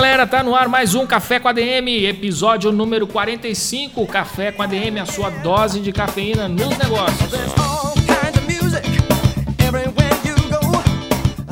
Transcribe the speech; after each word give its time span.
Galera, 0.00 0.26
tá 0.26 0.42
no 0.42 0.54
ar 0.54 0.66
mais 0.66 0.94
um 0.94 1.06
Café 1.06 1.38
com 1.38 1.46
ADM, 1.46 2.06
episódio 2.06 2.72
número 2.72 3.06
45. 3.06 4.06
Café 4.06 4.50
com 4.50 4.62
ADM, 4.62 4.98
a 4.98 5.04
sua 5.04 5.28
dose 5.28 5.78
de 5.78 5.92
cafeína 5.92 6.48
nos 6.48 6.78
negócios. 6.78 7.30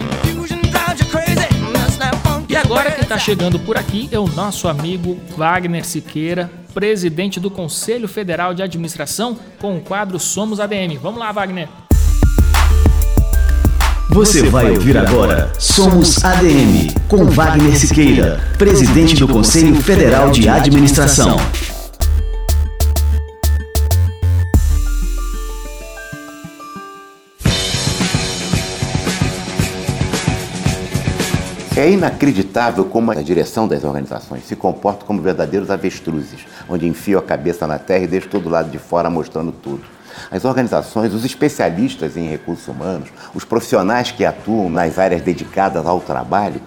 E 2.49 2.55
agora 2.55 2.91
quem 2.91 3.03
está 3.03 3.17
chegando 3.17 3.59
por 3.59 3.77
aqui 3.77 4.07
é 4.11 4.19
o 4.19 4.27
nosso 4.27 4.67
amigo 4.67 5.19
Wagner 5.35 5.85
Siqueira, 5.85 6.49
presidente 6.73 7.39
do 7.39 7.49
Conselho 7.49 8.07
Federal 8.07 8.53
de 8.53 8.61
Administração, 8.61 9.37
com 9.59 9.77
o 9.77 9.81
quadro 9.81 10.19
Somos 10.19 10.59
ADM. 10.59 10.97
Vamos 11.01 11.19
lá, 11.19 11.31
Wagner! 11.31 11.86
Você 14.09 14.49
vai 14.49 14.71
ouvir 14.71 14.97
agora 14.97 15.51
Somos 15.59 16.23
ADM, 16.23 16.93
com 17.09 17.25
Wagner 17.25 17.77
Siqueira, 17.77 18.39
presidente 18.57 19.15
do 19.15 19.27
Conselho 19.27 19.75
Federal 19.75 20.31
de 20.31 20.47
Administração. 20.47 21.35
É 31.75 31.91
inacreditável 31.91 32.85
como 32.85 33.11
a 33.11 33.15
direção 33.15 33.67
das 33.67 33.83
organizações 33.83 34.45
se 34.45 34.55
comporta 34.55 35.05
como 35.05 35.21
verdadeiros 35.21 35.69
avestruzes, 35.69 36.39
onde 36.67 36.87
enfiam 36.87 37.19
a 37.19 37.23
cabeça 37.23 37.67
na 37.67 37.77
terra 37.77 38.05
e 38.05 38.07
deixam 38.07 38.31
todo 38.31 38.49
lado 38.49 38.71
de 38.71 38.79
fora 38.79 39.09
mostrando 39.09 39.51
tudo. 39.51 39.96
As 40.31 40.45
organizações, 40.45 41.13
os 41.13 41.25
especialistas 41.25 42.17
em 42.17 42.27
recursos 42.27 42.67
humanos, 42.67 43.09
os 43.33 43.43
profissionais 43.43 44.11
que 44.11 44.25
atuam 44.25 44.69
nas 44.69 44.97
áreas 44.99 45.21
dedicadas 45.21 45.85
ao 45.85 45.99
trabalho, 45.99 46.61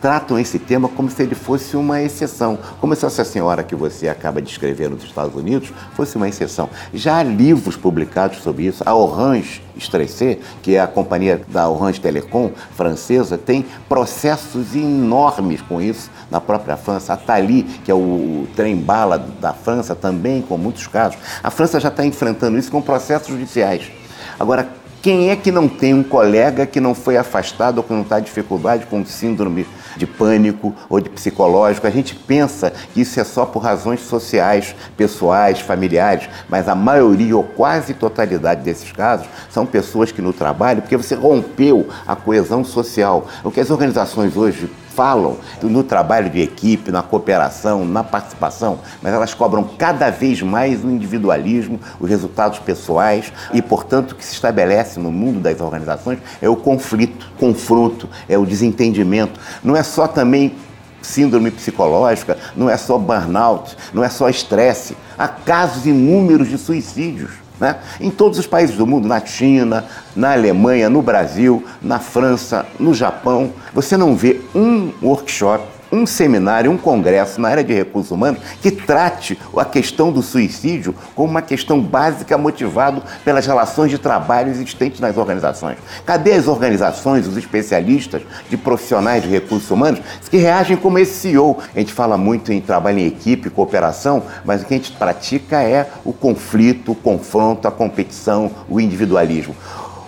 tratam 0.00 0.38
esse 0.38 0.58
tema 0.58 0.88
como 0.88 1.10
se 1.10 1.22
ele 1.22 1.34
fosse 1.34 1.76
uma 1.76 2.00
exceção, 2.00 2.58
como 2.80 2.94
se 2.96 3.04
essa 3.04 3.24
senhora 3.24 3.62
que 3.62 3.74
você 3.74 4.08
acaba 4.08 4.40
de 4.40 4.50
escrever 4.50 4.88
nos 4.88 5.04
Estados 5.04 5.34
Unidos 5.34 5.72
fosse 5.94 6.16
uma 6.16 6.28
exceção. 6.28 6.70
Já 6.94 7.18
há 7.18 7.22
livros 7.22 7.76
publicados 7.76 8.42
sobre 8.42 8.64
isso. 8.64 8.82
A 8.86 8.94
Orange 8.94 9.62
Stressé, 9.76 10.38
que 10.62 10.76
é 10.76 10.80
a 10.80 10.86
companhia 10.86 11.42
da 11.48 11.68
Orange 11.68 12.00
Telecom 12.00 12.50
francesa, 12.74 13.36
tem 13.36 13.64
processos 13.88 14.74
enormes 14.74 15.60
com 15.60 15.80
isso 15.80 16.10
na 16.30 16.40
própria 16.40 16.76
França. 16.76 17.12
A 17.12 17.16
Thalys, 17.16 17.64
que 17.84 17.90
é 17.90 17.94
o 17.94 18.46
trem-bala 18.56 19.18
da 19.18 19.52
França, 19.52 19.94
também 19.94 20.42
com 20.42 20.56
muitos 20.56 20.86
casos. 20.86 21.18
A 21.42 21.50
França 21.50 21.78
já 21.78 21.88
está 21.88 22.04
enfrentando 22.04 22.58
isso 22.58 22.70
com 22.70 22.80
processos 22.80 23.28
judiciais. 23.28 23.90
Agora, 24.38 24.68
quem 25.02 25.30
é 25.30 25.36
que 25.36 25.50
não 25.50 25.66
tem 25.66 25.94
um 25.94 26.02
colega 26.02 26.66
que 26.66 26.78
não 26.78 26.94
foi 26.94 27.16
afastado 27.16 27.78
ou 27.78 27.84
que 27.84 27.92
não 27.92 28.02
está 28.02 28.20
em 28.20 28.22
dificuldade 28.22 28.84
com 28.84 29.04
síndrome 29.04 29.66
de 29.96 30.06
pânico 30.06 30.74
ou 30.88 31.00
de 31.00 31.08
psicológico? 31.08 31.86
A 31.86 31.90
gente 31.90 32.14
pensa 32.14 32.72
que 32.92 33.00
isso 33.00 33.18
é 33.20 33.24
só 33.24 33.44
por 33.44 33.62
razões 33.62 34.00
sociais, 34.00 34.74
pessoais, 34.96 35.60
familiares, 35.60 36.28
mas 36.48 36.68
a 36.68 36.74
maioria 36.74 37.36
ou 37.36 37.42
quase 37.42 37.94
totalidade 37.94 38.62
desses 38.62 38.92
casos 38.92 39.28
são 39.50 39.66
pessoas 39.66 40.12
que 40.12 40.22
no 40.22 40.32
trabalho, 40.32 40.82
porque 40.82 40.96
você 40.96 41.14
rompeu 41.14 41.88
a 42.06 42.16
coesão 42.16 42.64
social. 42.64 43.26
O 43.44 43.50
que 43.50 43.60
as 43.60 43.70
organizações 43.70 44.36
hoje 44.36 44.70
falam 45.00 45.38
no 45.62 45.82
trabalho 45.82 46.28
de 46.28 46.42
equipe, 46.42 46.90
na 46.90 47.02
cooperação, 47.02 47.86
na 47.86 48.04
participação, 48.04 48.80
mas 49.00 49.14
elas 49.14 49.32
cobram 49.32 49.64
cada 49.78 50.10
vez 50.10 50.42
mais 50.42 50.84
o 50.84 50.90
individualismo, 50.90 51.80
os 51.98 52.10
resultados 52.10 52.58
pessoais 52.58 53.32
e, 53.54 53.62
portanto, 53.62 54.12
o 54.12 54.14
que 54.14 54.22
se 54.22 54.34
estabelece 54.34 55.00
no 55.00 55.10
mundo 55.10 55.40
das 55.40 55.58
organizações 55.58 56.18
é 56.42 56.50
o 56.50 56.54
conflito, 56.54 57.32
confronto, 57.38 58.10
é 58.28 58.36
o 58.36 58.44
desentendimento. 58.44 59.40
Não 59.64 59.74
é 59.74 59.82
só 59.82 60.06
também 60.06 60.54
síndrome 61.00 61.50
psicológica, 61.50 62.36
não 62.54 62.68
é 62.68 62.76
só 62.76 62.98
burnout, 62.98 63.74
não 63.94 64.04
é 64.04 64.10
só 64.10 64.28
estresse. 64.28 64.94
Há 65.16 65.28
casos 65.28 65.86
inúmeros 65.86 66.46
de 66.46 66.58
suicídios. 66.58 67.30
Né? 67.60 67.76
Em 68.00 68.10
todos 68.10 68.38
os 68.38 68.46
países 68.46 68.76
do 68.76 68.86
mundo, 68.86 69.06
na 69.06 69.24
China, 69.24 69.84
na 70.16 70.32
Alemanha, 70.32 70.88
no 70.88 71.02
Brasil, 71.02 71.62
na 71.82 71.98
França, 71.98 72.66
no 72.78 72.94
Japão, 72.94 73.52
você 73.74 73.96
não 73.96 74.16
vê 74.16 74.40
um 74.54 74.90
workshop 75.02 75.79
um 75.92 76.06
seminário, 76.06 76.70
um 76.70 76.76
congresso 76.76 77.40
na 77.40 77.48
área 77.48 77.64
de 77.64 77.72
recursos 77.72 78.10
humanos 78.10 78.40
que 78.62 78.70
trate 78.70 79.38
a 79.56 79.64
questão 79.64 80.12
do 80.12 80.22
suicídio 80.22 80.94
como 81.14 81.30
uma 81.30 81.42
questão 81.42 81.80
básica 81.80 82.38
motivado 82.38 83.02
pelas 83.24 83.46
relações 83.46 83.90
de 83.90 83.98
trabalho 83.98 84.50
existentes 84.50 85.00
nas 85.00 85.16
organizações. 85.16 85.78
Cadê 86.06 86.32
as 86.32 86.46
organizações, 86.46 87.26
os 87.26 87.36
especialistas 87.36 88.22
de 88.48 88.56
profissionais 88.56 89.22
de 89.22 89.28
recursos 89.28 89.70
humanos 89.70 90.00
que 90.30 90.36
reagem 90.36 90.76
como 90.76 90.98
esse 90.98 91.14
CEO? 91.14 91.58
A 91.74 91.78
gente 91.78 91.92
fala 91.92 92.16
muito 92.16 92.52
em 92.52 92.60
trabalho 92.60 93.00
em 93.00 93.06
equipe, 93.06 93.50
cooperação, 93.50 94.22
mas 94.44 94.62
o 94.62 94.66
que 94.66 94.74
a 94.74 94.76
gente 94.76 94.92
pratica 94.92 95.62
é 95.62 95.88
o 96.04 96.12
conflito, 96.12 96.92
o 96.92 96.94
confronto, 96.94 97.66
a 97.66 97.70
competição, 97.70 98.50
o 98.68 98.80
individualismo. 98.80 99.56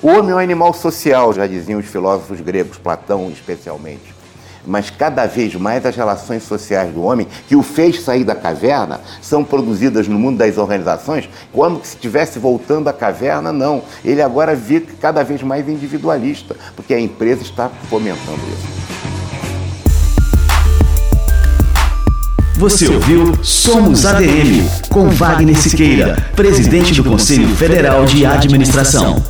O 0.01 0.09
homem 0.09 0.31
é 0.31 0.35
um 0.35 0.39
animal 0.39 0.73
social, 0.75 1.33
já 1.33 1.47
diziam 1.47 1.79
os 1.79 1.87
filósofos 1.87 2.41
gregos, 2.41 2.77
Platão 2.77 3.31
especialmente 3.31 4.12
mas 4.67 4.91
cada 4.91 5.27
vez 5.27 5.55
mais 5.55 5.85
as 5.85 5.97
relações 5.97 6.43
sociais 6.43 6.93
do 6.93 7.03
homem 7.03 7.27
que 7.49 7.57
o 7.57 7.63
fez 7.63 8.03
sair 8.03 8.25
da 8.25 8.35
caverna 8.35 9.01
são 9.21 9.45
produzidas 9.45 10.09
no 10.09 10.19
mundo 10.19 10.39
das 10.39 10.59
organizações 10.59 11.29
como 11.53 11.81
se 11.85 11.95
estivesse 11.95 12.39
voltando 12.39 12.89
à 12.89 12.93
caverna, 12.93 13.53
não. 13.53 13.83
Ele 14.05 14.23
agora 14.23 14.57
fica 14.57 14.93
cada 15.01 15.23
vez 15.23 15.43
mais 15.43 15.69
individualista, 15.69 16.57
porque 16.77 16.95
a 16.95 17.01
empresa 17.01 17.43
está 17.43 17.71
fomentando 17.89 18.41
isso. 18.53 18.83
Você 22.57 22.87
ouviu 22.89 23.33
Somos 23.43 24.07
ADM, 24.07 24.65
com 24.89 25.09
Wagner 25.09 25.57
Siqueira, 25.57 26.17
presidente 26.37 26.95
do 26.95 27.03
Conselho 27.03 27.49
Federal 27.57 28.05
de 28.05 28.25
Administração. 28.25 29.21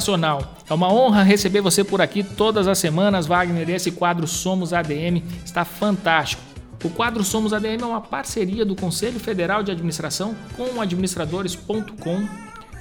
Sensacional! 0.00 0.54
É 0.68 0.72
uma 0.72 0.90
honra 0.90 1.22
receber 1.22 1.60
você 1.60 1.84
por 1.84 2.00
aqui 2.00 2.24
todas 2.24 2.66
as 2.66 2.78
semanas, 2.78 3.26
Wagner. 3.26 3.68
Esse 3.68 3.90
quadro 3.90 4.26
Somos 4.26 4.72
ADM 4.72 5.22
está 5.44 5.62
fantástico. 5.62 6.42
O 6.82 6.88
quadro 6.88 7.22
Somos 7.22 7.52
ADM 7.52 7.82
é 7.82 7.86
uma 7.86 8.00
parceria 8.00 8.64
do 8.64 8.74
Conselho 8.74 9.20
Federal 9.20 9.62
de 9.62 9.70
Administração 9.70 10.34
com 10.56 10.80
administradores.com. 10.80 12.26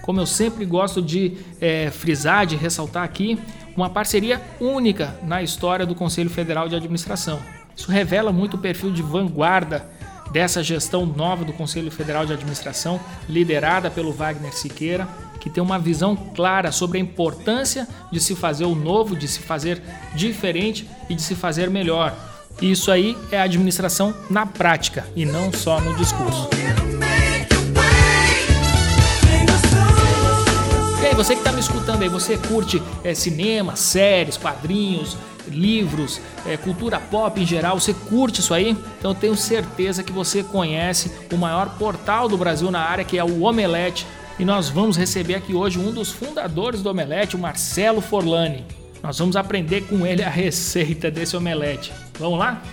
Como 0.02 0.20
eu 0.20 0.26
sempre 0.26 0.64
gosto 0.64 1.02
de 1.02 1.38
é, 1.60 1.92
frisar, 1.92 2.46
de 2.46 2.56
ressaltar 2.56 3.04
aqui, 3.04 3.38
uma 3.76 3.90
parceria 3.90 4.42
única 4.60 5.20
na 5.22 5.44
história 5.44 5.86
do 5.86 5.94
Conselho 5.94 6.30
Federal 6.30 6.70
de 6.70 6.76
Administração. 6.76 7.40
Isso 7.76 7.92
revela 7.92 8.32
muito 8.32 8.54
o 8.54 8.60
perfil 8.60 8.94
de 8.94 9.02
vanguarda 9.02 9.86
dessa 10.32 10.64
gestão 10.64 11.06
nova 11.06 11.44
do 11.44 11.52
Conselho 11.52 11.92
Federal 11.92 12.26
de 12.26 12.32
Administração, 12.32 13.00
liderada 13.28 13.92
pelo 13.92 14.14
Wagner 14.14 14.54
Siqueira 14.54 15.08
que 15.40 15.50
tem 15.50 15.64
uma 15.64 15.80
visão 15.80 16.16
clara 16.16 16.72
sobre 16.72 16.98
a 16.98 17.02
importância 17.02 17.88
de 18.12 18.20
se 18.20 18.36
fazer 18.36 18.66
o 18.66 18.76
novo, 18.76 19.16
de 19.16 19.28
se 19.28 19.40
fazer 19.40 19.82
diferente 20.14 20.88
e 21.10 21.16
de 21.16 21.22
se 21.22 21.36
fazer 21.36 21.70
melhor. 21.70 22.16
E 22.62 22.72
isso 22.72 22.92
aí 22.92 23.18
é 23.32 23.40
a 23.40 23.44
administração 23.44 24.14
na 24.30 24.46
prática 24.46 25.08
e 25.16 25.26
não 25.26 25.52
só 25.52 25.80
no 25.80 25.96
discurso. 25.96 26.50
E 31.02 31.06
aí, 31.06 31.16
você 31.16 31.34
que 31.34 31.40
está 31.40 31.54
me 31.54 31.62
escutando 31.62 32.02
aí, 32.02 32.10
você 32.10 32.38
curte 32.38 32.82
é, 33.06 33.14
cinema, 33.14 33.78
séries, 33.78 34.36
quadrinhos, 34.36 35.16
livros, 35.48 36.20
é, 36.46 36.58
cultura 36.58 37.00
pop 37.00 37.40
em 37.42 37.46
geral, 37.46 37.80
você 37.80 37.94
curte 37.94 38.42
isso 38.42 38.54
aí? 38.54 38.78
Então 38.98 39.16
tenho 39.16 39.36
certeza 39.36 40.04
que 40.04 40.12
você 40.12 40.44
conhece 40.44 41.12
o 41.32 41.38
maior 41.38 41.78
portal 41.78 42.28
do 42.28 42.38
Brasil 42.38 42.70
na 42.70 42.82
área, 42.82 43.04
que 43.04 43.18
é 43.18 43.24
o 43.24 43.44
Omelete 43.44 44.06
e 44.40 44.46
nós 44.46 44.70
vamos 44.70 44.96
receber 44.96 45.36
aqui 45.36 45.54
hoje 45.54 45.78
um 45.78 45.92
dos 45.92 46.12
fundadores 46.12 46.82
do 46.82 46.90
Omelete, 46.90 47.36
o 47.36 47.40
Marcelo 47.40 48.00
Forlani. 48.00 48.66
Nós 49.04 49.20
vamos 49.20 49.36
aprender 49.36 49.82
com 49.82 50.06
ele 50.06 50.24
a 50.24 50.30
receita 50.30 51.12
desse 51.12 51.36
omelete. 51.36 51.92
Vamos 52.18 52.40
lá? 52.40 52.64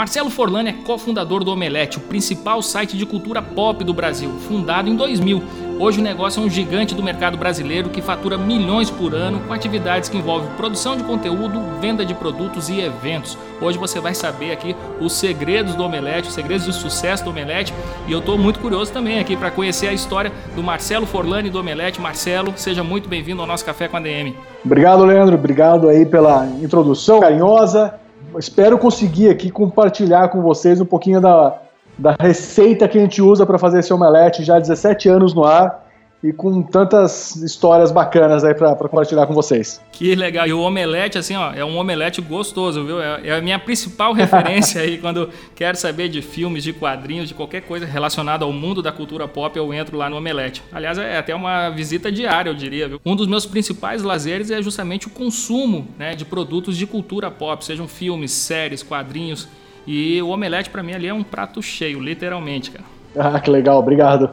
Marcelo 0.00 0.30
Forlani 0.30 0.70
é 0.70 0.72
cofundador 0.72 1.44
do 1.44 1.52
Omelete, 1.52 1.98
o 1.98 2.00
principal 2.00 2.62
site 2.62 2.96
de 2.96 3.04
cultura 3.04 3.42
pop 3.42 3.84
do 3.84 3.92
Brasil, 3.92 4.30
fundado 4.48 4.88
em 4.88 4.96
2000. 4.96 5.42
Hoje 5.78 6.00
o 6.00 6.02
negócio 6.02 6.42
é 6.42 6.46
um 6.46 6.48
gigante 6.48 6.94
do 6.94 7.02
mercado 7.02 7.36
brasileiro 7.36 7.90
que 7.90 8.00
fatura 8.00 8.38
milhões 8.38 8.88
por 8.88 9.14
ano 9.14 9.40
com 9.40 9.52
atividades 9.52 10.08
que 10.08 10.16
envolvem 10.16 10.48
produção 10.56 10.96
de 10.96 11.04
conteúdo, 11.04 11.60
venda 11.82 12.02
de 12.02 12.14
produtos 12.14 12.70
e 12.70 12.80
eventos. 12.80 13.36
Hoje 13.60 13.76
você 13.76 14.00
vai 14.00 14.14
saber 14.14 14.52
aqui 14.52 14.74
os 15.02 15.12
segredos 15.12 15.74
do 15.74 15.84
Omelete, 15.84 16.28
os 16.28 16.34
segredos 16.34 16.64
do 16.64 16.72
sucesso 16.72 17.22
do 17.22 17.28
Omelete 17.28 17.74
e 18.08 18.12
eu 18.12 18.20
estou 18.20 18.38
muito 18.38 18.58
curioso 18.58 18.90
também 18.90 19.20
aqui 19.20 19.36
para 19.36 19.50
conhecer 19.50 19.88
a 19.88 19.92
história 19.92 20.32
do 20.56 20.62
Marcelo 20.62 21.04
Forlani 21.04 21.50
do 21.50 21.60
Omelete. 21.60 22.00
Marcelo, 22.00 22.54
seja 22.56 22.82
muito 22.82 23.06
bem-vindo 23.06 23.42
ao 23.42 23.46
nosso 23.46 23.66
Café 23.66 23.86
com 23.86 23.98
a 23.98 24.00
DM. 24.00 24.34
Obrigado, 24.64 25.04
Leandro. 25.04 25.34
Obrigado 25.34 25.90
aí 25.90 26.06
pela 26.06 26.46
introdução 26.62 27.20
carinhosa 27.20 28.00
espero 28.38 28.78
conseguir 28.78 29.30
aqui 29.30 29.50
compartilhar 29.50 30.28
com 30.28 30.40
vocês 30.42 30.80
um 30.80 30.86
pouquinho 30.86 31.20
da, 31.20 31.58
da 31.98 32.16
receita 32.18 32.88
que 32.88 32.98
a 32.98 33.00
gente 33.00 33.20
usa 33.20 33.44
para 33.44 33.58
fazer 33.58 33.80
esse 33.80 33.92
omelete 33.92 34.44
já 34.44 34.56
há 34.56 34.60
17 34.60 35.08
anos 35.08 35.34
no 35.34 35.44
ar 35.44 35.89
e 36.22 36.32
com 36.32 36.62
tantas 36.62 37.36
histórias 37.36 37.90
bacanas 37.90 38.44
aí 38.44 38.54
para 38.54 38.74
compartilhar 38.74 39.26
com 39.26 39.32
vocês. 39.32 39.80
Que 39.90 40.14
legal. 40.14 40.46
E 40.46 40.52
o 40.52 40.60
omelete, 40.60 41.16
assim, 41.16 41.34
ó, 41.34 41.52
é 41.52 41.64
um 41.64 41.76
omelete 41.78 42.20
gostoso, 42.20 42.84
viu? 42.84 43.00
É, 43.00 43.28
é 43.28 43.32
a 43.32 43.40
minha 43.40 43.58
principal 43.58 44.12
referência 44.14 44.82
aí 44.82 44.98
quando 44.98 45.30
quero 45.54 45.76
saber 45.76 46.08
de 46.08 46.20
filmes, 46.20 46.62
de 46.62 46.72
quadrinhos, 46.72 47.28
de 47.28 47.34
qualquer 47.34 47.62
coisa 47.62 47.86
relacionada 47.86 48.44
ao 48.44 48.52
mundo 48.52 48.82
da 48.82 48.92
cultura 48.92 49.26
pop, 49.26 49.56
eu 49.56 49.72
entro 49.72 49.96
lá 49.96 50.10
no 50.10 50.16
omelete. 50.16 50.62
Aliás, 50.70 50.98
é 50.98 51.16
até 51.16 51.34
uma 51.34 51.70
visita 51.70 52.12
diária, 52.12 52.50
eu 52.50 52.54
diria, 52.54 52.86
viu? 52.86 53.00
Um 53.04 53.16
dos 53.16 53.26
meus 53.26 53.46
principais 53.46 54.02
lazeres 54.02 54.50
é 54.50 54.60
justamente 54.60 55.06
o 55.06 55.10
consumo 55.10 55.88
né, 55.98 56.14
de 56.14 56.24
produtos 56.24 56.76
de 56.76 56.86
cultura 56.86 57.30
pop, 57.30 57.64
sejam 57.64 57.88
filmes, 57.88 58.30
séries, 58.32 58.82
quadrinhos. 58.82 59.48
E 59.86 60.20
o 60.20 60.28
omelete, 60.28 60.68
para 60.68 60.82
mim, 60.82 60.92
ali 60.92 61.08
é 61.08 61.14
um 61.14 61.22
prato 61.22 61.62
cheio, 61.62 61.98
literalmente, 61.98 62.70
cara. 62.70 62.84
Ah, 63.16 63.40
que 63.40 63.50
legal, 63.50 63.78
obrigado. 63.78 64.30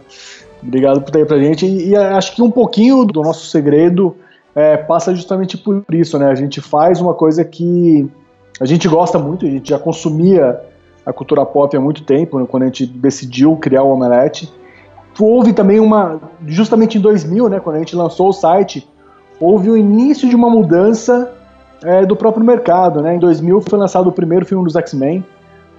Obrigado 0.61 1.01
por 1.01 1.11
ter 1.11 1.19
aí 1.19 1.25
pra 1.25 1.39
gente. 1.39 1.65
E, 1.65 1.89
e, 1.89 1.95
acho 1.95 2.35
que 2.35 2.41
um 2.41 2.51
pouquinho 2.51 3.05
do 3.05 3.21
nosso 3.21 3.47
segredo 3.47 4.15
é, 4.55 4.77
passa 4.77 5.15
justamente 5.15 5.57
por 5.57 5.83
isso, 5.91 6.17
né? 6.17 6.29
A 6.29 6.35
gente 6.35 6.61
faz 6.61 6.99
uma 6.99 7.13
coisa 7.13 7.45
que 7.45 8.09
a 8.59 8.65
gente 8.65 8.87
gosta 8.87 9.19
muito, 9.19 9.45
a 9.45 9.49
gente 9.49 9.69
já 9.69 9.77
consumia 9.77 10.59
a 11.05 11.13
cultura 11.13 11.45
pop 11.45 11.75
há 11.75 11.79
muito 11.79 12.03
tempo, 12.03 12.39
né, 12.39 12.45
quando 12.49 12.63
a 12.63 12.65
gente 12.65 12.85
decidiu 12.85 13.55
criar 13.55 13.83
o 13.83 13.91
Omelete. 13.91 14.51
Houve 15.17 15.53
também 15.53 15.79
uma, 15.79 16.19
justamente 16.45 16.97
em 16.97 17.01
2000, 17.01 17.49
né, 17.49 17.59
quando 17.59 17.77
a 17.77 17.79
gente 17.79 17.95
lançou 17.95 18.29
o 18.29 18.33
site, 18.33 18.87
houve 19.39 19.69
o 19.69 19.77
início 19.77 20.27
de 20.27 20.35
uma 20.35 20.49
mudança 20.49 21.31
é, 21.83 22.05
do 22.05 22.15
próprio 22.15 22.43
mercado, 22.43 23.01
né? 23.01 23.15
Em 23.15 23.19
2000 23.19 23.61
foi 23.61 23.79
lançado 23.79 24.07
o 24.09 24.11
primeiro 24.11 24.45
filme 24.45 24.63
dos 24.65 24.75
X-Men, 24.75 25.23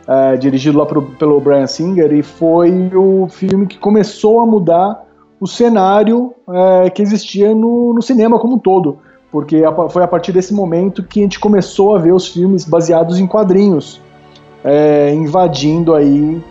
é, 0.08 0.36
dirigido 0.36 0.78
lá 0.78 0.86
pro, 0.86 1.02
pelo 1.02 1.40
Brian 1.40 1.66
Singer, 1.66 2.12
e 2.12 2.22
foi 2.22 2.90
o 2.94 3.28
filme 3.28 3.66
que 3.66 3.78
começou 3.78 4.40
a 4.40 4.46
mudar 4.46 5.04
o 5.40 5.46
cenário 5.46 6.34
é, 6.50 6.90
que 6.90 7.02
existia 7.02 7.54
no, 7.54 7.92
no, 7.92 8.02
cinema 8.02 8.38
como 8.38 8.56
um 8.56 8.58
todo, 8.58 8.98
porque 9.30 9.62
a, 9.62 9.88
foi 9.88 10.02
a 10.02 10.08
partir 10.08 10.32
desse 10.32 10.54
momento 10.54 11.02
que 11.02 11.20
a 11.20 11.22
gente 11.22 11.38
começou 11.38 11.94
a 11.94 11.98
ver 11.98 12.12
os 12.12 12.26
filmes 12.26 12.64
baseados 12.64 13.18
em 13.18 13.26
quadrinhos 13.26 14.00
é, 14.64 15.12
invadindo 15.14 15.94
aí 15.94 16.42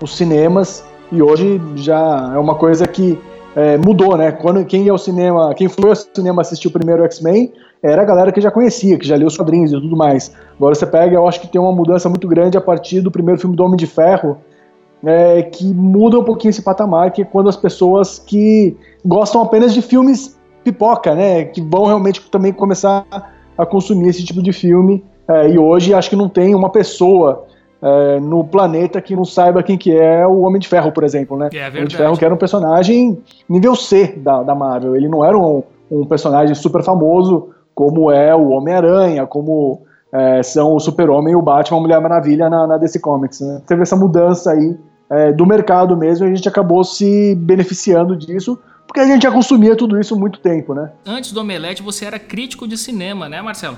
os 0.00 0.16
cinemas 0.16 0.84
e 1.10 1.22
hoje 1.22 1.60
já 1.76 2.32
é 2.34 2.38
uma 2.38 2.54
coisa 2.54 2.86
que 2.86 3.18
é, 3.56 3.76
mudou, 3.76 4.16
né? 4.16 4.30
Quando 4.30 4.64
quem 4.64 4.84
ia 4.84 4.92
ao 4.92 4.98
cinema, 4.98 5.52
quem 5.54 5.68
foi 5.68 5.90
ao 5.90 5.96
cinema 5.96 6.42
assistir 6.42 6.68
o 6.68 6.70
primeiro 6.70 7.02
X-Men 7.04 7.52
era 7.82 8.02
a 8.02 8.04
galera 8.04 8.32
que 8.32 8.40
já 8.40 8.50
conhecia, 8.50 8.98
que 8.98 9.06
já 9.06 9.16
lia 9.16 9.26
os 9.26 9.36
quadrinhos 9.36 9.70
e 9.72 9.74
tudo 9.74 9.96
mais. 9.96 10.32
Agora 10.56 10.74
você 10.74 10.86
pega, 10.86 11.14
eu 11.14 11.26
acho 11.28 11.40
que 11.40 11.48
tem 11.48 11.60
uma 11.60 11.72
mudança 11.72 12.08
muito 12.08 12.26
grande 12.26 12.56
a 12.56 12.60
partir 12.60 13.00
do 13.00 13.10
primeiro 13.10 13.40
filme 13.40 13.54
do 13.54 13.64
Homem 13.64 13.76
de 13.76 13.86
Ferro, 13.86 14.38
é, 15.04 15.42
que 15.42 15.64
muda 15.72 16.18
um 16.18 16.24
pouquinho 16.24 16.50
esse 16.50 16.62
patamar, 16.62 17.12
que 17.12 17.22
é 17.22 17.24
quando 17.24 17.48
as 17.48 17.56
pessoas 17.56 18.18
que 18.18 18.76
gostam 19.04 19.42
apenas 19.42 19.72
de 19.72 19.80
filmes 19.80 20.36
pipoca, 20.64 21.14
né, 21.14 21.44
que 21.44 21.62
vão 21.62 21.86
realmente 21.86 22.20
também 22.30 22.52
começar 22.52 23.06
a 23.56 23.64
consumir 23.64 24.08
esse 24.08 24.24
tipo 24.24 24.42
de 24.42 24.52
filme. 24.52 25.04
É, 25.28 25.48
e 25.50 25.58
hoje 25.58 25.94
acho 25.94 26.10
que 26.10 26.16
não 26.16 26.28
tem 26.28 26.54
uma 26.54 26.70
pessoa 26.70 27.46
é, 27.80 28.18
no 28.18 28.42
planeta 28.42 29.00
que 29.00 29.14
não 29.14 29.24
saiba 29.24 29.62
quem 29.62 29.78
que 29.78 29.96
é 29.96 30.26
o 30.26 30.40
Homem 30.40 30.58
de 30.58 30.66
Ferro, 30.66 30.90
por 30.90 31.04
exemplo, 31.04 31.36
né? 31.36 31.48
É 31.54 31.68
o 31.68 31.70
Homem 31.70 31.86
de 31.86 31.96
Ferro 31.96 32.16
que 32.16 32.24
era 32.24 32.34
um 32.34 32.38
personagem 32.38 33.22
nível 33.48 33.76
C 33.76 34.14
da, 34.16 34.42
da 34.42 34.54
Marvel. 34.54 34.96
Ele 34.96 35.08
não 35.08 35.24
era 35.24 35.38
um, 35.38 35.62
um 35.90 36.04
personagem 36.04 36.54
super 36.54 36.82
famoso 36.82 37.50
como 37.78 38.10
é 38.10 38.34
o 38.34 38.48
Homem-Aranha, 38.48 39.24
como 39.24 39.82
é, 40.12 40.42
são 40.42 40.74
o 40.74 40.80
Super-Homem 40.80 41.32
e 41.32 41.36
o 41.36 41.40
Batman, 41.40 41.78
a 41.78 41.80
Mulher 41.80 42.00
Maravilha 42.00 42.50
na, 42.50 42.66
na 42.66 42.76
DC 42.76 42.98
Comics. 42.98 43.40
Né? 43.40 43.62
Teve 43.68 43.82
essa 43.82 43.94
mudança 43.94 44.50
aí 44.50 44.76
é, 45.08 45.30
do 45.30 45.46
mercado 45.46 45.96
mesmo 45.96 46.26
e 46.26 46.32
a 46.32 46.34
gente 46.34 46.48
acabou 46.48 46.82
se 46.82 47.36
beneficiando 47.36 48.16
disso 48.16 48.58
porque 48.84 48.98
a 48.98 49.06
gente 49.06 49.22
já 49.22 49.30
consumia 49.30 49.76
tudo 49.76 50.00
isso 50.00 50.16
há 50.16 50.18
muito 50.18 50.40
tempo, 50.40 50.74
né? 50.74 50.90
Antes 51.06 51.30
do 51.30 51.40
Omelete, 51.40 51.80
você 51.80 52.04
era 52.04 52.18
crítico 52.18 52.66
de 52.66 52.76
cinema, 52.76 53.28
né, 53.28 53.40
Marcelo? 53.40 53.76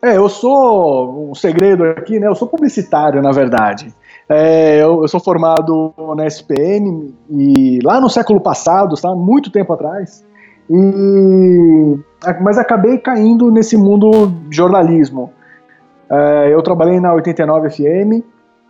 É, 0.00 0.16
eu 0.16 0.30
sou 0.30 1.30
um 1.30 1.34
segredo 1.34 1.84
aqui, 1.84 2.18
né? 2.18 2.28
Eu 2.28 2.34
sou 2.34 2.48
publicitário, 2.48 3.20
na 3.20 3.32
verdade. 3.32 3.92
É, 4.28 4.80
eu, 4.80 5.02
eu, 5.02 5.08
sou 5.08 5.20
formado 5.20 5.92
na 6.16 6.26
SPM 6.26 7.12
e 7.28 7.80
lá 7.82 8.00
no 8.00 8.08
século 8.08 8.40
passado, 8.40 8.94
tá? 8.94 9.14
Muito 9.14 9.50
tempo 9.50 9.72
atrás. 9.74 10.24
E, 10.70 11.98
mas 12.40 12.58
acabei 12.58 12.98
caindo 12.98 13.50
nesse 13.50 13.76
mundo 13.76 14.26
de 14.48 14.56
jornalismo. 14.56 15.32
É, 16.10 16.52
eu 16.52 16.62
trabalhei 16.62 17.00
na 17.00 17.12
89 17.14 17.70
FM, 17.70 18.24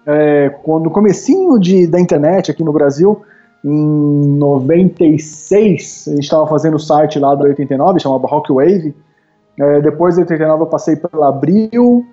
é, 0.07 0.51
quando 0.63 0.91
comecinho 0.91 1.59
de, 1.59 1.87
da 1.87 2.01
internet 2.01 2.51
aqui 2.51 2.65
no 2.65 2.73
Brasil, 2.73 3.23
em 3.65 4.37
96, 4.39 6.05
a 6.09 6.11
gente 6.11 6.25
estava 6.25 6.47
fazendo 6.47 6.75
o 6.75 6.81
site 6.81 7.19
lá 7.19 7.35
da 7.35 7.45
89, 7.45 8.01
chamava 8.01 8.27
Rockwave. 8.27 8.95
É, 9.59 9.81
depois 9.81 10.17
da 10.17 10.23
89 10.23 10.63
eu 10.63 10.67
passei 10.67 10.97
pela 10.97 11.29
Abril, 11.29 12.05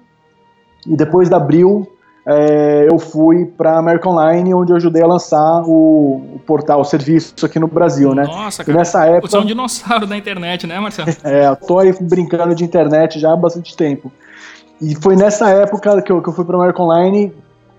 e 0.87 0.95
depois 0.95 1.29
da 1.29 1.37
Abril 1.37 1.87
é, 2.25 2.87
eu 2.89 2.99
fui 2.99 3.45
para 3.45 3.73
a 3.73 3.79
American 3.79 4.13
Online, 4.13 4.53
onde 4.53 4.71
eu 4.71 4.75
ajudei 4.75 5.01
a 5.01 5.07
lançar 5.07 5.63
o, 5.65 6.35
o, 6.35 6.41
portal, 6.45 6.81
o 6.81 6.83
serviço 6.83 7.45
aqui 7.45 7.59
no 7.59 7.67
Brasil, 7.67 8.13
né? 8.13 8.23
Nossa, 8.23 8.63
cara, 8.63 8.75
e 8.75 8.77
nessa 8.77 9.05
época, 9.05 9.27
você 9.29 9.37
é 9.37 9.39
um 9.39 9.45
dinossauro 9.45 10.05
da 10.05 10.17
internet, 10.17 10.67
né, 10.67 10.79
Marcelo? 10.79 11.09
é, 11.23 11.47
eu 11.47 11.55
tô 11.55 11.79
aí 11.79 11.93
brincando 11.99 12.53
de 12.53 12.63
internet 12.63 13.19
já 13.19 13.33
há 13.33 13.35
bastante 13.35 13.75
tempo. 13.75 14.11
E 14.81 14.95
foi 14.95 15.15
nessa 15.15 15.49
época 15.49 16.01
que 16.01 16.11
eu, 16.11 16.21
que 16.21 16.29
eu 16.29 16.33
fui 16.33 16.45
para 16.45 16.55
a 16.55 16.59
American 16.59 16.85
Online, 16.85 17.33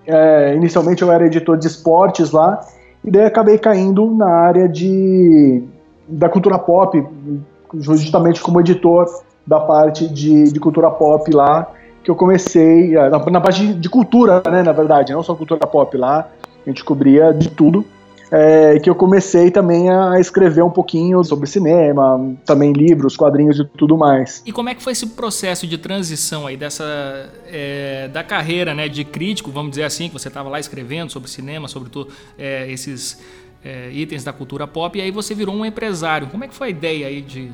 é, 0.06 0.54
inicialmente 0.54 1.02
eu 1.02 1.12
era 1.12 1.26
editor 1.26 1.56
de 1.56 1.66
esportes 1.66 2.30
lá, 2.30 2.60
e 3.04 3.10
daí 3.10 3.26
acabei 3.26 3.58
caindo 3.58 4.10
na 4.14 4.28
área 4.28 4.68
de, 4.68 5.62
da 6.08 6.28
cultura 6.28 6.58
pop, 6.58 7.02
justamente 7.74 8.40
como 8.40 8.60
editor 8.60 9.06
da 9.46 9.60
parte 9.60 10.08
de, 10.08 10.44
de 10.44 10.60
cultura 10.60 10.90
pop 10.90 11.30
lá, 11.32 11.68
que 12.02 12.10
eu 12.10 12.16
comecei, 12.16 12.96
é, 12.96 13.08
na, 13.08 13.18
na 13.18 13.40
parte 13.40 13.74
de, 13.74 13.88
cultura, 13.88 14.42
né, 14.50 14.62
na 14.62 14.72
verdade, 14.72 15.12
não 15.12 15.22
só 15.22 15.34
cultura 15.34 15.66
pop 15.66 15.96
lá, 15.96 16.28
a 16.66 16.68
gente 16.68 16.84
cobria 16.84 17.32
de 17.32 17.50
tudo, 17.50 17.84
é, 18.30 18.78
que 18.78 18.88
eu 18.88 18.94
comecei 18.94 19.50
também 19.50 19.90
a 19.90 20.20
escrever 20.20 20.62
um 20.62 20.70
pouquinho 20.70 21.22
sobre 21.24 21.48
cinema, 21.48 22.36
também 22.46 22.72
livros, 22.72 23.16
quadrinhos 23.16 23.58
e 23.58 23.64
tudo 23.64 23.98
mais. 23.98 24.40
E 24.46 24.52
como 24.52 24.68
é 24.68 24.74
que 24.74 24.82
foi 24.82 24.92
esse 24.92 25.06
processo 25.08 25.66
de 25.66 25.76
transição 25.76 26.46
aí 26.46 26.56
dessa 26.56 27.28
é, 27.48 28.08
da 28.08 28.22
carreira, 28.22 28.72
né, 28.72 28.88
de 28.88 29.04
crítico, 29.04 29.50
vamos 29.50 29.70
dizer 29.70 29.82
assim, 29.82 30.06
que 30.08 30.12
você 30.12 30.28
estava 30.28 30.48
lá 30.48 30.60
escrevendo 30.60 31.10
sobre 31.10 31.28
cinema, 31.28 31.66
sobre 31.66 31.90
é, 32.38 32.70
esses 32.70 33.18
itens 33.92 34.24
da 34.24 34.32
cultura 34.32 34.66
pop, 34.66 34.98
e 34.98 35.02
aí 35.02 35.10
você 35.10 35.34
virou 35.34 35.54
um 35.54 35.66
empresário. 35.66 36.28
Como 36.28 36.42
é 36.42 36.48
que 36.48 36.54
foi 36.54 36.68
a 36.68 36.70
ideia 36.70 37.08
aí 37.08 37.20
de 37.20 37.50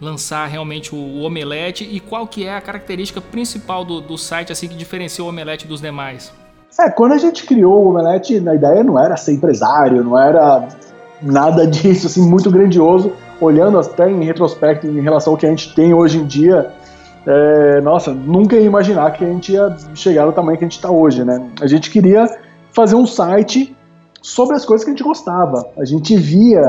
lançar 0.00 0.46
realmente 0.46 0.94
o, 0.94 1.22
Omelete 1.22 1.84
e 1.84 2.00
qual 2.00 2.26
que 2.26 2.46
é 2.46 2.54
a 2.54 2.60
característica 2.60 3.20
principal 3.20 3.84
do, 3.84 4.00
do 4.00 4.16
site 4.16 4.52
assim 4.52 4.68
que 4.68 4.76
diferencia 4.76 5.24
o 5.24 5.28
Omelete 5.28 5.66
dos 5.66 5.80
demais? 5.80 6.32
É, 6.78 6.88
quando 6.90 7.12
a 7.12 7.18
gente 7.18 7.44
criou 7.44 7.84
o 7.84 7.88
Omelete, 7.90 8.36
a 8.48 8.54
ideia 8.54 8.84
não 8.84 8.98
era 8.98 9.16
ser 9.16 9.32
empresário, 9.32 10.04
não 10.04 10.16
era 10.16 10.68
nada 11.20 11.66
disso, 11.66 12.06
assim, 12.06 12.22
muito 12.28 12.50
grandioso. 12.50 13.12
Olhando 13.40 13.78
até 13.78 14.10
em 14.10 14.24
retrospecto 14.24 14.86
em 14.86 15.00
relação 15.00 15.32
ao 15.32 15.36
que 15.36 15.46
a 15.46 15.50
gente 15.50 15.74
tem 15.74 15.92
hoje 15.92 16.18
em 16.18 16.26
dia, 16.26 16.72
é, 17.26 17.80
nossa, 17.80 18.12
nunca 18.12 18.56
ia 18.56 18.62
imaginar 18.62 19.12
que 19.12 19.24
a 19.24 19.28
gente 19.28 19.52
ia 19.52 19.76
chegar 19.94 20.26
no 20.26 20.32
tamanho 20.32 20.56
que 20.56 20.64
a 20.64 20.68
gente 20.68 20.76
está 20.76 20.90
hoje, 20.90 21.24
né? 21.24 21.40
A 21.60 21.66
gente 21.66 21.90
queria 21.90 22.26
fazer 22.72 22.94
um 22.94 23.06
site 23.06 23.76
sobre 24.22 24.56
as 24.56 24.64
coisas 24.64 24.84
que 24.84 24.90
a 24.90 24.94
gente 24.94 25.04
gostava. 25.04 25.68
A 25.76 25.84
gente 25.84 26.16
via 26.16 26.68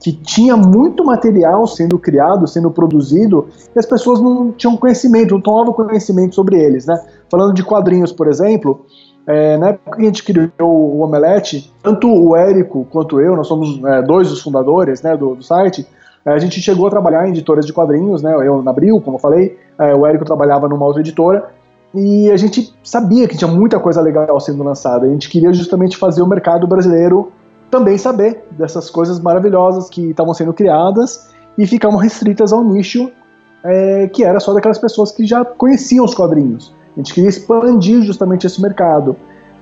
que 0.00 0.12
tinha 0.12 0.56
muito 0.56 1.04
material 1.04 1.66
sendo 1.66 1.98
criado, 1.98 2.46
sendo 2.46 2.70
produzido, 2.70 3.48
e 3.74 3.78
as 3.78 3.86
pessoas 3.86 4.20
não 4.20 4.52
tinham 4.52 4.76
conhecimento, 4.76 5.34
não 5.34 5.40
tomavam 5.40 5.72
conhecimento 5.72 6.34
sobre 6.34 6.60
eles, 6.60 6.86
né? 6.86 7.00
Falando 7.30 7.54
de 7.54 7.62
quadrinhos, 7.62 8.12
por 8.12 8.28
exemplo, 8.28 8.84
é, 9.26 9.56
na 9.56 9.70
época 9.70 9.96
que 9.96 10.02
a 10.02 10.06
gente 10.06 10.22
criou 10.22 10.50
o 10.60 11.00
Omelete, 11.00 11.72
tanto 11.82 12.08
o 12.08 12.36
Érico 12.36 12.86
quanto 12.90 13.20
eu, 13.20 13.34
nós 13.34 13.48
somos 13.48 13.82
é, 13.84 14.02
dois 14.02 14.30
dos 14.30 14.40
fundadores 14.40 15.02
né, 15.02 15.16
do, 15.16 15.34
do 15.34 15.42
site, 15.42 15.86
é, 16.24 16.30
a 16.30 16.38
gente 16.38 16.60
chegou 16.60 16.86
a 16.86 16.90
trabalhar 16.90 17.26
em 17.26 17.30
editoras 17.30 17.66
de 17.66 17.72
quadrinhos, 17.72 18.22
né, 18.22 18.32
eu 18.46 18.62
na 18.62 18.70
Abril, 18.70 19.00
como 19.00 19.16
eu 19.16 19.20
falei, 19.20 19.58
é, 19.78 19.94
o 19.94 20.06
Érico 20.06 20.24
trabalhava 20.24 20.68
numa 20.68 20.86
outra 20.86 21.00
editora, 21.00 21.50
e 21.92 22.30
a 22.30 22.36
gente 22.36 22.72
sabia 22.84 23.26
que 23.26 23.36
tinha 23.36 23.50
muita 23.50 23.80
coisa 23.80 24.00
legal 24.00 24.38
sendo 24.38 24.62
lançada, 24.62 25.06
a 25.06 25.08
gente 25.08 25.28
queria 25.28 25.52
justamente 25.52 25.96
fazer 25.96 26.22
o 26.22 26.26
mercado 26.26 26.66
brasileiro 26.66 27.32
também 27.76 27.98
saber 27.98 28.42
dessas 28.52 28.88
coisas 28.88 29.20
maravilhosas 29.20 29.90
que 29.90 30.10
estavam 30.10 30.32
sendo 30.32 30.54
criadas 30.54 31.28
e 31.58 31.66
ficavam 31.66 31.98
restritas 31.98 32.50
ao 32.52 32.64
nicho 32.64 33.10
é, 33.62 34.08
que 34.08 34.24
era 34.24 34.40
só 34.40 34.54
daquelas 34.54 34.78
pessoas 34.78 35.12
que 35.12 35.26
já 35.26 35.44
conheciam 35.44 36.04
os 36.04 36.14
quadrinhos. 36.14 36.74
A 36.96 37.00
gente 37.00 37.12
queria 37.12 37.28
expandir 37.28 38.00
justamente 38.02 38.46
esse 38.46 38.62
mercado. 38.62 39.14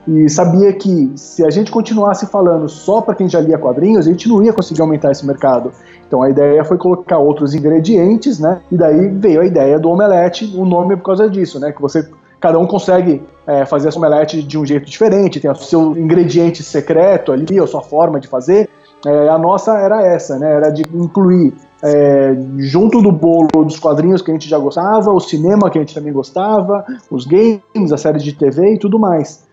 E 0.06 0.28
sabia 0.28 0.72
que 0.72 1.10
se 1.16 1.44
a 1.44 1.50
gente 1.50 1.72
continuasse 1.72 2.26
falando 2.26 2.68
só 2.68 3.00
para 3.00 3.14
quem 3.14 3.28
já 3.28 3.40
lia 3.40 3.58
quadrinhos, 3.58 4.06
a 4.06 4.10
gente 4.10 4.28
não 4.28 4.42
ia 4.42 4.52
conseguir 4.52 4.82
aumentar 4.82 5.10
esse 5.10 5.26
mercado. 5.26 5.72
Então 6.06 6.22
a 6.22 6.30
ideia 6.30 6.62
foi 6.64 6.76
colocar 6.76 7.18
outros 7.18 7.54
ingredientes, 7.54 8.38
né? 8.38 8.60
E 8.70 8.76
daí 8.76 9.08
veio 9.08 9.40
a 9.40 9.46
ideia 9.46 9.78
do 9.78 9.88
omelete, 9.88 10.54
o 10.54 10.64
nome 10.64 10.92
é 10.92 10.96
por 10.96 11.04
causa 11.04 11.28
disso, 11.28 11.58
né? 11.58 11.72
Que 11.72 11.80
você 11.80 12.06
cada 12.44 12.58
um 12.58 12.66
consegue 12.66 13.22
é, 13.46 13.64
fazer 13.64 13.88
essa 13.88 13.96
omelete 13.98 14.42
de 14.42 14.58
um 14.58 14.66
jeito 14.66 14.84
diferente, 14.84 15.40
tem 15.40 15.50
o 15.50 15.54
seu 15.54 15.96
ingrediente 15.96 16.62
secreto 16.62 17.32
ali, 17.32 17.58
a 17.58 17.66
sua 17.66 17.80
forma 17.80 18.20
de 18.20 18.28
fazer. 18.28 18.68
É, 19.06 19.30
a 19.30 19.38
nossa 19.38 19.72
era 19.78 20.04
essa, 20.04 20.38
né? 20.38 20.54
Era 20.54 20.68
de 20.68 20.82
incluir 20.94 21.54
é, 21.82 22.36
junto 22.58 23.00
do 23.00 23.10
bolo 23.10 23.48
dos 23.64 23.78
quadrinhos 23.78 24.20
que 24.20 24.30
a 24.30 24.34
gente 24.34 24.46
já 24.46 24.58
gostava, 24.58 25.10
o 25.10 25.20
cinema 25.20 25.70
que 25.70 25.78
a 25.78 25.80
gente 25.80 25.94
também 25.94 26.12
gostava, 26.12 26.84
os 27.10 27.24
games, 27.24 27.90
a 27.90 27.96
série 27.96 28.18
de 28.18 28.34
TV 28.34 28.74
e 28.74 28.78
tudo 28.78 28.98
mais. 28.98 29.46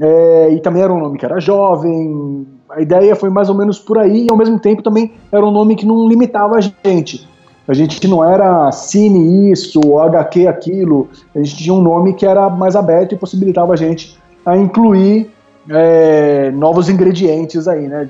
É, 0.00 0.52
e 0.52 0.60
também 0.60 0.82
era 0.84 0.92
um 0.92 1.00
nome 1.00 1.18
que 1.18 1.24
era 1.24 1.40
jovem. 1.40 2.46
A 2.70 2.80
ideia 2.80 3.16
foi 3.16 3.30
mais 3.30 3.48
ou 3.48 3.56
menos 3.56 3.80
por 3.80 3.98
aí, 3.98 4.26
e 4.26 4.30
ao 4.30 4.36
mesmo 4.36 4.60
tempo 4.60 4.80
também 4.80 5.12
era 5.32 5.44
um 5.44 5.50
nome 5.50 5.74
que 5.74 5.84
não 5.84 6.08
limitava 6.08 6.54
a 6.56 6.60
gente. 6.60 7.28
A 7.68 7.74
gente 7.74 8.08
não 8.08 8.24
era 8.24 8.72
cine 8.72 9.52
isso, 9.52 9.98
HQ 9.98 10.46
aquilo. 10.46 11.08
A 11.34 11.38
gente 11.38 11.54
tinha 11.54 11.74
um 11.74 11.82
nome 11.82 12.14
que 12.14 12.24
era 12.24 12.48
mais 12.48 12.74
aberto 12.74 13.14
e 13.14 13.18
possibilitava 13.18 13.74
a 13.74 13.76
gente 13.76 14.18
a 14.44 14.56
incluir 14.56 15.30
é, 15.68 16.50
novos 16.50 16.88
ingredientes 16.88 17.68
aí, 17.68 17.86
né? 17.86 18.08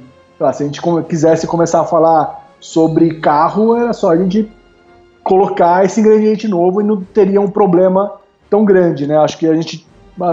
Se 0.53 0.62
a 0.62 0.67
gente 0.67 0.81
quisesse 1.09 1.49
começar 1.49 1.81
a 1.81 1.85
falar 1.85 2.49
sobre 2.61 3.19
carro, 3.19 3.75
era 3.75 3.93
só 3.93 4.11
a 4.11 4.17
gente 4.17 4.49
colocar 5.25 5.85
esse 5.85 5.99
ingrediente 5.99 6.47
novo 6.47 6.81
e 6.81 6.85
não 6.85 7.03
teria 7.03 7.41
um 7.41 7.50
problema 7.50 8.12
tão 8.49 8.65
grande, 8.65 9.09
né? 9.09 9.19
Acho 9.19 9.37
que 9.38 9.47
a 9.49 9.55
gente 9.55 9.85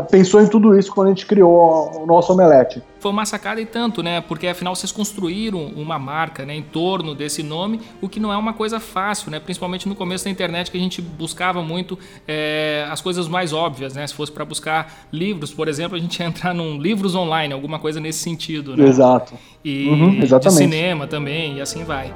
pensou 0.10 0.42
em 0.42 0.48
tudo 0.48 0.78
isso 0.78 0.92
quando 0.92 1.08
a 1.08 1.10
gente 1.12 1.26
criou 1.26 2.02
o 2.02 2.06
nosso 2.06 2.34
omelete. 2.34 2.82
Foi 3.00 3.12
uma 3.12 3.26
sacada 3.26 3.62
e 3.62 3.66
tanto, 3.66 4.02
né? 4.02 4.22
Porque 4.22 4.48
afinal 4.48 4.76
vocês 4.76 4.92
construíram 4.92 5.64
uma 5.76 6.00
marca 6.00 6.44
né, 6.44 6.56
em 6.56 6.62
torno 6.64 7.14
desse 7.14 7.44
nome, 7.44 7.80
o 8.02 8.10
que 8.10 8.20
não 8.20 8.34
é 8.34 8.38
uma 8.38 8.54
coisa 8.54 8.80
fácil, 8.80 9.30
né? 9.30 9.40
Principalmente 9.40 9.88
no 9.88 9.96
começo 9.96 10.26
da 10.26 10.32
internet 10.32 10.72
que 10.72 10.78
a 10.78 10.82
gente 10.82 11.02
buscava 11.02 11.62
muito 11.62 11.98
é, 12.28 12.88
as 12.90 13.02
coisas 13.02 13.28
mais 13.28 13.54
óbvias, 13.54 13.94
né? 13.94 14.06
Se 14.08 14.14
fosse 14.14 14.32
para 14.32 14.44
buscar 14.44 15.08
livros, 15.12 15.54
por 15.54 15.68
exemplo, 15.68 15.96
a 15.96 16.00
gente 16.00 16.20
ia 16.20 16.26
entrar 16.26 16.54
num 16.54 16.80
livros 16.80 17.14
online, 17.14 17.54
alguma 17.54 17.78
coisa 17.78 18.00
nesse 18.00 18.20
sentido, 18.20 18.76
né? 18.76 18.88
Exato. 18.88 19.36
E 19.64 19.88
uhum, 19.88 20.20
de 20.20 20.52
cinema 20.52 21.06
também, 21.06 21.58
e 21.58 21.62
assim 21.62 21.84
vai. 21.84 22.12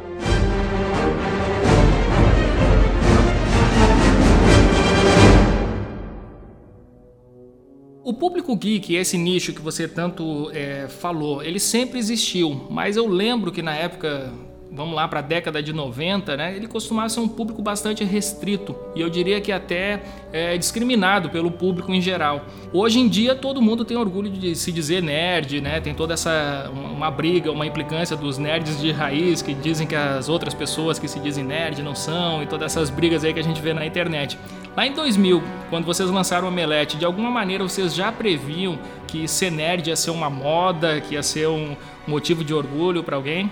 O 8.10 8.14
público 8.14 8.56
geek, 8.56 8.96
esse 8.96 9.20
nicho 9.20 9.54
que 9.54 9.62
você 9.62 9.88
tanto 9.88 10.50
é, 10.52 10.88
falou, 10.88 11.44
ele 11.44 11.60
sempre 11.60 12.00
existiu, 12.00 12.66
mas 12.68 12.98
eu 12.98 13.06
lembro 13.06 13.52
que 13.52 13.62
na 13.62 13.76
época 13.76 14.34
vamos 14.72 14.96
lá 14.96 15.08
para 15.08 15.20
a 15.20 15.22
década 15.22 15.62
de 15.62 15.72
90, 15.72 16.36
né, 16.36 16.56
ele 16.56 16.68
costumava 16.68 17.08
ser 17.08 17.20
um 17.20 17.28
público 17.28 17.62
bastante 17.62 18.04
restrito 18.04 18.76
e 18.96 19.02
eu 19.02 19.12
diria 19.12 19.40
que 19.40 19.52
até 19.52 20.02
é, 20.34 20.58
discriminado 20.58 21.30
pelo 21.30 21.52
público 21.52 21.92
em 21.92 22.02
geral. 22.02 22.48
Hoje 22.74 23.00
em 23.00 23.08
dia 23.08 23.36
todo 23.36 23.62
mundo 23.62 23.86
tem 23.86 23.96
orgulho 23.96 24.32
de 24.32 24.56
se 24.56 24.72
dizer 24.72 25.04
nerd, 25.04 25.62
né, 25.62 25.80
tem 25.80 25.94
toda 25.94 26.16
essa 26.16 26.68
uma 26.74 27.12
briga, 27.12 27.52
uma 27.52 27.68
implicância 27.68 28.18
dos 28.18 28.40
nerds 28.40 28.82
de 28.82 28.92
raiz 28.92 29.44
que 29.44 29.54
dizem 29.54 29.86
que 29.86 29.96
as 29.96 30.30
outras 30.30 30.56
pessoas 30.56 30.98
que 30.98 31.08
se 31.08 31.20
dizem 31.20 31.44
nerd 31.44 31.84
não 31.84 31.94
são 31.94 32.42
e 32.42 32.48
todas 32.48 32.72
essas 32.72 32.90
brigas 32.90 33.24
aí 33.24 33.36
que 33.36 33.40
a 33.40 33.44
gente 33.44 33.62
vê 33.62 33.72
na 33.72 33.86
internet. 33.86 34.36
Lá 34.80 34.88
em 34.88 34.94
2000, 34.94 35.44
quando 35.70 35.84
vocês 35.84 36.10
lançaram 36.10 36.46
o 36.46 36.48
Omelete, 36.48 36.96
de 36.96 37.04
alguma 37.04 37.30
maneira 37.30 37.62
vocês 37.62 37.94
já 37.94 38.14
previam 38.14 38.80
que 39.08 39.28
ser 39.28 39.52
nerd 39.52 39.90
ia 39.90 39.96
ser 39.98 40.10
uma 40.10 40.30
moda, 40.30 41.02
que 41.02 41.16
ia 41.16 41.22
ser 41.22 41.50
um 41.50 41.76
motivo 42.08 42.46
de 42.46 42.54
orgulho 42.54 43.04
para 43.04 43.18
alguém? 43.18 43.52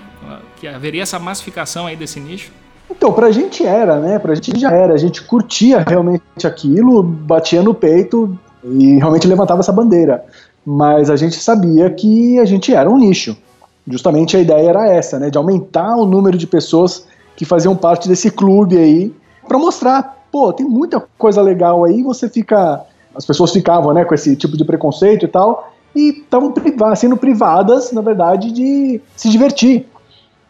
Que 0.56 0.70
haveria 0.70 1.04
essa 1.04 1.20
massificação 1.20 1.86
aí 1.86 1.98
desse 1.98 2.18
nicho? 2.22 2.50
Então, 2.90 3.12
pra 3.12 3.30
gente 3.30 3.66
era, 3.66 4.00
né? 4.00 4.18
Pra 4.18 4.36
gente 4.36 4.58
já 4.58 4.72
era. 4.72 4.94
A 4.94 4.98
gente 4.98 5.22
curtia 5.22 5.84
realmente 5.86 6.48
aquilo, 6.48 7.04
batia 7.04 7.62
no 7.62 7.74
peito 7.74 8.40
e 8.64 8.96
realmente 8.96 9.28
levantava 9.28 9.60
essa 9.60 9.74
bandeira. 9.74 10.24
Mas 10.66 11.10
a 11.10 11.18
gente 11.18 11.36
sabia 11.36 11.90
que 11.90 12.40
a 12.40 12.46
gente 12.46 12.74
era 12.74 12.90
um 12.90 12.98
nicho. 12.98 13.36
Justamente 13.86 14.38
a 14.38 14.40
ideia 14.40 14.70
era 14.70 14.88
essa, 14.88 15.20
né, 15.20 15.30
de 15.30 15.38
aumentar 15.38 15.94
o 15.98 16.06
número 16.06 16.38
de 16.38 16.48
pessoas 16.48 17.06
que 17.36 17.44
faziam 17.44 17.76
parte 17.76 18.08
desse 18.08 18.32
clube 18.32 18.78
aí, 18.78 19.14
para 19.46 19.60
mostrar, 19.60 20.17
pô, 20.32 20.52
tem 20.54 20.66
muita 20.66 21.04
coisa 21.18 21.42
legal 21.42 21.84
aí, 21.84 22.04
você 22.04 22.30
fica, 22.30 22.82
as 23.16 23.26
pessoas 23.26 23.52
ficavam, 23.52 23.94
né, 23.94 24.06
com 24.06 24.14
esse 24.14 24.36
tipo 24.36 24.58
de 24.58 24.66
preconceito 24.66 25.26
e 25.26 25.28
tal, 25.28 25.72
e 25.96 26.10
estavam 26.10 26.54
sendo 26.96 27.18
privadas, 27.18 27.92
na 27.92 28.02
verdade, 28.02 28.52
de 28.52 29.02
se 29.16 29.30
divertir. 29.30 29.88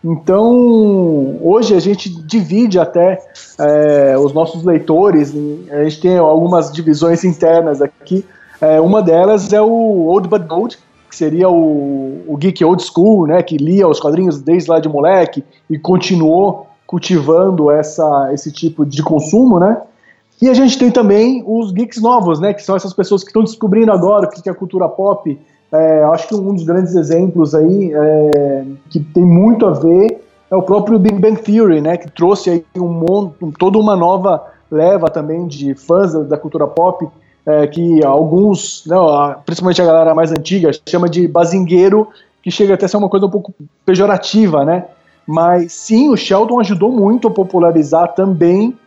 Então, 0.04 1.38
hoje 1.42 1.74
a 1.74 1.80
gente 1.80 2.10
divide 2.10 2.80
até 2.80 3.20
é, 3.60 4.18
os 4.18 4.34
nossos 4.34 4.64
leitores, 4.64 5.34
a 5.72 5.84
gente 5.84 6.02
tem 6.02 6.18
algumas 6.18 6.72
divisões 6.72 7.24
internas 7.24 7.82
aqui. 7.82 8.24
É, 8.62 8.80
uma 8.80 9.02
delas 9.02 9.52
é 9.52 9.62
o 9.62 10.06
Old 10.08 10.28
But 10.28 10.48
Gold, 10.48 10.78
que 11.10 11.16
seria 11.16 11.50
o, 11.50 12.24
o 12.28 12.38
geek 12.38 12.64
old 12.64 12.84
school, 12.84 13.28
né, 13.28 13.42
que 13.42 13.58
lia 13.58 13.88
os 13.88 14.00
quadrinhos 14.00 14.40
desde 14.42 14.70
lá 14.70 14.80
de 14.80 14.90
moleque 14.90 15.44
e 15.70 15.80
continuou 15.80 16.67
cultivando 16.88 17.70
essa, 17.70 18.30
esse 18.34 18.52
tipo 18.52 18.86
de 18.86 19.04
consumo, 19.04 19.60
né? 19.60 19.82
E 20.42 20.50
a 20.50 20.54
gente 20.54 20.80
tem 20.80 20.90
também 20.90 21.44
os 21.46 21.72
geeks 21.72 22.02
novos, 22.02 22.40
né, 22.40 22.54
que 22.54 22.64
são 22.64 22.76
essas 22.76 22.94
pessoas 22.94 23.24
que 23.24 23.30
estão 23.30 23.44
descobrindo 23.44 23.92
agora 23.92 24.28
o 24.28 24.30
que 24.30 24.48
é 24.50 24.54
cultura 24.54 24.88
pop. 24.88 25.38
É, 25.72 26.04
acho 26.04 26.28
que 26.30 26.36
um 26.36 26.54
dos 26.54 26.64
grandes 26.64 26.96
exemplos 26.96 27.54
aí 27.54 27.92
é, 27.94 28.66
que 28.90 29.00
tem 29.00 29.24
muito 29.24 29.66
a 29.66 29.72
ver 29.72 30.24
é 30.50 30.56
o 30.56 30.62
próprio 30.62 30.98
Big 30.98 31.20
Bang 31.20 31.42
Theory, 31.42 31.82
né, 31.82 31.98
que 31.98 32.10
trouxe 32.10 32.50
aí 32.50 32.66
um 32.78 32.88
monte, 32.88 33.36
toda 33.60 33.78
uma 33.78 33.96
nova 33.96 34.46
leva 34.72 35.10
também 35.10 35.46
de 35.48 35.74
fãs 35.74 36.14
da, 36.14 36.38
cultura 36.38 36.68
pop 36.68 37.08
é, 37.46 37.68
que 37.68 38.04
alguns, 38.06 38.84
não, 38.86 39.36
principalmente 39.46 39.82
a 39.82 39.86
galera 39.86 40.14
mais 40.14 40.32
antiga, 40.32 40.72
chama 40.88 41.10
de 41.10 41.28
bazingueiro, 41.28 42.08
que 42.44 42.52
chega 42.52 42.76
até 42.76 42.86
a 42.86 42.90
ser 42.90 42.98
uma 42.98 43.10
coisa 43.10 43.26
um 43.26 43.30
pouco 43.30 43.54
pejorativa, 43.86 44.64
né? 44.64 44.86
Mas 45.28 45.74
sim, 45.74 46.10
o 46.10 46.16
Sheldon 46.16 46.60
ajudou 46.62 46.92
muito 46.92 47.28
a 47.28 47.32
popularizar 47.32 48.14
também 48.14 48.78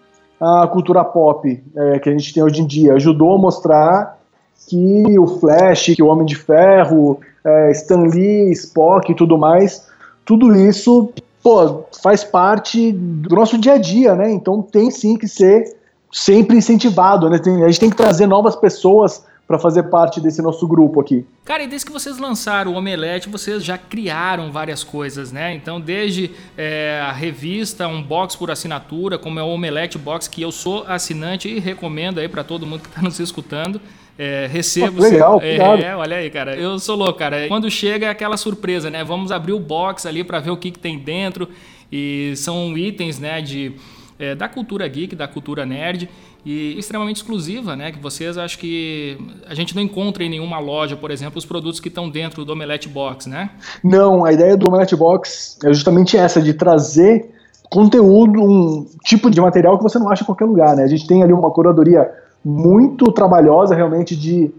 a 0.40 0.66
cultura 0.66 1.04
pop 1.04 1.62
é, 1.76 1.98
que 1.98 2.08
a 2.08 2.12
gente 2.12 2.32
tem 2.32 2.42
hoje 2.42 2.62
em 2.62 2.66
dia. 2.66 2.94
Ajudou 2.94 3.34
a 3.34 3.38
mostrar 3.38 4.18
que 4.66 5.18
o 5.18 5.26
Flash, 5.26 5.94
que 5.94 6.02
o 6.02 6.06
Homem 6.06 6.24
de 6.24 6.34
Ferro, 6.34 7.20
é, 7.44 7.70
Stan 7.72 8.02
Lee, 8.02 8.50
Spock 8.52 9.12
e 9.12 9.14
tudo 9.14 9.36
mais, 9.36 9.86
tudo 10.24 10.54
isso 10.56 11.12
pô, 11.42 11.84
faz 12.02 12.24
parte 12.24 12.92
do 12.92 13.34
nosso 13.34 13.58
dia 13.58 13.74
a 13.74 13.78
dia, 13.78 14.14
né? 14.14 14.30
Então 14.30 14.62
tem 14.62 14.90
sim 14.90 15.16
que 15.16 15.28
ser 15.28 15.76
sempre 16.12 16.56
incentivado, 16.56 17.28
né? 17.28 17.38
Tem, 17.38 17.62
a 17.62 17.66
gente 17.66 17.80
tem 17.80 17.90
que 17.90 17.96
trazer 17.96 18.26
novas 18.26 18.56
pessoas 18.56 19.24
para 19.50 19.58
fazer 19.58 19.82
parte 19.82 20.20
desse 20.20 20.40
nosso 20.40 20.64
grupo 20.64 21.00
aqui. 21.00 21.26
Cara, 21.44 21.64
e 21.64 21.66
desde 21.66 21.84
que 21.84 21.92
vocês 21.92 22.18
lançaram 22.18 22.72
o 22.72 22.76
Omelete, 22.76 23.28
vocês 23.28 23.64
já 23.64 23.76
criaram 23.76 24.52
várias 24.52 24.84
coisas, 24.84 25.32
né? 25.32 25.52
Então, 25.52 25.80
desde 25.80 26.30
é, 26.56 27.02
a 27.04 27.10
revista, 27.10 27.88
um 27.88 28.00
box 28.00 28.36
por 28.36 28.48
assinatura, 28.48 29.18
como 29.18 29.40
é 29.40 29.42
o 29.42 29.48
Omelete 29.48 29.98
Box, 29.98 30.28
que 30.28 30.40
eu 30.40 30.52
sou 30.52 30.84
assinante 30.86 31.48
e 31.48 31.58
recomendo 31.58 32.20
aí 32.20 32.28
para 32.28 32.44
todo 32.44 32.64
mundo 32.64 32.82
que 32.82 32.90
está 32.90 33.02
nos 33.02 33.18
escutando. 33.18 33.80
É, 34.16 34.46
recebo. 34.46 35.00
Oh, 35.00 35.02
legal, 35.02 35.40
é, 35.42 35.56
é, 35.56 35.96
olha 35.96 36.18
aí, 36.18 36.30
cara. 36.30 36.54
Eu 36.54 36.78
sou 36.78 36.94
louco, 36.94 37.18
cara. 37.18 37.48
Quando 37.48 37.68
chega 37.68 38.06
é 38.06 38.08
aquela 38.08 38.36
surpresa, 38.36 38.88
né? 38.88 39.02
Vamos 39.02 39.32
abrir 39.32 39.52
o 39.52 39.58
box 39.58 40.06
ali 40.06 40.22
para 40.22 40.38
ver 40.38 40.50
o 40.50 40.56
que, 40.56 40.70
que 40.70 40.78
tem 40.78 40.96
dentro. 40.96 41.48
E 41.90 42.34
são 42.36 42.78
itens, 42.78 43.18
né, 43.18 43.42
de 43.42 43.72
é, 44.16 44.34
da 44.34 44.48
cultura 44.48 44.86
geek, 44.86 45.16
da 45.16 45.26
cultura 45.26 45.66
nerd 45.66 46.08
e 46.44 46.78
extremamente 46.78 47.16
exclusiva, 47.16 47.76
né? 47.76 47.92
Que 47.92 47.98
vocês 47.98 48.38
acho 48.38 48.58
que 48.58 49.18
a 49.46 49.54
gente 49.54 49.74
não 49.74 49.82
encontra 49.82 50.24
em 50.24 50.30
nenhuma 50.30 50.58
loja, 50.58 50.96
por 50.96 51.10
exemplo, 51.10 51.38
os 51.38 51.44
produtos 51.44 51.80
que 51.80 51.88
estão 51.88 52.08
dentro 52.08 52.44
do 52.44 52.52
Omelette 52.52 52.88
Box, 52.88 53.28
né? 53.28 53.50
Não, 53.82 54.24
a 54.24 54.32
ideia 54.32 54.56
do 54.56 54.68
Omelette 54.68 54.96
Box 54.96 55.58
é 55.64 55.72
justamente 55.72 56.16
essa, 56.16 56.40
de 56.40 56.54
trazer 56.54 57.30
conteúdo, 57.70 58.42
um 58.42 58.86
tipo 59.04 59.30
de 59.30 59.40
material 59.40 59.76
que 59.76 59.82
você 59.82 59.98
não 59.98 60.10
acha 60.10 60.22
em 60.22 60.26
qualquer 60.26 60.44
lugar, 60.44 60.74
né? 60.74 60.82
A 60.82 60.88
gente 60.88 61.06
tem 61.06 61.22
ali 61.22 61.32
uma 61.32 61.50
curadoria 61.50 62.10
muito 62.44 63.12
trabalhosa, 63.12 63.74
realmente, 63.74 64.16
de, 64.16 64.52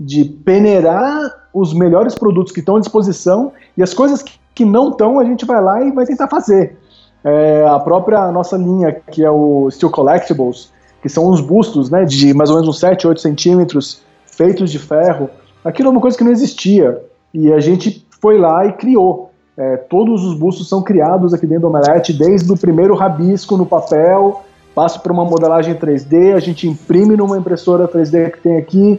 de 0.00 0.24
peneirar 0.24 1.44
os 1.52 1.74
melhores 1.74 2.14
produtos 2.14 2.52
que 2.52 2.60
estão 2.60 2.76
à 2.76 2.80
disposição 2.80 3.52
e 3.76 3.82
as 3.82 3.92
coisas 3.92 4.24
que, 4.54 4.64
não 4.64 4.90
estão, 4.90 5.18
a 5.18 5.24
gente 5.24 5.44
vai 5.44 5.60
lá 5.60 5.84
e 5.84 5.92
vai 5.92 6.06
tentar 6.06 6.28
fazer. 6.28 6.78
É, 7.22 7.66
a 7.66 7.78
própria 7.78 8.30
nossa 8.30 8.56
linha, 8.56 8.92
que 8.92 9.24
é 9.24 9.30
o 9.30 9.68
Steel 9.70 9.90
Collectibles, 9.90 10.72
que 11.04 11.08
são 11.10 11.28
uns 11.28 11.42
bustos 11.42 11.90
né, 11.90 12.06
de 12.06 12.32
mais 12.32 12.48
ou 12.48 12.56
menos 12.56 12.66
uns 12.66 12.80
7, 12.80 13.06
8 13.06 13.20
centímetros, 13.20 14.00
feitos 14.24 14.72
de 14.72 14.78
ferro, 14.78 15.28
aquilo 15.62 15.88
é 15.88 15.92
uma 15.92 16.00
coisa 16.00 16.16
que 16.16 16.24
não 16.24 16.32
existia. 16.32 16.98
E 17.34 17.52
a 17.52 17.60
gente 17.60 18.06
foi 18.22 18.38
lá 18.38 18.64
e 18.64 18.72
criou. 18.72 19.30
É, 19.54 19.76
todos 19.76 20.24
os 20.24 20.32
bustos 20.32 20.66
são 20.66 20.80
criados 20.80 21.34
aqui 21.34 21.46
dentro 21.46 21.68
do 21.68 21.68
Omelete, 21.68 22.10
desde 22.10 22.50
o 22.50 22.56
primeiro 22.56 22.94
rabisco 22.94 23.54
no 23.54 23.66
papel, 23.66 24.44
passa 24.74 24.98
para 24.98 25.12
uma 25.12 25.26
modelagem 25.26 25.74
3D, 25.74 26.34
a 26.34 26.40
gente 26.40 26.66
imprime 26.66 27.18
numa 27.18 27.36
impressora 27.36 27.86
3D 27.86 28.30
que 28.30 28.40
tem 28.40 28.56
aqui, 28.56 28.98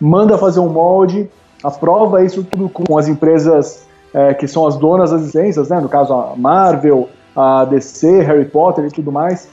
manda 0.00 0.38
fazer 0.38 0.60
um 0.60 0.68
molde, 0.68 1.28
aprova 1.64 2.24
isso 2.24 2.44
tudo 2.44 2.68
com 2.68 2.96
as 2.96 3.08
empresas 3.08 3.88
é, 4.14 4.34
que 4.34 4.46
são 4.46 4.68
as 4.68 4.76
donas 4.76 5.10
das 5.10 5.22
licenças, 5.22 5.68
né, 5.68 5.80
no 5.80 5.88
caso 5.88 6.14
a 6.14 6.36
Marvel, 6.36 7.08
a 7.34 7.64
DC, 7.64 8.22
Harry 8.22 8.44
Potter 8.44 8.84
e 8.84 8.90
tudo 8.90 9.10
mais. 9.10 9.48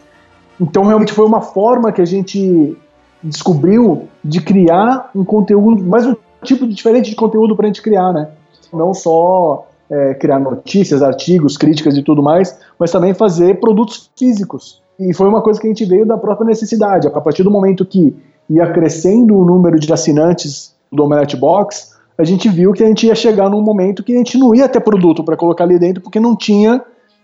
Então 0.60 0.84
realmente 0.84 1.14
foi 1.14 1.26
uma 1.26 1.42
forma 1.42 1.92
que 1.92 2.02
a 2.02 2.06
gente 2.06 2.76
descobriu 3.22 4.08
de 4.24 4.42
criar 4.42 5.10
um 5.16 5.24
conteúdo, 5.24 5.84
mais 5.84 6.06
um 6.06 6.16
tipo 6.44 6.68
de 6.68 6.74
diferente 6.74 7.10
de 7.10 7.16
conteúdo 7.16 7.56
para 7.56 7.66
a 7.66 7.68
gente 7.68 7.82
criar, 7.82 8.14
né? 8.14 8.30
Não 8.74 8.94
só 8.94 9.68
é, 9.90 10.14
criar 10.16 10.40
notícias, 10.40 11.02
artigos, 11.02 11.58
críticas 11.58 11.98
e 11.98 12.04
tudo 12.04 12.22
mais, 12.22 12.60
mas 12.78 12.92
também 12.92 13.14
fazer 13.14 13.60
produtos 13.60 14.10
físicos. 14.18 14.82
E 15.00 15.14
foi 15.14 15.28
uma 15.28 15.42
coisa 15.42 15.60
que 15.60 15.68
a 15.68 15.70
gente 15.70 15.86
veio 15.86 16.06
da 16.06 16.18
própria 16.18 16.48
necessidade. 16.48 17.08
A 17.08 17.22
partir 17.22 17.44
do 17.44 17.52
momento 17.52 17.86
que 17.86 18.16
ia 18.50 18.72
crescendo 18.72 19.38
o 19.38 19.46
número 19.46 19.80
de 19.80 19.92
assinantes 19.92 20.76
do 20.92 21.04
Omelette 21.04 21.38
Box, 21.38 21.96
a 22.18 22.24
gente 22.24 22.50
viu 22.50 22.74
que 22.74 22.84
a 22.84 22.88
gente 22.88 23.06
ia 23.06 23.14
chegar 23.14 23.50
num 23.50 23.62
momento 23.62 24.04
que 24.04 24.14
a 24.14 24.18
gente 24.18 24.38
não 24.38 24.56
ia 24.56 24.68
ter 24.68 24.80
produto 24.80 25.24
para 25.24 25.38
colocar 25.38 25.66
ali 25.66 25.78
dentro, 25.78 26.02
porque 26.02 26.20
não 26.20 26.36
tinha 26.36 26.82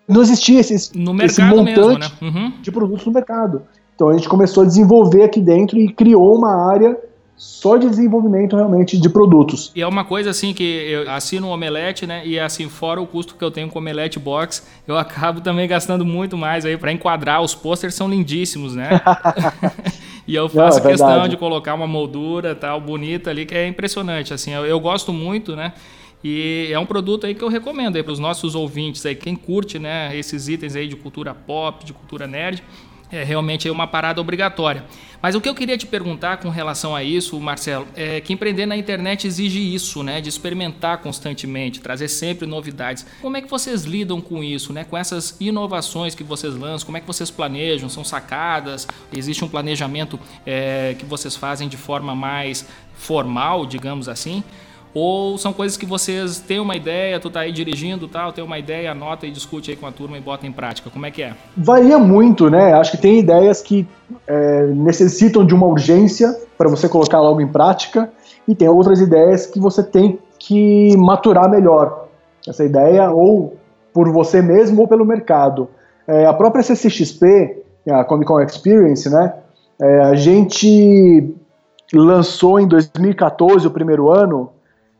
não 0.08 0.22
existia 0.22 0.60
esse, 0.60 0.98
no 0.98 1.22
esse 1.24 1.42
montante 1.42 1.80
mesmo, 1.80 2.00
né? 2.00 2.08
uhum. 2.22 2.54
de 2.62 2.72
produtos 2.72 3.06
no 3.06 3.12
mercado. 3.12 3.64
Então 3.96 4.10
a 4.10 4.14
gente 4.14 4.28
começou 4.28 4.64
a 4.64 4.66
desenvolver 4.66 5.24
aqui 5.24 5.40
dentro 5.40 5.78
e 5.78 5.92
criou 5.92 6.36
uma 6.36 6.72
área 6.72 6.98
só 7.36 7.78
de 7.78 7.90
desenvolvimento 7.90 8.56
realmente 8.56 8.98
de 8.98 9.10
produtos. 9.10 9.72
E 9.76 9.82
é 9.82 9.88
uma 9.88 10.06
coisa 10.06 10.30
assim 10.30 10.54
que 10.54 10.64
eu 10.64 11.10
assino 11.12 11.48
um 11.48 11.52
omelete, 11.52 12.06
né? 12.06 12.26
E 12.26 12.40
assim, 12.40 12.70
fora 12.70 13.02
o 13.02 13.08
custo 13.08 13.36
que 13.36 13.44
eu 13.44 13.52
tenho 13.52 13.68
com 13.70 13.80
o 13.80 13.82
omelete 13.82 14.20
box, 14.20 14.66
eu 14.88 14.98
acabo 14.98 15.42
também 15.42 15.68
gastando 15.68 16.06
muito 16.06 16.38
mais 16.38 16.66
aí 16.66 16.78
para 16.78 16.92
enquadrar. 16.92 17.42
Os 17.42 17.56
posters 17.56 17.96
são 17.96 18.08
lindíssimos, 18.08 18.76
né? 18.76 19.02
e 20.28 20.36
eu 20.36 20.48
faço 20.48 20.80
Não, 20.80 20.86
é 20.86 20.90
questão 20.92 21.28
de 21.28 21.36
colocar 21.36 21.74
uma 21.74 21.88
moldura 21.88 22.56
tal 22.56 22.80
bonita 22.80 23.30
ali 23.30 23.46
que 23.46 23.56
é 23.56 23.68
impressionante. 23.68 24.34
Assim, 24.34 24.52
eu, 24.52 24.66
eu 24.66 24.80
gosto 24.80 25.12
muito, 25.12 25.56
né? 25.56 25.74
E 26.24 26.70
é 26.72 26.80
um 26.80 26.86
produto 26.86 27.26
aí 27.26 27.36
que 27.36 27.44
eu 27.44 27.50
recomendo 27.50 28.02
para 28.04 28.14
os 28.14 28.20
nossos 28.20 28.56
ouvintes 28.56 29.06
aí, 29.06 29.16
quem 29.16 29.36
curte, 29.36 29.78
né, 29.78 30.16
esses 30.16 30.48
itens 30.48 30.76
aí 30.76 30.88
de 30.88 30.96
cultura 30.96 31.34
pop, 31.34 31.84
de 31.84 31.92
cultura 31.92 32.26
nerd, 32.26 32.64
é 33.12 33.24
realmente 33.24 33.70
uma 33.70 33.86
parada 33.86 34.20
obrigatória. 34.20 34.86
Mas 35.22 35.36
o 35.36 35.42
que 35.42 35.48
eu 35.48 35.54
queria 35.54 35.78
te 35.78 35.86
perguntar 35.86 36.38
com 36.38 36.50
relação 36.50 36.96
a 36.96 37.04
isso, 37.04 37.40
Marcelo, 37.40 37.88
é 37.96 38.20
que 38.20 38.34
empreender 38.34 38.66
na 38.66 38.76
internet 38.76 39.28
exige 39.28 39.60
isso, 39.74 40.02
né, 40.02 40.20
de 40.20 40.30
experimentar 40.30 40.98
constantemente, 40.98 41.80
trazer 41.80 42.08
sempre 42.08 42.48
novidades. 42.48 43.06
Como 43.22 43.38
é 43.38 43.42
que 43.42 43.50
vocês 43.50 43.84
lidam 43.84 44.20
com 44.20 44.44
isso, 44.44 44.74
né, 44.74 44.84
com 44.84 44.98
essas 44.98 45.38
inovações 45.40 46.16
que 46.16 46.24
vocês 46.24 46.56
lançam? 46.56 46.86
Como 46.86 46.98
é 46.98 47.02
que 47.02 47.08
vocês 47.08 47.30
planejam? 47.30 47.88
São 47.88 48.04
sacadas? 48.04 48.88
Existe 49.16 49.46
um 49.46 49.48
planejamento 49.48 50.20
é, 50.46 50.96
que 50.98 51.06
vocês 51.06 51.36
fazem 51.36 51.70
de 51.70 51.78
forma 51.78 52.16
mais 52.16 52.68
formal, 52.96 53.66
digamos 53.66 54.10
assim? 54.10 54.44
Ou 54.94 55.38
são 55.38 55.52
coisas 55.52 55.76
que 55.76 55.86
vocês 55.86 56.40
têm 56.40 56.60
uma 56.60 56.76
ideia, 56.76 57.20
tu 57.20 57.30
tá 57.30 57.40
aí 57.40 57.52
dirigindo 57.52 58.08
tal, 58.08 58.32
tem 58.32 58.44
uma 58.44 58.60
ideia, 58.60 58.92
anota 58.92 59.26
e 59.26 59.32
discute 59.32 59.72
aí 59.72 59.78
com 59.78 59.88
a 59.88 59.92
turma 59.92 60.18
e 60.18 60.22
bota 60.22 60.46
em 60.46 60.52
prática. 60.52 60.90
Como 60.90 61.06
é 61.06 61.12
que 61.12 61.24
é? 61.24 61.34
Varia 61.58 61.98
muito, 61.98 62.50
né? 62.50 62.74
Acho 62.74 62.92
que 62.92 62.98
tem 62.98 63.20
ideias 63.20 63.62
que 63.62 63.88
é, 64.28 64.68
necessitam 64.68 65.44
de 65.44 65.54
uma 65.56 65.66
urgência 65.66 66.36
para 66.58 66.70
você 66.70 66.88
colocar 66.88 67.20
logo 67.20 67.42
em 67.42 67.48
prática 67.48 68.12
e 68.48 68.54
tem 68.54 68.70
outras 68.70 69.00
ideias 69.00 69.48
que 69.48 69.60
você 69.60 69.82
tem 69.82 70.20
que 70.38 70.96
maturar 70.98 71.50
melhor 71.50 72.08
essa 72.48 72.64
ideia 72.64 73.10
ou 73.10 73.58
por 73.94 74.12
você 74.12 74.42
mesmo 74.42 74.82
ou 74.82 74.88
pelo 74.88 75.06
mercado. 75.06 75.70
É, 76.08 76.26
a 76.26 76.34
própria 76.34 76.62
CCXP, 76.62 77.64
a 77.90 78.04
Comic 78.04 78.28
Con 78.28 78.42
Experience, 78.42 79.10
né? 79.10 79.34
É, 79.82 80.02
a 80.02 80.16
gente 80.16 81.34
lançou 81.94 82.60
em 82.60 82.68
2014, 82.68 83.66
o 83.68 83.72
primeiro 83.72 84.12
ano, 84.12 84.50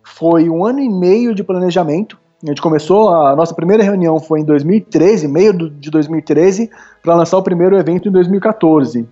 foi 0.04 0.50
um 0.50 0.66
ano 0.66 0.80
e 0.80 0.90
meio 0.90 1.34
de 1.34 1.44
planejamento. 1.44 2.18
A 2.44 2.48
gente 2.48 2.62
começou, 2.62 3.10
a 3.10 3.36
nossa 3.36 3.56
primeira 3.56 3.84
reunião 3.84 4.20
foi 4.20 4.42
em 4.42 4.44
2013, 4.44 5.28
meio 5.28 5.54
de 5.54 5.90
2013, 5.90 6.70
para 7.02 7.16
lançar 7.16 7.38
o 7.38 7.44
primeiro 7.44 7.78
evento 7.78 8.10
em 8.10 8.12
2014. 8.12 9.08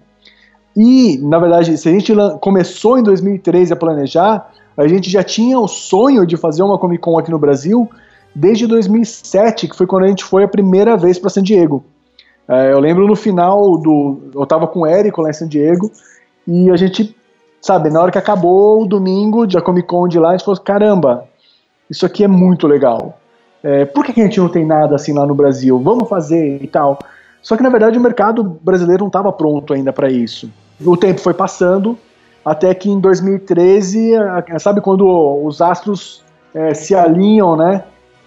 E, 0.76 1.18
na 1.22 1.40
verdade, 1.40 1.78
se 1.78 1.88
a 1.88 1.92
gente 1.92 2.14
começou 2.40 2.98
em 2.98 3.04
2013 3.04 3.74
a 3.74 3.76
planejar, 3.76 4.52
a 4.76 4.88
gente 4.88 5.10
já 5.10 5.24
tinha 5.24 5.60
o 5.60 5.68
sonho 5.68 6.26
de 6.26 6.38
fazer 6.38 6.64
uma 6.64 6.78
Comic 6.78 7.02
Con 7.02 7.18
aqui 7.18 7.32
no 7.32 7.40
Brasil 7.40 7.90
desde 8.34 8.66
2007, 8.66 9.68
que 9.68 9.76
foi 9.76 9.86
quando 9.86 10.04
a 10.04 10.08
gente 10.08 10.24
foi 10.24 10.44
a 10.44 10.48
primeira 10.48 10.96
vez 10.96 11.20
para 11.20 11.30
San 11.30 11.44
Diego. 11.44 11.84
É, 12.48 12.72
eu 12.72 12.80
lembro 12.80 13.08
no 13.08 13.16
final 13.16 13.78
do. 13.78 14.30
Eu 14.34 14.44
estava 14.44 14.68
com 14.68 14.82
o 14.82 14.86
Érico 14.86 15.22
lá 15.22 15.30
em 15.30 15.34
San 15.34 15.48
Diego 15.48 15.92
e 16.48 16.70
a 16.70 16.76
gente, 16.76 17.16
sabe, 17.62 17.89
na 17.89 18.02
hora 18.02 18.12
que 18.12 18.17
acabou 18.17 18.82
o 18.82 18.88
domingo 18.88 19.45
da 19.45 19.62
Comic 19.62 19.88
Con 19.88 20.08
de 20.08 20.19
lá, 20.19 20.30
a 20.30 20.32
gente 20.32 20.43
falou: 20.43 20.60
caramba, 20.60 21.26
isso 21.89 22.06
aqui 22.06 22.24
é 22.24 22.28
muito 22.28 22.67
legal. 22.67 23.17
É, 23.63 23.86
por 23.86 24.04
que 24.04 24.19
a 24.19 24.24
gente 24.24 24.39
não 24.39 24.50
tem 24.50 24.65
nada 24.65 24.95
assim 24.95 25.13
lá 25.13 25.26
no 25.26 25.36
Brasil? 25.36 25.80
Vamos 25.80 26.10
fazer 26.10 26.62
e 26.62 26.67
tal. 26.67 26.97
Só 27.41 27.56
que 27.56 27.63
na 27.63 27.69
verdade 27.69 27.97
o 27.97 28.02
mercado 28.02 28.43
brasileiro 28.43 29.02
não 29.02 29.08
estava 29.08 29.32
pronto 29.32 29.74
ainda 29.74 29.93
para 29.93 30.10
isso. 30.10 30.52
O 30.84 30.97
tempo 30.97 31.21
foi 31.21 31.34
passando, 31.34 31.97
até 32.43 32.74
que 32.74 32.89
em 32.89 33.00
2013, 33.00 34.13
sabe 34.60 34.82
quando 34.82 35.06
os 35.45 35.62
astros 35.62 36.24
é, 36.54 36.74
se 36.74 36.95
alinham, 36.95 37.56
né? 37.56 37.84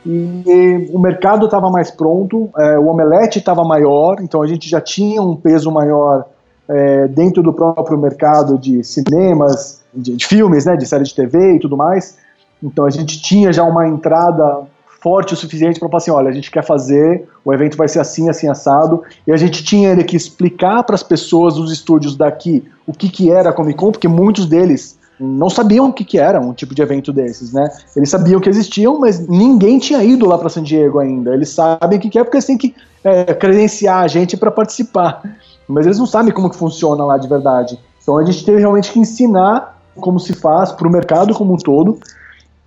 E, 0.07 0.91
o 0.93 0.99
mercado 0.99 1.47
estava 1.47 1.71
mais 1.71 1.91
pronto, 1.91 2.51
é, 2.59 2.79
o 2.79 2.89
omelete 2.89 3.39
estava 3.39 3.65
maior, 3.65 4.19
então 4.21 4.43
a 4.43 4.47
gente 4.47 4.69
já 4.69 4.81
tinha 4.81 5.23
um 5.23 5.35
peso 5.35 5.71
maior 5.71 6.27
é, 6.69 7.09
dentro 7.09 7.43
do 7.43 7.53
próprio 7.53 7.99
mercado 7.99 8.59
de 8.59 8.83
cinemas, 8.83 9.83
de, 9.93 10.17
de 10.17 10.27
filmes, 10.27 10.65
né, 10.65 10.77
de 10.77 10.87
série 10.87 11.05
de 11.05 11.15
TV 11.15 11.55
e 11.55 11.61
tudo 11.61 11.77
mais. 11.77 12.17
Então 12.63 12.85
a 12.85 12.91
gente 12.91 13.21
tinha 13.21 13.53
já 13.53 13.63
uma 13.65 13.87
entrada 13.87 14.63
forte 15.05 15.35
o 15.35 15.37
suficiente 15.37 15.79
para 15.79 15.87
falar 15.87 15.99
assim, 15.99 16.11
olha, 16.11 16.31
a 16.31 16.33
gente 16.33 16.51
quer 16.51 16.65
fazer, 16.65 17.29
o 17.45 17.53
evento 17.53 17.77
vai 17.77 17.87
ser 17.87 18.01
assim, 18.01 18.31
assim, 18.31 18.49
assado, 18.49 19.03
e 19.27 19.33
a 19.33 19.37
gente 19.37 19.63
tinha 19.63 19.91
ele 19.91 20.03
que 20.03 20.17
explicar 20.17 20.83
para 20.83 20.95
as 20.95 21.03
pessoas 21.03 21.57
dos 21.57 21.71
estúdios 21.71 22.17
daqui 22.17 22.65
o 22.87 22.93
que, 22.93 23.11
que 23.11 23.31
era 23.31 23.51
a 23.51 23.53
Comic 23.53 23.79
Con, 23.79 23.93
porque 23.93 24.09
muitos 24.09 24.47
deles 24.47 24.99
não 25.21 25.51
sabiam 25.51 25.89
o 25.89 25.93
que, 25.93 26.05
que 26.05 26.19
era 26.19 26.41
um 26.41 26.55
tipo 26.55 26.75
de 26.75 26.83
evento 26.83 27.13
desses, 27.13 27.53
né? 27.53 27.69
Eles 27.95 28.09
sabiam 28.09 28.41
que 28.41 28.49
existiam, 28.49 28.99
mas 28.99 29.29
ninguém 29.29 29.79
tinha 29.79 30.03
ido 30.03 30.27
lá 30.27 30.39
para 30.39 30.49
San 30.49 30.63
Diego 30.63 30.99
ainda. 30.99 31.33
Eles 31.33 31.51
sabem 31.51 31.99
o 31.99 32.01
que, 32.01 32.09
que 32.09 32.19
é 32.19 32.25
porque 32.25 32.39
eles 32.39 32.47
têm 32.47 32.59
que 32.59 32.75
é, 33.05 33.33
credenciar 33.35 34.03
a 34.03 34.09
gente 34.09 34.37
para 34.37 34.51
participar, 34.51 35.23
mas 35.69 35.87
eles 35.87 35.99
não 35.99 36.07
sabem 36.07 36.33
como 36.33 36.51
que 36.51 36.57
funciona 36.57 37.05
lá 37.05 37.17
de 37.19 37.29
verdade. 37.29 37.79
Então 38.03 38.19
a 38.19 38.25
gente 38.25 38.45
teve 38.45 38.59
realmente 38.59 38.93
que 38.93 38.99
ensinar 38.99 39.79
como 39.97 40.19
se 40.19 40.35
faz 40.35 40.73
para 40.73 40.87
o 40.87 40.91
mercado 40.91 41.35
como 41.35 41.55
um 41.55 41.57
todo 41.57 41.99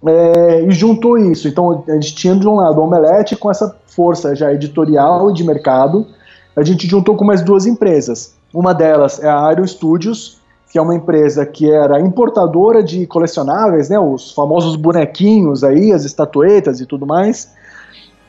é, 0.06 0.64
e 0.64 0.72
juntou 0.72 1.18
isso. 1.18 1.48
Então 1.48 1.84
a 1.88 1.94
gente 1.94 2.16
tinha 2.16 2.36
de 2.36 2.48
um 2.48 2.56
lado 2.56 2.80
o 2.80 2.84
Omelete 2.84 3.36
com 3.36 3.50
essa 3.50 3.76
força 3.88 4.36
já 4.36 4.54
editorial 4.54 5.30
e 5.30 5.34
de 5.34 5.44
mercado. 5.44 6.08
A 6.56 6.64
gente 6.64 6.88
juntou 6.88 7.16
com 7.16 7.26
mais 7.26 7.42
duas 7.42 7.66
empresas. 7.66 8.34
Uma 8.54 8.74
delas 8.74 9.22
é 9.22 9.30
a 9.30 9.46
Aero 9.48 9.68
Studios, 9.68 10.40
que 10.72 10.78
é 10.78 10.82
uma 10.82 10.96
empresa 10.96 11.46
que 11.46 11.70
era 11.70 12.00
importadora 12.00 12.84
de 12.84 13.06
colecionáveis, 13.08 13.90
né, 13.90 14.00
os 14.00 14.32
famosos 14.32 14.76
bonequinhos 14.76 15.64
aí, 15.64 15.92
as 15.92 16.04
estatuetas 16.04 16.80
e 16.82 16.86
tudo 16.86 17.06
mais. 17.06 17.52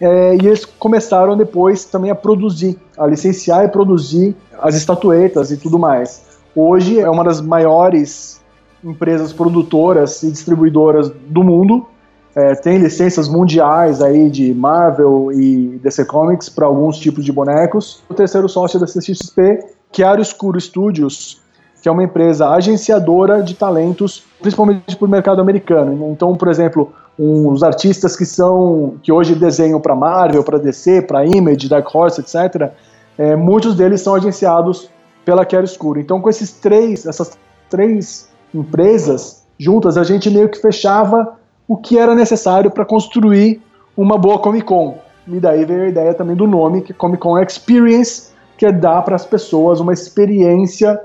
É, 0.01 0.37
e 0.37 0.47
eles 0.47 0.65
começaram 0.65 1.37
depois 1.37 1.85
também 1.85 2.11
a 2.11 2.15
produzir, 2.15 2.79
a 2.97 3.07
licenciar 3.07 3.65
e 3.65 3.69
produzir 3.69 4.37
as 4.61 4.75
estatuetas 4.75 5.51
e 5.51 5.57
tudo 5.57 5.79
mais. 5.79 6.23
Hoje 6.55 7.01
é 7.01 7.09
uma 7.09 7.25
das 7.25 7.41
maiores 7.41 8.41
empresas 8.83 9.33
produtoras 9.33 10.23
e 10.23 10.31
distribuidoras 10.31 11.11
do 11.11 11.43
mundo. 11.43 11.87
É, 12.35 12.55
tem 12.55 12.79
licenças 12.79 13.29
mundiais 13.29 14.01
aí 14.01 14.31
de 14.31 14.55
Marvel 14.55 15.33
e 15.33 15.81
DC 15.83 16.05
Comics 16.05 16.49
para 16.49 16.67
alguns 16.67 16.99
tipos 16.99 17.25
de 17.25 17.33
bonecos. 17.33 18.03
O 18.09 18.15
terceiro 18.15 18.49
sócio 18.49 18.79
da 18.79 18.87
CXP, 18.87 19.65
Chiaro 19.93 20.23
Escuro 20.23 20.61
Studios, 20.61 21.41
que 21.83 21.89
é 21.89 21.93
uma 21.93 22.05
empresa 22.05 22.49
agenciadora 22.51 23.43
de 23.43 23.55
talentos, 23.55 24.23
principalmente 24.41 24.97
para 24.97 25.07
o 25.07 25.09
mercado 25.09 25.41
americano. 25.41 26.11
Então, 26.13 26.35
por 26.37 26.49
exemplo, 26.49 26.93
uns 27.19 27.63
artistas 27.63 28.15
que 28.15 28.25
são 28.25 28.95
que 29.03 29.11
hoje 29.11 29.35
desenham 29.35 29.81
para 29.81 29.97
Marvel, 29.97 30.45
para 30.45 30.59
DC, 30.59 31.03
para 31.03 31.27
Image, 31.27 31.69
Dark 31.69 31.93
Horse, 31.93 32.21
etc. 32.21 32.71
É, 33.17 33.35
muitos 33.35 33.75
deles 33.75 34.01
são 34.01 34.15
agenciados 34.15 34.89
pela 35.25 35.49
Chiaro 35.49 35.65
Escuro. 35.65 35.99
Então, 35.99 36.21
com 36.21 36.31
esses 36.31 36.53
três, 36.53 37.05
essas 37.05 37.37
três 37.69 38.29
empresas 38.55 39.45
juntas, 39.59 39.99
a 39.99 40.05
gente 40.05 40.31
meio 40.31 40.49
que 40.49 40.61
fechava 40.61 41.37
o 41.67 41.77
que 41.77 41.99
era 41.99 42.15
necessário 42.15 42.71
para 42.71 42.85
construir 42.85 43.61
uma 43.97 44.17
boa 44.17 44.39
Comic 44.39 44.65
Con. 44.65 44.99
E 45.27 45.41
daí 45.41 45.65
veio 45.65 45.83
a 45.83 45.89
ideia 45.89 46.15
também 46.15 46.37
do 46.37 46.47
nome, 46.47 46.81
que 46.81 46.93
é 46.93 46.95
Comic 46.95 47.21
Con 47.21 47.39
Experience, 47.39 48.31
que 48.57 48.65
é 48.65 48.73
dar 48.73 49.03
para 49.03 49.17
as 49.17 49.27
pessoas 49.27 49.81
uma 49.81 49.93
experiência 49.93 50.99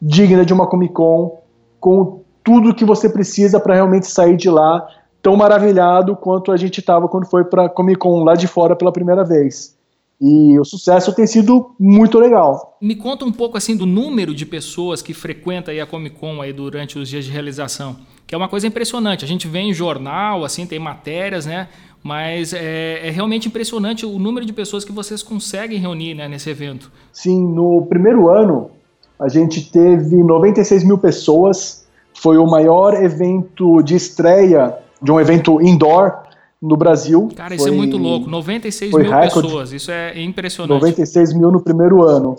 digna 0.00 0.44
de 0.44 0.54
uma 0.54 0.66
Comic 0.66 0.94
Con, 0.94 1.40
com 1.80 2.20
tudo 2.42 2.74
que 2.74 2.84
você 2.84 3.08
precisa 3.08 3.58
para 3.58 3.74
realmente 3.74 4.06
sair 4.06 4.36
de 4.36 4.48
lá 4.48 4.86
tão 5.26 5.34
maravilhado 5.34 6.14
quanto 6.14 6.52
a 6.52 6.56
gente 6.56 6.78
estava 6.78 7.08
quando 7.08 7.26
foi 7.26 7.42
para 7.42 7.68
Comic 7.68 7.98
Con 7.98 8.22
lá 8.22 8.36
de 8.36 8.46
fora 8.46 8.76
pela 8.76 8.92
primeira 8.92 9.24
vez. 9.24 9.76
E 10.20 10.56
o 10.56 10.64
sucesso 10.64 11.12
tem 11.12 11.26
sido 11.26 11.74
muito 11.80 12.16
legal. 12.20 12.78
Me 12.80 12.94
conta 12.94 13.24
um 13.24 13.32
pouco 13.32 13.56
assim 13.56 13.76
do 13.76 13.84
número 13.84 14.32
de 14.32 14.46
pessoas 14.46 15.02
que 15.02 15.12
frequenta 15.12 15.72
a 15.72 15.84
Comic 15.84 16.16
Con 16.16 16.40
aí 16.40 16.52
durante 16.52 16.96
os 16.96 17.08
dias 17.08 17.24
de 17.24 17.32
realização, 17.32 17.96
que 18.24 18.36
é 18.36 18.38
uma 18.38 18.48
coisa 18.48 18.68
impressionante. 18.68 19.24
A 19.24 19.28
gente 19.28 19.48
vê 19.48 19.58
em 19.58 19.74
jornal, 19.74 20.44
assim, 20.44 20.64
tem 20.64 20.78
matérias, 20.78 21.44
né? 21.44 21.66
Mas 22.04 22.52
é, 22.52 23.08
é 23.08 23.10
realmente 23.10 23.48
impressionante 23.48 24.06
o 24.06 24.20
número 24.20 24.46
de 24.46 24.52
pessoas 24.52 24.84
que 24.84 24.92
vocês 24.92 25.24
conseguem 25.24 25.80
reunir 25.80 26.14
né, 26.14 26.28
nesse 26.28 26.48
evento. 26.50 26.88
Sim, 27.12 27.48
no 27.48 27.84
primeiro 27.86 28.30
ano 28.30 28.70
a 29.18 29.28
gente 29.28 29.72
teve 29.72 30.22
96 30.22 30.84
mil 30.84 30.98
pessoas. 30.98 31.84
Foi 32.14 32.38
o 32.38 32.46
maior 32.46 32.94
evento 32.94 33.82
de 33.82 33.96
estreia 33.96 34.85
de 35.02 35.12
um 35.12 35.20
evento 35.20 35.60
indoor 35.62 36.26
no 36.60 36.76
Brasil. 36.76 37.30
Cara, 37.36 37.54
isso 37.54 37.64
é 37.64 37.68
foi, 37.68 37.76
é 37.76 37.78
muito 37.78 37.96
louco. 37.96 38.28
96 38.28 38.92
mil 38.92 39.10
pessoas, 39.10 39.72
isso 39.72 39.90
é 39.90 40.22
impressionante. 40.22 40.80
96 40.80 41.32
mil 41.34 41.50
no 41.50 41.60
primeiro 41.60 42.02
ano. 42.02 42.36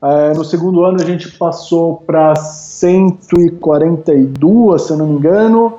É, 0.00 0.32
no 0.32 0.44
segundo 0.44 0.84
ano 0.84 1.00
a 1.00 1.04
gente 1.04 1.28
passou 1.32 1.96
para 2.06 2.36
142, 2.36 4.82
se 4.82 4.92
eu 4.92 4.96
não 4.96 5.08
me 5.08 5.16
engano. 5.16 5.74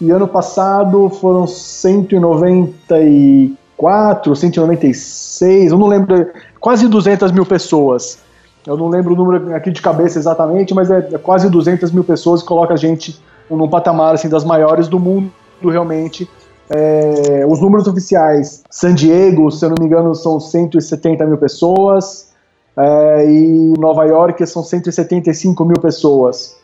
E 0.00 0.10
ano 0.10 0.26
passado 0.28 1.10
foram 1.10 1.46
194, 1.46 4.36
196, 4.36 5.72
eu 5.72 5.78
não 5.78 5.88
lembro, 5.88 6.30
quase 6.60 6.88
200 6.88 7.30
mil 7.32 7.44
pessoas. 7.44 8.20
Eu 8.64 8.76
não 8.76 8.88
lembro 8.88 9.14
o 9.14 9.16
número 9.16 9.52
aqui 9.54 9.72
de 9.72 9.82
cabeça 9.82 10.16
exatamente, 10.18 10.72
mas 10.72 10.88
é, 10.90 11.08
é 11.12 11.18
quase 11.18 11.50
200 11.50 11.90
mil 11.90 12.04
pessoas 12.04 12.42
que 12.42 12.48
coloca 12.48 12.74
a 12.74 12.76
gente 12.76 13.20
num 13.50 13.68
patamar 13.68 14.14
assim, 14.14 14.28
das 14.28 14.44
maiores 14.44 14.86
do 14.88 15.00
mundo 15.00 15.32
realmente 15.62 16.28
é, 16.70 17.46
os 17.46 17.60
números 17.60 17.86
oficiais, 17.86 18.62
San 18.70 18.94
Diego, 18.94 19.50
se 19.50 19.64
eu 19.64 19.70
não 19.70 19.76
me 19.80 19.86
engano, 19.86 20.14
são 20.14 20.38
170 20.38 21.24
mil 21.26 21.38
pessoas, 21.38 22.28
é, 22.76 23.30
e 23.30 23.74
Nova 23.78 24.04
York 24.04 24.46
são 24.46 24.62
175 24.62 25.64
mil 25.64 25.80
pessoas. 25.80 26.56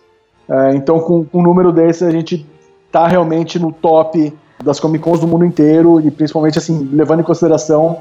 É, 0.48 0.74
então, 0.74 1.00
com, 1.00 1.24
com 1.24 1.38
um 1.40 1.42
número 1.42 1.72
desse, 1.72 2.04
a 2.04 2.11
gente 2.11 2.46
está 2.87 3.09
realmente 3.09 3.59
no 3.59 3.72
top 3.72 4.33
das 4.62 4.78
Comic 4.78 5.02
Cons 5.02 5.20
do 5.20 5.26
mundo 5.26 5.44
inteiro, 5.44 6.00
e 6.00 6.11
principalmente, 6.11 6.59
assim, 6.59 6.88
levando 6.92 7.20
em 7.20 7.24
consideração, 7.24 7.98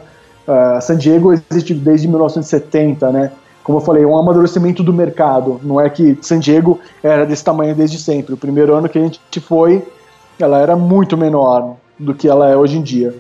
uh, 0.48 0.82
San 0.82 0.98
Diego 0.98 1.34
existe 1.34 1.74
desde 1.74 2.08
1970, 2.08 3.12
né? 3.12 3.32
Como 3.64 3.78
eu 3.78 3.82
falei, 3.82 4.04
é 4.04 4.08
um 4.08 4.18
amadurecimento 4.18 4.84
do 4.84 4.94
mercado. 4.94 5.60
Não 5.64 5.80
é 5.80 5.90
que 5.90 6.18
San 6.22 6.40
Diego 6.40 6.80
era 7.02 7.26
desse 7.26 7.44
tamanho 7.44 7.74
desde 7.74 7.98
sempre. 7.98 8.34
O 8.34 8.38
primeiro 8.38 8.74
ano 8.76 8.90
que 8.90 9.00
a 9.00 9.02
gente 9.02 9.40
foi, 9.40 9.84
ela 10.40 10.60
era 10.60 10.76
muito 10.76 11.18
menor 11.18 11.76
do 11.98 12.14
que 12.14 12.28
ela 12.28 12.50
é 12.50 12.56
hoje 12.56 12.78
em 12.78 12.82
dia. 12.82 13.16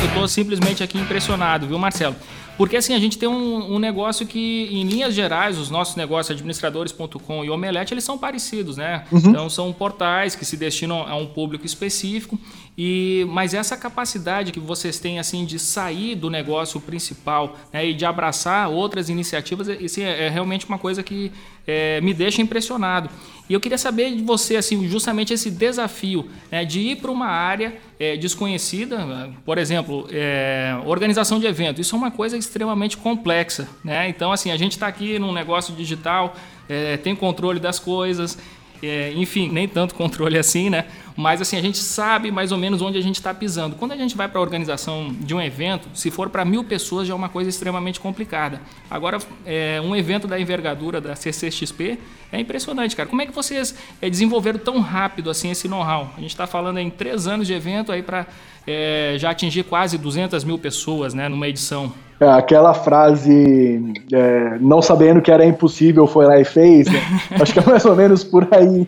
Eu 0.00 0.06
estou 0.06 0.28
simplesmente 0.28 0.82
aqui 0.82 0.98
impressionado, 0.98 1.66
viu, 1.66 1.78
Marcelo? 1.78 2.16
Porque 2.60 2.76
assim, 2.76 2.92
a 2.92 2.98
gente 2.98 3.16
tem 3.16 3.26
um, 3.26 3.76
um, 3.76 3.78
negócio 3.78 4.26
que, 4.26 4.68
em 4.70 4.84
linhas 4.84 5.14
gerais, 5.14 5.56
os 5.56 5.70
nossos 5.70 5.96
negócios, 5.96 6.36
administradores.com 6.36 7.42
e 7.42 7.48
Omelete, 7.48 7.94
eles 7.94 8.04
são 8.04 8.18
parecidos, 8.18 8.76
né? 8.76 9.06
Uhum. 9.10 9.18
Então 9.30 9.48
são 9.48 9.72
portais 9.72 10.34
que 10.34 10.44
se 10.44 10.58
destinam 10.58 11.00
a 11.08 11.16
um 11.16 11.24
público 11.24 11.64
específico. 11.64 12.38
E, 12.76 13.26
mas 13.30 13.54
essa 13.54 13.78
capacidade 13.78 14.52
que 14.52 14.60
vocês 14.60 14.98
têm 14.98 15.18
assim 15.18 15.46
de 15.46 15.58
sair 15.58 16.14
do 16.14 16.28
negócio 16.28 16.78
principal 16.82 17.56
né, 17.72 17.88
e 17.88 17.94
de 17.94 18.04
abraçar 18.04 18.68
outras 18.68 19.08
iniciativas, 19.08 19.68
isso 19.68 20.00
é, 20.00 20.26
é 20.26 20.28
realmente 20.28 20.66
uma 20.66 20.78
coisa 20.78 21.02
que 21.02 21.32
é, 21.66 22.00
me 22.00 22.12
deixa 22.12 22.42
impressionado. 22.42 23.08
E 23.48 23.52
eu 23.52 23.60
queria 23.60 23.76
saber 23.76 24.14
de 24.14 24.22
você, 24.22 24.56
assim, 24.56 24.88
justamente 24.88 25.34
esse 25.34 25.50
desafio 25.50 26.28
né, 26.50 26.64
de 26.64 26.80
ir 26.80 26.96
para 26.96 27.10
uma 27.10 27.26
área 27.26 27.76
é, 27.98 28.16
desconhecida, 28.16 29.28
por 29.44 29.58
exemplo, 29.58 30.06
é, 30.10 30.80
organização 30.86 31.40
de 31.40 31.46
evento. 31.46 31.80
Isso 31.80 31.94
é 31.94 31.98
uma 31.98 32.12
coisa 32.12 32.36
extremamente 32.50 32.96
complexa, 32.96 33.68
né? 33.84 34.08
Então, 34.08 34.32
assim, 34.32 34.50
a 34.50 34.56
gente 34.56 34.72
está 34.72 34.88
aqui 34.88 35.18
num 35.18 35.32
negócio 35.32 35.74
digital, 35.74 36.34
é, 36.68 36.96
tem 36.96 37.14
controle 37.14 37.60
das 37.60 37.78
coisas, 37.78 38.36
é, 38.82 39.12
enfim, 39.14 39.48
nem 39.48 39.68
tanto 39.68 39.94
controle 39.96 40.36
assim, 40.36 40.68
né? 40.68 40.86
mas 41.20 41.40
assim, 41.40 41.58
a 41.58 41.60
gente 41.60 41.76
sabe 41.76 42.30
mais 42.30 42.50
ou 42.50 42.56
menos 42.56 42.80
onde 42.80 42.96
a 42.96 43.00
gente 43.02 43.16
está 43.16 43.34
pisando. 43.34 43.76
Quando 43.76 43.92
a 43.92 43.96
gente 43.96 44.16
vai 44.16 44.26
para 44.26 44.38
a 44.38 44.42
organização 44.42 45.14
de 45.20 45.34
um 45.34 45.40
evento, 45.40 45.86
se 45.92 46.10
for 46.10 46.30
para 46.30 46.46
mil 46.46 46.64
pessoas 46.64 47.06
já 47.06 47.12
é 47.12 47.16
uma 47.16 47.28
coisa 47.28 47.50
extremamente 47.50 48.00
complicada. 48.00 48.60
Agora, 48.90 49.18
é, 49.44 49.80
um 49.82 49.94
evento 49.94 50.26
da 50.26 50.40
envergadura 50.40 50.98
da 50.98 51.14
CCXP 51.14 51.98
é 52.32 52.40
impressionante, 52.40 52.96
cara. 52.96 53.06
Como 53.06 53.20
é 53.20 53.26
que 53.26 53.32
vocês 53.32 53.74
é, 54.00 54.08
desenvolveram 54.08 54.58
tão 54.58 54.80
rápido 54.80 55.28
assim 55.28 55.50
esse 55.50 55.68
know-how? 55.68 56.10
A 56.16 56.20
gente 56.20 56.30
está 56.30 56.46
falando 56.46 56.78
em 56.78 56.88
três 56.88 57.26
anos 57.26 57.46
de 57.46 57.52
evento 57.52 57.92
aí 57.92 58.02
para 58.02 58.26
é, 58.70 59.18
já 59.18 59.30
atingir 59.30 59.64
quase 59.64 59.98
200 59.98 60.44
mil 60.44 60.58
pessoas 60.58 61.14
né, 61.14 61.28
numa 61.28 61.48
edição. 61.48 61.92
É, 62.20 62.28
aquela 62.28 62.74
frase, 62.74 63.82
é, 64.12 64.58
não 64.60 64.82
sabendo 64.82 65.22
que 65.22 65.30
era 65.30 65.44
impossível, 65.44 66.06
foi 66.06 66.26
lá 66.26 66.38
e 66.38 66.44
fez, 66.44 66.86
né? 66.86 67.00
acho 67.40 67.52
que 67.52 67.58
é 67.58 67.64
mais 67.64 67.84
ou 67.86 67.96
menos 67.96 68.22
por 68.22 68.46
aí. 68.50 68.86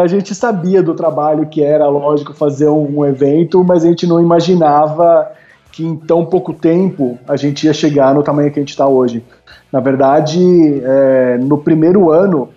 A 0.00 0.06
gente 0.06 0.34
sabia 0.34 0.80
do 0.80 0.94
trabalho 0.94 1.46
que 1.46 1.62
era, 1.62 1.88
lógico, 1.88 2.32
fazer 2.32 2.68
um, 2.68 3.00
um 3.00 3.04
evento, 3.04 3.64
mas 3.64 3.84
a 3.84 3.88
gente 3.88 4.06
não 4.06 4.20
imaginava 4.20 5.32
que 5.72 5.84
em 5.84 5.96
tão 5.96 6.24
pouco 6.24 6.52
tempo 6.52 7.18
a 7.26 7.36
gente 7.36 7.66
ia 7.66 7.72
chegar 7.72 8.14
no 8.14 8.22
tamanho 8.22 8.52
que 8.52 8.60
a 8.60 8.62
gente 8.62 8.70
está 8.70 8.86
hoje. 8.86 9.24
Na 9.72 9.80
verdade, 9.80 10.40
é, 10.84 11.36
no 11.38 11.58
primeiro 11.58 12.12
ano, 12.12 12.50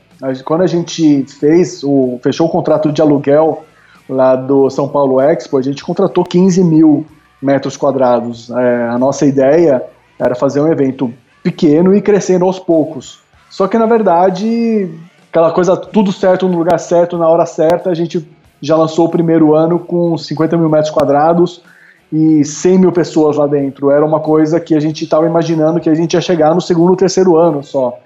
quando 0.45 0.62
a 0.62 0.67
gente 0.67 1.23
fez 1.23 1.83
o, 1.83 2.19
fechou 2.21 2.45
o 2.45 2.49
contrato 2.49 2.91
de 2.91 3.01
aluguel 3.01 3.65
lá 4.09 4.35
do 4.35 4.69
São 4.69 4.87
Paulo 4.87 5.19
Expo, 5.19 5.57
a 5.57 5.61
gente 5.61 5.83
contratou 5.83 6.23
15 6.23 6.63
mil 6.63 7.05
metros 7.41 7.77
quadrados. 7.77 8.49
É, 8.49 8.87
a 8.89 8.97
nossa 8.97 9.25
ideia 9.25 9.83
era 10.19 10.35
fazer 10.35 10.61
um 10.61 10.71
evento 10.71 11.13
pequeno 11.43 11.95
e 11.95 12.01
crescendo 12.01 12.45
aos 12.45 12.59
poucos. 12.59 13.19
Só 13.49 13.67
que 13.67 13.77
na 13.77 13.85
verdade, 13.85 14.89
aquela 15.29 15.51
coisa 15.51 15.77
tudo 15.77 16.11
certo 16.11 16.47
no 16.47 16.57
lugar 16.57 16.79
certo, 16.79 17.17
na 17.17 17.27
hora 17.27 17.45
certa, 17.45 17.89
a 17.89 17.93
gente 17.93 18.27
já 18.61 18.75
lançou 18.75 19.05
o 19.05 19.09
primeiro 19.09 19.55
ano 19.55 19.79
com 19.79 20.17
50 20.17 20.57
mil 20.57 20.69
metros 20.69 20.89
quadrados 20.89 21.61
e 22.11 22.43
100 22.43 22.79
mil 22.79 22.91
pessoas 22.91 23.37
lá 23.37 23.45
dentro. 23.45 23.91
Era 23.91 24.05
uma 24.05 24.19
coisa 24.19 24.59
que 24.59 24.75
a 24.75 24.79
gente 24.79 25.03
estava 25.03 25.25
imaginando 25.25 25.79
que 25.79 25.89
a 25.89 25.95
gente 25.95 26.13
ia 26.13 26.21
chegar 26.21 26.55
no 26.55 26.61
segundo 26.61 26.95
terceiro 26.95 27.37
ano 27.37 27.63
só. 27.63 27.97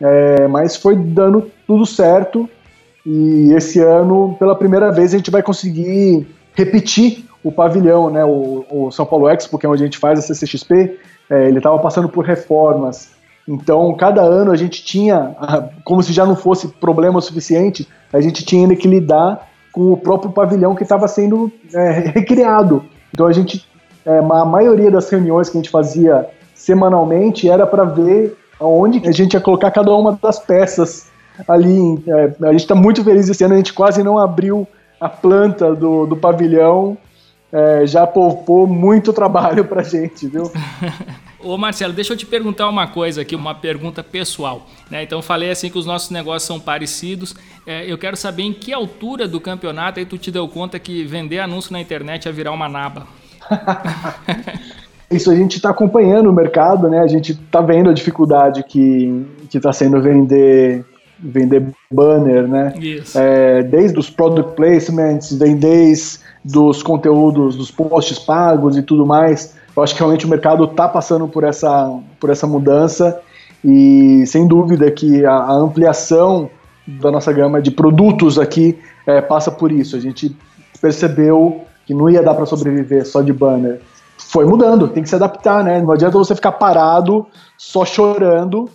É, 0.00 0.48
mas 0.48 0.76
foi 0.76 0.96
dando 0.96 1.50
tudo 1.66 1.86
certo 1.86 2.48
e 3.06 3.52
esse 3.52 3.80
ano, 3.80 4.34
pela 4.38 4.56
primeira 4.56 4.90
vez, 4.90 5.12
a 5.12 5.18
gente 5.18 5.30
vai 5.30 5.42
conseguir 5.42 6.26
repetir 6.54 7.24
o 7.42 7.52
pavilhão, 7.52 8.08
né? 8.08 8.24
O, 8.24 8.64
o 8.70 8.90
São 8.90 9.04
Paulo 9.04 9.28
Expo, 9.28 9.58
que 9.58 9.66
é 9.66 9.68
onde 9.68 9.82
a 9.82 9.86
gente 9.86 9.98
faz 9.98 10.18
a 10.18 10.22
CCXP, 10.22 10.98
é, 11.28 11.48
ele 11.48 11.58
estava 11.58 11.78
passando 11.78 12.08
por 12.08 12.24
reformas. 12.24 13.10
Então, 13.46 13.94
cada 13.94 14.22
ano 14.22 14.50
a 14.50 14.56
gente 14.56 14.82
tinha, 14.82 15.36
como 15.84 16.02
se 16.02 16.12
já 16.12 16.24
não 16.24 16.34
fosse 16.34 16.68
problema 16.68 17.20
suficiente, 17.20 17.86
a 18.10 18.20
gente 18.20 18.44
tinha 18.44 18.62
ainda 18.62 18.74
que 18.74 18.88
lidar 18.88 19.48
com 19.70 19.92
o 19.92 19.96
próprio 19.96 20.32
pavilhão 20.32 20.74
que 20.74 20.82
estava 20.82 21.06
sendo 21.06 21.52
é, 21.74 21.90
recriado. 22.14 22.84
Então, 23.12 23.26
a 23.26 23.32
gente, 23.32 23.68
é, 24.06 24.18
a 24.18 24.44
maioria 24.46 24.90
das 24.90 25.10
reuniões 25.10 25.50
que 25.50 25.58
a 25.58 25.60
gente 25.60 25.70
fazia 25.70 26.26
semanalmente 26.54 27.50
era 27.50 27.66
para 27.66 27.84
ver 27.84 28.34
aonde 28.58 29.06
a 29.06 29.12
gente 29.12 29.34
ia 29.34 29.40
colocar 29.40 29.70
cada 29.70 29.92
uma 29.94 30.18
das 30.22 30.38
peças 30.38 31.12
ali. 31.46 32.02
É, 32.06 32.46
a 32.46 32.52
gente 32.52 32.60
está 32.60 32.74
muito 32.74 33.02
feliz 33.02 33.28
esse 33.28 33.44
ano, 33.44 33.54
a 33.54 33.56
gente 33.56 33.72
quase 33.72 34.02
não 34.02 34.18
abriu 34.18 34.66
a 35.00 35.08
planta 35.08 35.74
do, 35.74 36.06
do 36.06 36.16
pavilhão. 36.16 36.96
É, 37.52 37.86
já 37.86 38.04
poupou 38.04 38.66
muito 38.66 39.12
trabalho 39.12 39.64
para 39.64 39.82
gente, 39.82 40.26
viu? 40.26 40.50
Ô 41.38 41.58
Marcelo, 41.58 41.92
deixa 41.92 42.14
eu 42.14 42.16
te 42.16 42.24
perguntar 42.24 42.68
uma 42.68 42.86
coisa 42.86 43.20
aqui, 43.20 43.36
uma 43.36 43.54
pergunta 43.54 44.02
pessoal. 44.02 44.66
Né? 44.90 45.02
Então 45.02 45.20
falei 45.20 45.50
assim 45.50 45.70
que 45.70 45.78
os 45.78 45.84
nossos 45.84 46.10
negócios 46.10 46.44
são 46.44 46.58
parecidos. 46.58 47.36
É, 47.66 47.84
eu 47.90 47.98
quero 47.98 48.16
saber 48.16 48.42
em 48.44 48.52
que 48.52 48.72
altura 48.72 49.28
do 49.28 49.38
campeonato 49.38 50.00
aí 50.00 50.06
tu 50.06 50.16
te 50.16 50.30
deu 50.30 50.48
conta 50.48 50.78
que 50.78 51.04
vender 51.04 51.38
anúncio 51.38 51.72
na 51.72 51.80
internet 51.80 52.24
ia 52.24 52.32
virar 52.32 52.50
uma 52.50 52.68
naba. 52.68 53.06
Isso 55.10 55.30
a 55.30 55.36
gente 55.36 55.56
está 55.56 55.70
acompanhando 55.70 56.30
o 56.30 56.32
mercado, 56.32 56.88
né? 56.88 57.00
A 57.00 57.06
gente 57.06 57.32
está 57.32 57.60
vendo 57.60 57.90
a 57.90 57.92
dificuldade 57.92 58.64
que 58.64 59.24
está 59.52 59.72
sendo 59.72 60.00
vender 60.00 60.84
vender 61.24 61.66
banner, 61.90 62.46
né? 62.46 62.74
É, 63.14 63.62
desde 63.62 63.98
os 63.98 64.10
product 64.10 64.54
placements, 64.54 65.32
vem 65.32 65.56
desde 65.56 66.20
dos 66.44 66.82
conteúdos, 66.82 67.56
dos 67.56 67.70
posts 67.70 68.18
pagos 68.18 68.76
e 68.76 68.82
tudo 68.82 69.06
mais. 69.06 69.54
Eu 69.74 69.82
acho 69.82 69.94
que 69.94 70.00
realmente 70.00 70.26
o 70.26 70.28
mercado 70.28 70.64
está 70.64 70.86
passando 70.86 71.26
por 71.26 71.42
essa, 71.42 71.98
por 72.20 72.28
essa 72.28 72.46
mudança 72.46 73.20
e 73.64 74.24
sem 74.26 74.46
dúvida 74.46 74.90
que 74.90 75.24
a, 75.24 75.32
a 75.32 75.52
ampliação 75.52 76.50
da 76.86 77.10
nossa 77.10 77.32
gama 77.32 77.62
de 77.62 77.70
produtos 77.70 78.38
aqui 78.38 78.78
é, 79.06 79.22
passa 79.22 79.50
por 79.50 79.72
isso. 79.72 79.96
A 79.96 80.00
gente 80.00 80.36
percebeu 80.80 81.62
que 81.86 81.94
não 81.94 82.10
ia 82.10 82.22
dar 82.22 82.34
para 82.34 82.44
sobreviver 82.44 83.06
só 83.06 83.22
de 83.22 83.32
banner. 83.32 83.80
Foi 84.18 84.44
mudando, 84.44 84.88
tem 84.88 85.02
que 85.02 85.08
se 85.08 85.14
adaptar, 85.14 85.64
né? 85.64 85.80
Não 85.80 85.92
adianta 85.92 86.18
você 86.18 86.34
ficar 86.34 86.52
parado, 86.52 87.26
só 87.56 87.84
chorando, 87.84 88.68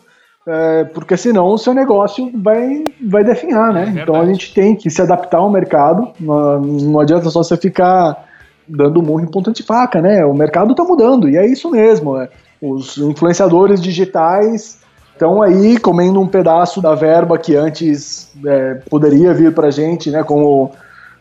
é, 0.51 0.83
porque 0.85 1.15
senão 1.15 1.47
o 1.49 1.57
seu 1.57 1.75
negócio 1.75 2.31
vai, 2.33 2.83
vai 3.07 3.23
definhar, 3.23 3.71
né? 3.71 3.93
É 3.95 4.01
então 4.01 4.15
a 4.15 4.25
gente 4.25 4.51
tem 4.51 4.75
que 4.75 4.89
se 4.89 4.99
adaptar 4.99 5.37
ao 5.37 5.49
mercado, 5.51 6.09
não, 6.19 6.59
não 6.59 6.99
adianta 6.99 7.29
só 7.29 7.43
você 7.43 7.55
ficar 7.55 8.25
dando 8.67 9.01
murro 9.01 9.21
em 9.21 9.27
ponta 9.27 9.51
de 9.51 9.61
faca, 9.61 10.01
né? 10.01 10.25
O 10.25 10.33
mercado 10.33 10.71
está 10.71 10.83
mudando 10.83 11.29
e 11.29 11.37
é 11.37 11.45
isso 11.45 11.69
mesmo. 11.69 12.17
É. 12.17 12.29
Os 12.59 12.97
influenciadores 12.97 13.79
digitais 13.79 14.79
estão 15.13 15.41
aí 15.41 15.77
comendo 15.77 16.19
um 16.19 16.27
pedaço 16.27 16.81
da 16.81 16.95
verba 16.95 17.37
que 17.37 17.55
antes 17.55 18.31
é, 18.43 18.75
poderia 18.89 19.33
vir 19.33 19.53
para 19.53 19.67
a 19.67 19.71
gente, 19.71 20.09
né? 20.09 20.23
Como 20.23 20.71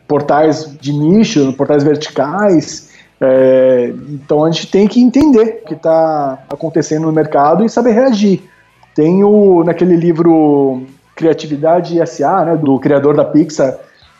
portais 0.07 0.75
de 0.79 0.91
nicho, 0.91 1.53
portais 1.53 1.83
verticais. 1.83 2.89
É, 3.21 3.93
então 4.09 4.43
a 4.43 4.49
gente 4.49 4.71
tem 4.71 4.87
que 4.87 4.99
entender 4.99 5.61
o 5.63 5.67
que 5.67 5.73
está 5.75 6.39
acontecendo 6.49 7.05
no 7.05 7.11
mercado 7.11 7.63
e 7.63 7.69
saber 7.69 7.91
reagir. 7.91 8.49
Tem 8.99 9.23
o, 9.23 9.63
naquele 9.63 9.95
livro 9.95 10.83
Criatividade 11.15 12.05
SA, 12.05 12.43
né, 12.43 12.57
do 12.57 12.77
criador 12.79 13.15
da 13.15 13.23
Pixar, 13.23 13.77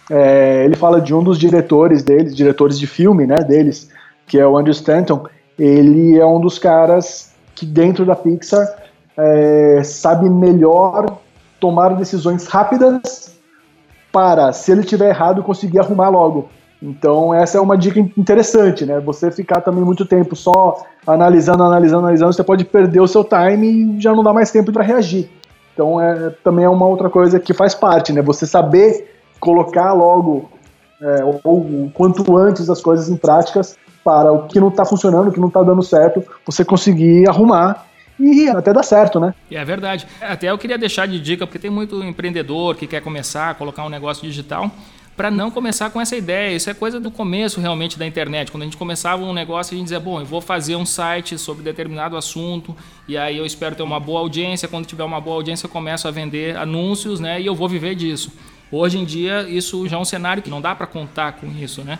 é, 0.09 0.63
ele 0.63 0.77
fala 0.77 1.01
de 1.01 1.13
um 1.13 1.21
dos 1.21 1.37
diretores 1.37 2.01
deles, 2.01 2.33
diretores 2.33 2.79
de 2.79 2.87
filme, 2.87 3.27
né, 3.27 3.39
deles, 3.39 3.89
que 4.25 4.39
é 4.39 4.47
o 4.47 4.57
Andrew 4.57 4.71
Stanton. 4.71 5.25
Ele 5.57 6.17
é 6.17 6.25
um 6.25 6.39
dos 6.39 6.57
caras 6.57 7.33
que 7.55 7.65
dentro 7.65 8.05
da 8.05 8.15
Pixar 8.15 8.65
é, 9.17 9.81
sabe 9.83 10.29
melhor 10.29 11.17
tomar 11.59 11.97
decisões 11.97 12.47
rápidas 12.47 13.35
para, 14.13 14.53
se 14.53 14.71
ele 14.71 14.85
tiver 14.85 15.09
errado, 15.09 15.43
conseguir 15.43 15.79
arrumar 15.79 16.07
logo. 16.07 16.47
Então 16.81 17.33
essa 17.33 17.57
é 17.57 17.61
uma 17.61 17.77
dica 17.77 17.99
interessante, 17.99 18.85
né? 18.85 18.99
Você 19.01 19.29
ficar 19.31 19.61
também 19.61 19.83
muito 19.83 20.05
tempo 20.05 20.35
só 20.35 20.81
analisando, 21.05 21.63
analisando, 21.63 22.05
analisando, 22.05 22.33
você 22.33 22.43
pode 22.43 22.63
perder 22.63 23.01
o 23.01 23.07
seu 23.07 23.23
time 23.23 23.67
e 23.67 24.01
já 24.01 24.13
não 24.13 24.23
dá 24.23 24.31
mais 24.31 24.49
tempo 24.49 24.71
para 24.71 24.83
reagir. 24.83 25.29
Então 25.73 25.99
é 25.99 26.29
também 26.43 26.65
é 26.65 26.69
uma 26.69 26.85
outra 26.85 27.09
coisa 27.09 27.39
que 27.39 27.53
faz 27.53 27.75
parte, 27.75 28.13
né? 28.13 28.21
Você 28.21 28.45
saber 28.45 29.13
colocar 29.39 29.91
logo 29.93 30.49
é, 31.01 31.23
ou, 31.23 31.41
ou 31.43 31.91
quanto 31.93 32.37
antes 32.37 32.69
as 32.69 32.81
coisas 32.81 33.09
em 33.09 33.17
práticas 33.17 33.77
para 34.03 34.31
o 34.31 34.47
que 34.47 34.59
não 34.59 34.69
está 34.69 34.85
funcionando, 34.85 35.29
o 35.29 35.31
que 35.31 35.39
não 35.39 35.49
está 35.49 35.61
dando 35.61 35.83
certo, 35.83 36.23
você 36.45 36.63
conseguir 36.63 37.27
arrumar 37.27 37.85
e 38.19 38.49
até 38.49 38.73
dar 38.73 38.83
certo, 38.83 39.19
né? 39.19 39.33
É 39.49 39.63
verdade. 39.63 40.05
Até 40.21 40.49
eu 40.49 40.57
queria 40.57 40.77
deixar 40.77 41.07
de 41.07 41.19
dica, 41.19 41.45
porque 41.45 41.59
tem 41.59 41.71
muito 41.71 42.03
empreendedor 42.03 42.75
que 42.75 42.85
quer 42.85 43.01
começar 43.01 43.49
a 43.49 43.53
colocar 43.53 43.85
um 43.85 43.89
negócio 43.89 44.23
digital 44.23 44.69
para 45.19 45.29
não 45.29 45.51
começar 45.51 45.89
com 45.89 45.99
essa 45.99 46.15
ideia. 46.15 46.55
Isso 46.55 46.69
é 46.69 46.73
coisa 46.73 46.97
do 46.97 47.12
começo 47.12 47.60
realmente 47.60 47.99
da 47.99 48.08
internet. 48.08 48.49
Quando 48.49 48.62
a 48.62 48.65
gente 48.65 48.77
começava 48.77 49.21
um 49.21 49.34
negócio, 49.34 49.73
a 49.73 49.77
gente 49.77 49.88
dizia, 49.88 49.99
bom, 49.99 50.21
eu 50.21 50.25
vou 50.25 50.39
fazer 50.39 50.77
um 50.77 50.86
site 50.86 51.38
sobre 51.38 51.62
determinado 51.62 52.15
assunto 52.15 52.73
e 53.05 53.17
aí 53.17 53.36
eu 53.38 53.45
espero 53.45 53.75
ter 53.75 53.84
uma 53.84 53.99
boa 53.99 54.21
audiência. 54.21 54.65
Quando 54.69 54.86
tiver 54.86 55.03
uma 55.03 55.19
boa 55.19 55.36
audiência, 55.36 55.65
eu 55.65 55.69
começo 55.69 56.08
a 56.08 56.12
vender 56.12 56.55
anúncios, 56.55 57.19
né? 57.19 57.41
E 57.41 57.45
eu 57.45 57.53
vou 57.53 57.67
viver 57.67 57.95
disso. 57.95 58.32
Hoje 58.71 58.97
em 58.97 59.03
dia, 59.03 59.41
isso 59.49 59.86
já 59.89 59.97
é 59.97 59.99
um 59.99 60.05
cenário 60.05 60.41
que 60.41 60.49
não 60.49 60.62
dá 60.62 60.73
para 60.73 60.88
contar 60.88 61.34
com 61.34 61.51
isso, 61.51 61.84
né? 61.84 61.99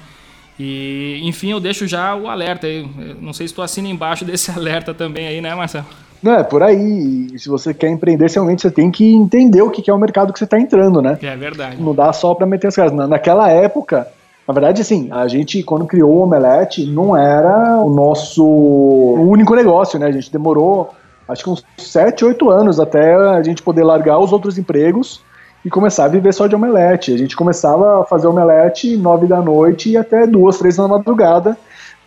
E, 0.58 1.19
enfim, 1.21 1.51
eu 1.51 1.60
deixo 1.60 1.86
já 1.86 2.15
o 2.15 2.29
alerta 2.29 2.67
aí. 2.67 2.89
não 3.19 3.34
sei 3.34 3.49
se 3.49 3.53
tu 3.53 3.62
assina 3.62 3.89
embaixo 3.89 4.23
desse 4.23 4.49
alerta 4.49 4.93
também 4.93 5.27
aí, 5.27 5.41
né, 5.41 5.53
Marcelo? 5.53 5.88
Não, 6.21 6.34
é 6.34 6.43
por 6.43 6.62
aí. 6.62 7.27
E 7.34 7.39
se 7.39 7.49
você 7.49 7.73
quer 7.73 7.89
empreender, 7.89 8.29
realmente 8.29 8.62
você 8.62 8.71
tem 8.71 8.91
que 8.91 9.13
entender 9.13 9.62
o 9.62 9.69
que 9.69 9.89
é 9.89 9.93
o 9.93 9.97
mercado 9.97 10.34
que 10.34 10.39
você 10.39 10.45
está 10.45 10.60
entrando, 10.60 11.01
né? 11.01 11.17
É 11.21 11.36
verdade. 11.36 11.82
Não 11.82 11.95
dá 11.95 12.12
só 12.12 12.34
para 12.34 12.45
meter 12.45 12.67
as 12.67 12.75
caras. 12.75 12.91
naquela 12.91 13.49
época, 13.49 14.08
na 14.47 14.53
verdade, 14.53 14.82
assim, 14.82 15.10
a 15.12 15.27
gente, 15.27 15.62
quando 15.63 15.86
criou 15.86 16.12
o 16.12 16.23
Omelete, 16.23 16.86
não 16.86 17.15
era 17.15 17.77
o 17.77 17.89
nosso 17.89 18.43
único 18.43 19.55
negócio, 19.55 19.99
né? 19.99 20.08
A 20.08 20.12
gente 20.12 20.32
demorou, 20.32 20.89
acho 21.27 21.43
que 21.43 21.49
uns 21.49 21.63
7, 21.77 22.25
8 22.25 22.49
anos 22.49 22.79
até 22.79 23.13
a 23.13 23.41
gente 23.43 23.62
poder 23.62 23.84
largar 23.84 24.19
os 24.19 24.34
outros 24.34 24.58
empregos 24.58 25.21
e 25.63 25.69
começar 25.69 26.05
a 26.05 26.08
viver 26.08 26.34
só 26.34 26.47
de 26.47 26.55
omelete. 26.55 27.13
A 27.13 27.17
gente 27.17 27.36
começava 27.36 28.01
a 28.01 28.05
fazer 28.05 28.27
omelete 28.27 28.97
9 28.97 29.27
da 29.27 29.41
noite 29.41 29.91
e 29.91 29.97
até 29.97 30.25
2, 30.25 30.58
3 30.58 30.77
da 30.77 30.88
madrugada 30.88 31.58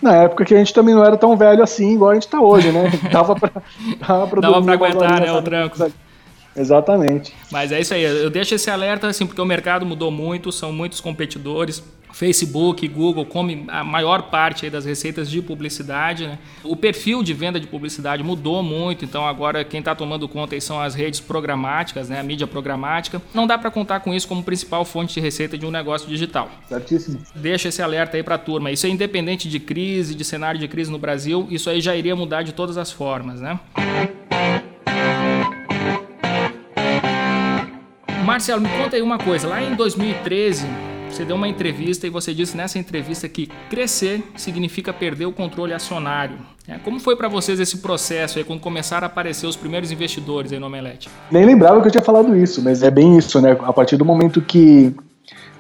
na 0.03 0.17
época 0.17 0.45
que 0.45 0.55
a 0.55 0.59
gente 0.59 0.75
também 0.75 0.95
não 0.95 1.05
era 1.05 1.17
tão 1.17 1.37
velho 1.37 1.63
assim, 1.63 1.95
igual 1.95 2.11
a 2.11 2.15
gente 2.15 2.29
tá 2.29 2.41
hoje, 2.41 2.71
né? 2.73 2.91
Dava 3.11 3.35
pra, 3.35 3.51
dava 4.01 4.27
pra, 4.27 4.41
dava 4.41 4.63
pra 4.63 4.73
aguentar, 4.75 5.21
né, 5.21 5.33
o 5.33 5.43
tranco. 5.43 5.93
Exatamente. 6.55 7.33
Mas 7.51 7.73
é 7.73 7.81
isso 7.81 7.95
aí, 7.95 8.03
eu 8.03 8.29
deixo 8.29 8.55
esse 8.55 8.71
alerta 8.71 9.07
assim, 9.07 9.27
porque 9.27 9.41
o 9.41 9.45
mercado 9.45 9.87
mudou 9.87 10.11
muito, 10.11 10.53
são 10.53 10.73
muitos 10.73 11.01
competidores. 11.01 11.83
Facebook, 12.13 12.87
Google 12.89 13.25
come 13.25 13.65
a 13.69 13.83
maior 13.83 14.25
parte 14.25 14.69
das 14.69 14.85
receitas 14.85 15.31
de 15.31 15.41
publicidade. 15.41 16.27
Né? 16.27 16.39
O 16.63 16.77
perfil 16.77 17.23
de 17.23 17.33
venda 17.33 17.59
de 17.59 17.67
publicidade 17.67 18.23
mudou 18.23 18.63
muito, 18.63 19.05
então 19.05 19.27
agora 19.27 19.65
quem 19.65 19.81
está 19.81 19.95
tomando 19.95 20.29
conta 20.29 20.59
são 20.61 20.81
as 20.81 20.95
redes 20.95 21.21
programáticas, 21.21 22.09
né? 22.09 22.21
a 22.21 22.23
mídia 22.23 22.47
programática. 22.47 23.21
Não 23.33 23.47
dá 23.47 23.57
para 23.57 23.71
contar 23.71 24.01
com 24.01 24.13
isso 24.13 24.29
como 24.29 24.43
principal 24.43 24.85
fonte 24.85 25.15
de 25.15 25.21
receita 25.21 25.57
de 25.57 25.65
um 25.65 25.71
negócio 25.71 26.09
digital. 26.09 26.51
Certíssimo. 26.69 27.21
Deixa 27.35 27.69
esse 27.69 27.83
alerta 27.83 28.17
aí 28.17 28.23
para 28.23 28.35
a 28.35 28.39
turma. 28.39 28.71
Isso 28.71 28.87
é 28.87 28.91
independente 28.91 29.49
de 29.49 29.59
crise, 29.59 30.15
de 30.15 30.25
cenário 30.25 30.61
de 30.61 30.69
crise 30.69 30.91
no 30.91 30.99
Brasil, 30.99 31.47
isso 31.51 31.71
aí 31.71 31.81
já 31.81 31.97
iria 31.97 32.15
mudar 32.15 32.43
de 32.43 32.53
todas 32.53 32.77
as 32.77 32.93
formas. 32.93 33.41
Né? 33.41 33.59
Marcelo, 38.25 38.61
me 38.61 38.69
conta 38.69 38.97
aí 38.97 39.03
uma 39.03 39.19
coisa. 39.19 39.49
Lá 39.49 39.63
em 39.63 39.75
2013, 39.75 40.67
você 41.13 41.27
deu 41.27 41.37
uma 41.37 41.47
entrevista 41.47 42.07
e 42.07 42.11
você 42.11 42.33
disse 42.33 42.57
nessa 42.57 42.79
entrevista 42.79 43.29
que 43.29 43.47
crescer 43.69 44.25
significa 44.35 44.95
perder 44.95 45.27
o 45.27 45.33
controle 45.33 45.75
acionário. 45.75 46.39
É, 46.67 46.79
como 46.79 46.99
foi 46.99 47.17
para 47.17 47.29
vocês 47.29 47.61
esse 47.61 47.79
processo 47.79 48.39
aí, 48.39 48.45
quando 48.45 48.61
começaram 48.61 49.05
a 49.05 49.09
aparecer 49.09 49.47
os 49.47 49.55
primeiros 49.55 49.93
investidores 49.93 50.53
aí 50.53 50.59
no 50.59 50.67
Omelete? 50.67 51.11
Nem 51.31 51.45
lembrava 51.45 51.83
que 51.83 51.89
eu 51.89 51.93
tinha 51.93 52.03
falado 52.03 52.35
isso, 52.35 52.63
mas 52.63 52.83
é 52.83 52.91
bem 52.91 53.19
isso, 53.19 53.43
né? 53.43 53.53
A 53.63 53.73
partir 53.75 53.99
do 53.99 54.07
momento 54.07 54.41
que 54.41 54.95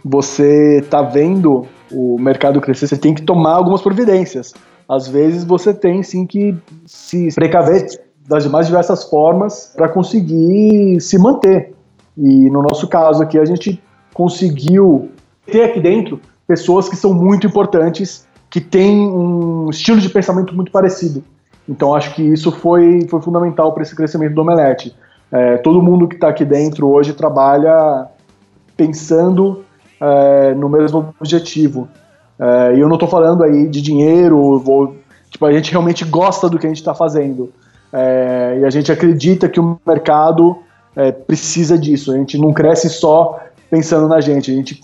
você 0.03 0.79
está 0.79 1.03
vendo 1.03 1.67
o 1.91 2.19
mercado 2.19 2.59
crescer, 2.59 2.87
você 2.87 2.97
tem 2.97 3.15
que 3.15 3.21
tomar 3.21 3.53
algumas 3.53 3.83
providências. 3.83 4.55
Às 4.89 5.07
vezes 5.07 5.45
você 5.45 5.75
tem 5.75 6.03
sim 6.03 6.25
que 6.25 6.57
se 6.87 7.29
precaver 7.35 7.87
das 8.27 8.47
mais 8.47 8.67
diversas 8.67 9.05
formas 9.05 9.71
para 9.77 9.89
conseguir 9.89 10.99
se 11.01 11.19
manter. 11.19 11.75
E 12.17 12.49
no 12.49 12.63
nosso 12.63 12.89
caso 12.89 13.23
aqui, 13.23 13.39
a 13.39 13.45
gente 13.45 13.83
conseguiu 14.15 15.11
ter 15.47 15.65
aqui 15.65 15.81
dentro 15.81 16.21
pessoas 16.47 16.89
que 16.89 16.97
são 16.97 17.15
muito 17.15 17.47
importantes, 17.47 18.27
que 18.51 18.61
têm 18.61 19.09
um 19.09 19.71
estilo 19.71 20.01
de 20.01 20.09
pensamento 20.09 20.55
muito 20.55 20.71
parecido. 20.71 21.23
Então 21.69 21.95
acho 21.95 22.15
que 22.15 22.23
isso 22.23 22.51
foi, 22.53 23.07
foi 23.09 23.21
fundamental 23.23 23.73
para 23.73 23.83
esse 23.83 23.95
crescimento 23.95 24.35
do 24.35 24.43
Omelete. 24.43 24.95
É, 25.31 25.57
todo 25.57 25.81
mundo 25.81 26.07
que 26.07 26.15
está 26.15 26.29
aqui 26.29 26.45
dentro 26.45 26.89
hoje 26.89 27.15
trabalha 27.15 28.07
pensando 28.77 29.65
é, 30.01 30.55
no 30.55 30.69
mesmo 30.69 31.15
objetivo. 31.19 31.89
É, 32.39 32.75
e 32.75 32.81
eu 32.81 32.89
não 32.89 32.97
estou 32.97 33.09
falando 33.09 33.43
aí 33.45 33.69
de 33.69 33.81
dinheiro, 33.81 34.59
vou, 34.59 34.97
tipo, 35.31 35.47
a 35.47 35.53
gente 35.53 35.71
realmente 35.71 36.05
gosta 36.05 36.49
do 36.49 36.59
que 36.59 36.67
a 36.67 36.69
gente 36.69 36.79
está 36.79 36.93
fazendo. 36.93 37.53
É, 37.93 38.59
e 38.61 38.65
a 38.65 38.71
gente 38.71 38.91
acredita 38.91 39.49
que 39.49 39.61
o 39.61 39.79
mercado 39.87 40.59
é, 40.97 41.13
precisa 41.13 41.79
disso. 41.79 42.13
A 42.13 42.17
gente 42.17 42.37
não 42.37 42.53
cresce 42.53 42.91
só 42.91 43.41
pensando 43.71 44.09
na 44.09 44.21
gente, 44.21 44.51
a 44.51 44.55
gente 44.55 44.83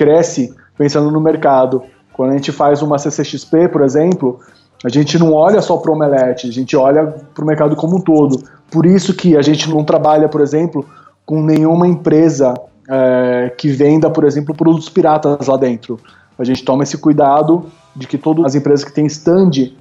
cresce 0.00 0.54
pensando 0.78 1.10
no 1.10 1.20
mercado. 1.20 1.82
Quando 2.14 2.30
a 2.30 2.32
gente 2.32 2.50
faz 2.50 2.80
uma 2.80 2.98
CCXP, 2.98 3.68
por 3.68 3.82
exemplo, 3.82 4.40
a 4.82 4.88
gente 4.88 5.18
não 5.18 5.34
olha 5.34 5.60
só 5.60 5.76
para 5.76 5.90
o 5.90 5.94
Omelete, 5.94 6.48
a 6.48 6.52
gente 6.52 6.74
olha 6.74 7.06
para 7.34 7.44
o 7.44 7.46
mercado 7.46 7.76
como 7.76 7.98
um 7.98 8.00
todo. 8.00 8.42
Por 8.70 8.86
isso 8.86 9.12
que 9.12 9.36
a 9.36 9.42
gente 9.42 9.68
não 9.68 9.84
trabalha, 9.84 10.26
por 10.26 10.40
exemplo, 10.40 10.88
com 11.26 11.42
nenhuma 11.42 11.86
empresa 11.86 12.54
é, 12.88 13.52
que 13.58 13.68
venda, 13.68 14.08
por 14.08 14.24
exemplo, 14.24 14.54
produtos 14.54 14.88
piratas 14.88 15.46
lá 15.46 15.58
dentro. 15.58 16.00
A 16.38 16.44
gente 16.44 16.64
toma 16.64 16.82
esse 16.82 16.96
cuidado 16.96 17.66
de 17.94 18.06
que 18.06 18.16
todas 18.16 18.46
as 18.46 18.54
empresas 18.54 18.82
que 18.82 18.92
têm 18.92 19.04
stand 19.04 19.72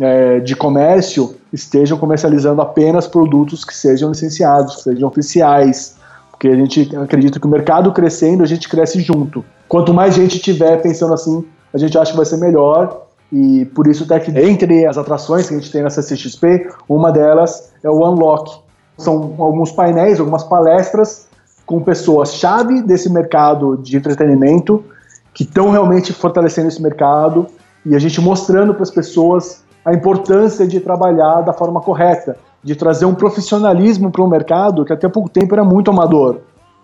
é, 0.00 0.40
de 0.40 0.56
comércio 0.56 1.36
estejam 1.52 1.98
comercializando 1.98 2.62
apenas 2.62 3.06
produtos 3.06 3.62
que 3.62 3.74
sejam 3.74 4.08
licenciados, 4.08 4.76
que 4.76 4.82
sejam 4.84 5.06
oficiais, 5.06 5.96
porque 6.30 6.48
a 6.48 6.56
gente 6.56 6.96
acredita 6.96 7.38
que 7.38 7.46
o 7.46 7.50
mercado 7.50 7.92
crescendo, 7.92 8.42
a 8.42 8.46
gente 8.46 8.68
cresce 8.70 9.00
junto. 9.00 9.44
Quanto 9.68 9.92
mais 9.92 10.14
gente 10.14 10.38
tiver 10.38 10.80
pensando 10.80 11.14
assim, 11.14 11.44
a 11.72 11.78
gente 11.78 11.96
acha 11.98 12.12
que 12.12 12.16
vai 12.16 12.26
ser 12.26 12.36
melhor 12.36 13.06
e 13.32 13.64
por 13.74 13.86
isso 13.86 14.04
até 14.04 14.20
que 14.20 14.30
entre 14.38 14.86
as 14.86 14.96
atrações 14.96 15.48
que 15.48 15.54
a 15.54 15.58
gente 15.58 15.70
tem 15.72 15.82
na 15.82 15.90
CCXP, 15.90 16.68
uma 16.88 17.10
delas 17.10 17.72
é 17.82 17.90
o 17.90 18.08
Unlock. 18.08 18.60
São 18.96 19.34
alguns 19.38 19.72
painéis, 19.72 20.20
algumas 20.20 20.44
palestras 20.44 21.26
com 21.66 21.80
pessoas-chave 21.80 22.80
desse 22.80 23.10
mercado 23.12 23.76
de 23.76 23.96
entretenimento 23.96 24.84
que 25.34 25.42
estão 25.42 25.70
realmente 25.70 26.12
fortalecendo 26.12 26.68
esse 26.68 26.80
mercado 26.80 27.46
e 27.84 27.94
a 27.94 27.98
gente 27.98 28.20
mostrando 28.20 28.72
para 28.72 28.84
as 28.84 28.90
pessoas 28.90 29.64
a 29.84 29.92
importância 29.92 30.66
de 30.66 30.80
trabalhar 30.80 31.42
da 31.42 31.52
forma 31.52 31.80
correta, 31.80 32.36
de 32.62 32.74
trazer 32.74 33.04
um 33.04 33.14
profissionalismo 33.14 34.10
para 34.10 34.22
o 34.22 34.28
mercado 34.28 34.84
que 34.84 34.92
até 34.92 35.08
pouco 35.08 35.28
tempo 35.28 35.54
era 35.54 35.64
muito 35.64 35.90
amador. 35.90 36.38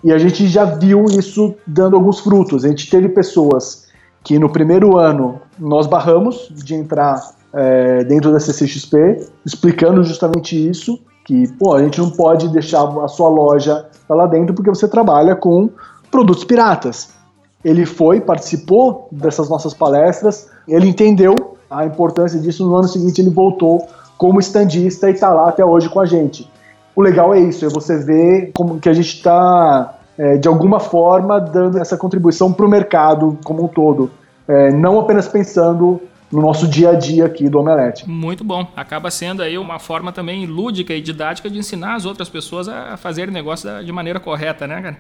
E 0.04 0.12
a 0.12 0.18
gente 0.18 0.46
já 0.48 0.64
viu 0.64 1.04
isso 1.04 1.54
dando 1.66 1.96
alguns 1.96 2.20
frutos. 2.20 2.64
A 2.64 2.68
gente 2.68 2.90
teve 2.90 3.08
pessoas 3.08 3.86
que 4.24 4.38
no 4.38 4.50
primeiro 4.50 4.96
ano 4.96 5.40
nós 5.58 5.86
barramos 5.86 6.48
de 6.52 6.74
entrar 6.74 7.34
é, 7.52 8.04
dentro 8.04 8.32
da 8.32 8.40
CCXP, 8.40 9.28
explicando 9.44 10.02
justamente 10.02 10.56
isso, 10.56 10.98
que 11.24 11.46
pô, 11.54 11.74
a 11.74 11.82
gente 11.82 12.00
não 12.00 12.10
pode 12.10 12.48
deixar 12.48 12.82
a 12.82 13.08
sua 13.08 13.28
loja 13.28 13.86
lá 14.08 14.26
dentro 14.26 14.54
porque 14.54 14.70
você 14.70 14.88
trabalha 14.88 15.36
com 15.36 15.70
produtos 16.10 16.44
piratas. 16.44 17.10
Ele 17.64 17.86
foi, 17.86 18.20
participou 18.20 19.08
dessas 19.10 19.48
nossas 19.48 19.72
palestras, 19.72 20.50
ele 20.66 20.88
entendeu 20.88 21.56
a 21.70 21.86
importância 21.86 22.38
disso. 22.40 22.66
No 22.66 22.74
ano 22.74 22.88
seguinte, 22.88 23.20
ele 23.20 23.30
voltou 23.30 23.86
como 24.18 24.40
estandista 24.40 25.08
e 25.08 25.14
está 25.14 25.30
lá 25.32 25.48
até 25.48 25.64
hoje 25.64 25.88
com 25.88 26.00
a 26.00 26.06
gente. 26.06 26.50
O 26.94 27.00
legal 27.00 27.34
é 27.34 27.40
isso, 27.40 27.64
é 27.64 27.68
você 27.68 27.98
ver 27.98 28.52
como 28.54 28.78
que 28.78 28.88
a 28.88 28.92
gente 28.92 29.16
está, 29.16 29.94
é, 30.18 30.36
de 30.36 30.46
alguma 30.46 30.78
forma, 30.78 31.40
dando 31.40 31.78
essa 31.78 31.96
contribuição 31.96 32.52
para 32.52 32.66
o 32.66 32.68
mercado 32.68 33.38
como 33.44 33.64
um 33.64 33.68
todo. 33.68 34.10
É, 34.46 34.70
não 34.70 35.00
apenas 35.00 35.26
pensando 35.26 36.00
no 36.30 36.40
nosso 36.40 36.66
dia 36.66 36.90
a 36.90 36.94
dia 36.94 37.24
aqui 37.24 37.48
do 37.48 37.60
Omelete. 37.60 38.08
Muito 38.08 38.44
bom. 38.44 38.66
Acaba 38.76 39.10
sendo 39.10 39.42
aí 39.42 39.56
uma 39.56 39.78
forma 39.78 40.12
também 40.12 40.46
lúdica 40.46 40.92
e 40.92 41.00
didática 41.00 41.48
de 41.48 41.58
ensinar 41.58 41.94
as 41.94 42.04
outras 42.04 42.28
pessoas 42.28 42.68
a 42.68 42.96
fazer 42.96 43.30
negócio 43.30 43.84
de 43.84 43.92
maneira 43.92 44.20
correta, 44.20 44.66
né, 44.66 44.82
cara? 44.82 44.96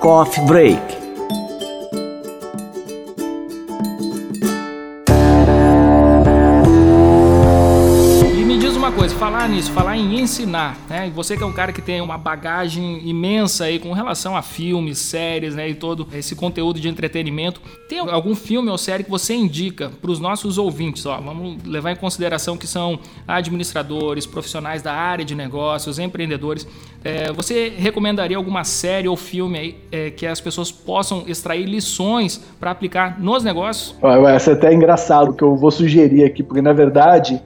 Coffee 0.00 0.44
Break 0.46 1.05
falar 9.16 9.48
nisso, 9.48 9.72
falar 9.72 9.96
em 9.96 10.20
ensinar, 10.20 10.76
né? 10.90 11.10
Você 11.14 11.38
que 11.38 11.42
é 11.42 11.46
um 11.46 11.52
cara 11.52 11.72
que 11.72 11.80
tem 11.80 12.02
uma 12.02 12.18
bagagem 12.18 13.00
imensa 13.08 13.64
aí 13.64 13.78
com 13.78 13.92
relação 13.92 14.36
a 14.36 14.42
filmes, 14.42 14.98
séries, 14.98 15.54
né? 15.54 15.66
E 15.70 15.74
todo 15.74 16.06
esse 16.12 16.36
conteúdo 16.36 16.78
de 16.78 16.86
entretenimento. 16.86 17.60
Tem 17.88 17.98
algum 17.98 18.34
filme 18.34 18.70
ou 18.70 18.76
série 18.76 19.04
que 19.04 19.10
você 19.10 19.34
indica 19.34 19.90
para 20.02 20.10
os 20.10 20.20
nossos 20.20 20.58
ouvintes? 20.58 21.06
Ó, 21.06 21.18
vamos 21.18 21.62
levar 21.64 21.92
em 21.92 21.96
consideração 21.96 22.58
que 22.58 22.66
são 22.66 22.98
administradores, 23.26 24.26
profissionais 24.26 24.82
da 24.82 24.92
área 24.92 25.24
de 25.24 25.34
negócios, 25.34 25.98
empreendedores. 25.98 26.68
É, 27.02 27.32
você 27.32 27.72
recomendaria 27.74 28.36
alguma 28.36 28.64
série 28.64 29.08
ou 29.08 29.16
filme 29.16 29.58
aí 29.58 29.76
é, 29.90 30.10
que 30.10 30.26
as 30.26 30.42
pessoas 30.42 30.70
possam 30.70 31.24
extrair 31.26 31.64
lições 31.64 32.44
para 32.60 32.70
aplicar 32.70 33.18
nos 33.18 33.42
negócios? 33.42 33.96
Essa 34.28 34.50
é 34.50 34.54
até 34.54 34.74
engraçado 34.74 35.32
que 35.32 35.42
eu 35.42 35.56
vou 35.56 35.70
sugerir 35.70 36.24
aqui, 36.24 36.42
porque 36.42 36.60
na 36.60 36.74
verdade 36.74 37.40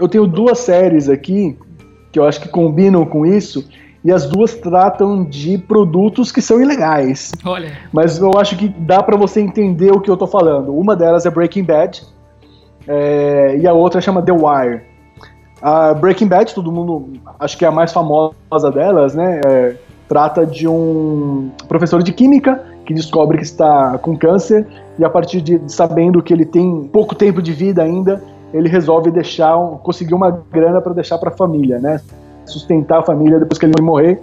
eu 0.00 0.08
tenho 0.08 0.26
duas 0.26 0.58
séries 0.58 1.08
aqui 1.08 1.56
que 2.12 2.18
eu 2.18 2.24
acho 2.24 2.40
que 2.40 2.48
combinam 2.48 3.04
com 3.04 3.26
isso. 3.26 3.68
E 4.04 4.12
as 4.12 4.26
duas 4.26 4.54
tratam 4.54 5.24
de 5.24 5.58
produtos 5.58 6.30
que 6.30 6.40
são 6.40 6.62
ilegais. 6.62 7.32
Olha. 7.44 7.72
Mas 7.92 8.18
eu 8.18 8.30
acho 8.38 8.56
que 8.56 8.68
dá 8.68 9.02
para 9.02 9.16
você 9.16 9.40
entender 9.40 9.90
o 9.90 10.00
que 10.00 10.08
eu 10.08 10.16
tô 10.16 10.26
falando. 10.26 10.72
Uma 10.72 10.94
delas 10.94 11.26
é 11.26 11.30
Breaking 11.30 11.64
Bad. 11.64 12.02
É, 12.86 13.56
e 13.58 13.66
a 13.66 13.72
outra 13.72 14.00
chama 14.00 14.22
The 14.22 14.32
Wire. 14.32 14.82
A 15.60 15.92
Breaking 15.92 16.28
Bad, 16.28 16.54
todo 16.54 16.70
mundo, 16.70 17.14
acho 17.40 17.58
que 17.58 17.64
é 17.64 17.68
a 17.68 17.72
mais 17.72 17.92
famosa 17.92 18.70
delas, 18.72 19.14
né? 19.14 19.40
É, 19.44 19.76
trata 20.08 20.46
de 20.46 20.68
um 20.68 21.50
professor 21.66 22.02
de 22.02 22.12
química 22.12 22.64
que 22.84 22.94
descobre 22.94 23.38
que 23.38 23.44
está 23.44 23.98
com 23.98 24.16
câncer 24.16 24.66
e 24.98 25.04
a 25.04 25.10
partir 25.10 25.40
de 25.40 25.60
sabendo 25.66 26.22
que 26.22 26.32
ele 26.32 26.44
tem 26.46 26.88
pouco 26.92 27.14
tempo 27.14 27.42
de 27.42 27.52
vida 27.52 27.82
ainda, 27.82 28.22
ele 28.56 28.68
resolve 28.68 29.10
deixar, 29.10 29.56
conseguir 29.82 30.14
uma 30.14 30.30
grana 30.30 30.80
para 30.80 30.92
deixar 30.92 31.18
para 31.18 31.30
a 31.30 31.36
família, 31.36 31.78
né? 31.78 32.00
Sustentar 32.44 33.00
a 33.00 33.02
família 33.02 33.38
depois 33.38 33.58
que 33.58 33.66
ele 33.66 33.80
morrer. 33.82 34.20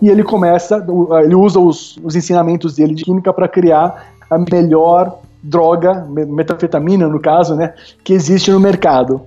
E 0.00 0.08
ele 0.08 0.22
começa, 0.22 0.84
ele 1.22 1.34
usa 1.34 1.58
os, 1.58 1.96
os 2.02 2.16
ensinamentos 2.16 2.76
dele 2.76 2.94
de 2.94 3.04
química 3.04 3.32
para 3.32 3.48
criar 3.48 4.12
a 4.30 4.38
melhor 4.38 5.18
droga, 5.42 6.06
metafetamina 6.08 7.06
no 7.06 7.20
caso, 7.20 7.54
né, 7.54 7.74
que 8.02 8.14
existe 8.14 8.50
no 8.50 8.58
mercado. 8.58 9.22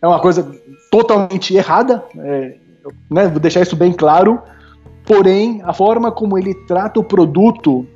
É 0.00 0.06
uma 0.06 0.18
coisa 0.18 0.50
totalmente 0.90 1.54
errada, 1.54 2.02
é, 2.18 2.56
né, 3.08 3.28
vou 3.28 3.38
deixar 3.38 3.60
isso 3.60 3.76
bem 3.76 3.92
claro. 3.92 4.40
Porém, 5.06 5.62
a 5.64 5.72
forma 5.72 6.10
como 6.10 6.36
ele 6.36 6.54
trata 6.66 6.98
o 6.98 7.04
produto, 7.04 7.86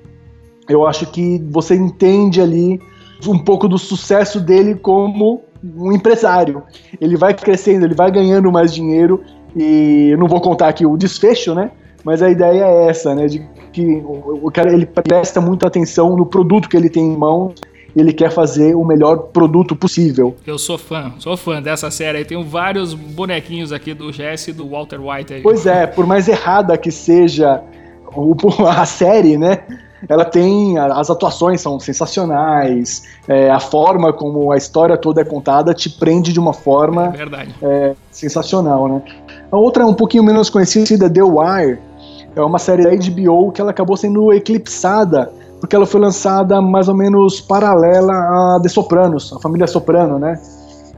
eu 0.68 0.86
acho 0.86 1.06
que 1.06 1.42
você 1.50 1.74
entende 1.74 2.40
ali 2.40 2.80
um 3.26 3.38
pouco 3.38 3.68
do 3.68 3.78
sucesso 3.78 4.40
dele 4.40 4.74
como 4.74 5.42
um 5.76 5.92
empresário. 5.92 6.62
Ele 7.00 7.16
vai 7.16 7.34
crescendo, 7.34 7.84
ele 7.84 7.94
vai 7.94 8.10
ganhando 8.10 8.50
mais 8.52 8.72
dinheiro 8.72 9.22
e 9.54 10.10
eu 10.10 10.18
não 10.18 10.28
vou 10.28 10.40
contar 10.40 10.68
aqui 10.68 10.84
o 10.84 10.96
desfecho, 10.96 11.54
né? 11.54 11.70
Mas 12.04 12.22
a 12.22 12.30
ideia 12.30 12.64
é 12.64 12.88
essa, 12.88 13.14
né? 13.14 13.26
De 13.26 13.42
que 13.72 14.02
o 14.06 14.50
cara 14.50 14.72
ele 14.72 14.86
presta 14.86 15.40
muita 15.40 15.66
atenção 15.66 16.16
no 16.16 16.26
produto 16.26 16.68
que 16.68 16.76
ele 16.76 16.88
tem 16.88 17.04
em 17.04 17.16
mãos 17.16 17.54
ele 17.96 18.12
quer 18.12 18.30
fazer 18.30 18.74
o 18.74 18.84
melhor 18.84 19.28
produto 19.28 19.74
possível. 19.74 20.36
Eu 20.46 20.58
sou 20.58 20.76
fã, 20.76 21.14
sou 21.18 21.36
fã 21.36 21.62
dessa 21.62 21.90
série. 21.90 22.20
Eu 22.20 22.26
tenho 22.26 22.44
vários 22.44 22.92
bonequinhos 22.92 23.72
aqui 23.72 23.94
do 23.94 24.12
Jesse 24.12 24.50
e 24.50 24.52
do 24.52 24.68
Walter 24.68 25.00
White. 25.00 25.34
Aí. 25.34 25.40
Pois 25.42 25.64
é, 25.64 25.86
por 25.86 26.06
mais 26.06 26.28
errada 26.28 26.76
que 26.76 26.90
seja 26.90 27.62
a 28.68 28.84
série, 28.84 29.38
né? 29.38 29.62
Ela 30.08 30.24
tem. 30.24 30.78
As 30.78 31.10
atuações 31.10 31.60
são 31.60 31.80
sensacionais, 31.80 33.02
é, 33.26 33.50
a 33.50 33.60
forma 33.60 34.12
como 34.12 34.52
a 34.52 34.56
história 34.56 34.96
toda 34.96 35.20
é 35.20 35.24
contada 35.24 35.72
te 35.72 35.88
prende 35.88 36.32
de 36.32 36.40
uma 36.40 36.52
forma 36.52 37.06
é 37.06 37.12
é, 37.62 37.94
sensacional, 38.10 38.88
né? 38.88 39.02
A 39.50 39.56
outra 39.56 39.84
é 39.84 39.86
um 39.86 39.94
pouquinho 39.94 40.22
menos 40.22 40.50
conhecida, 40.50 41.08
The 41.08 41.22
Wire. 41.22 41.78
É 42.34 42.42
uma 42.42 42.58
série 42.58 42.82
da 42.82 42.90
HBO 42.90 43.50
que 43.52 43.60
ela 43.60 43.70
acabou 43.70 43.96
sendo 43.96 44.32
eclipsada 44.32 45.32
porque 45.60 45.74
ela 45.74 45.86
foi 45.86 46.00
lançada 46.00 46.60
mais 46.60 46.88
ou 46.88 46.94
menos 46.94 47.40
paralela 47.40 48.12
a 48.12 48.60
The 48.62 48.68
Sopranos, 48.68 49.32
a 49.32 49.38
família 49.38 49.66
Soprano, 49.66 50.18
né? 50.18 50.38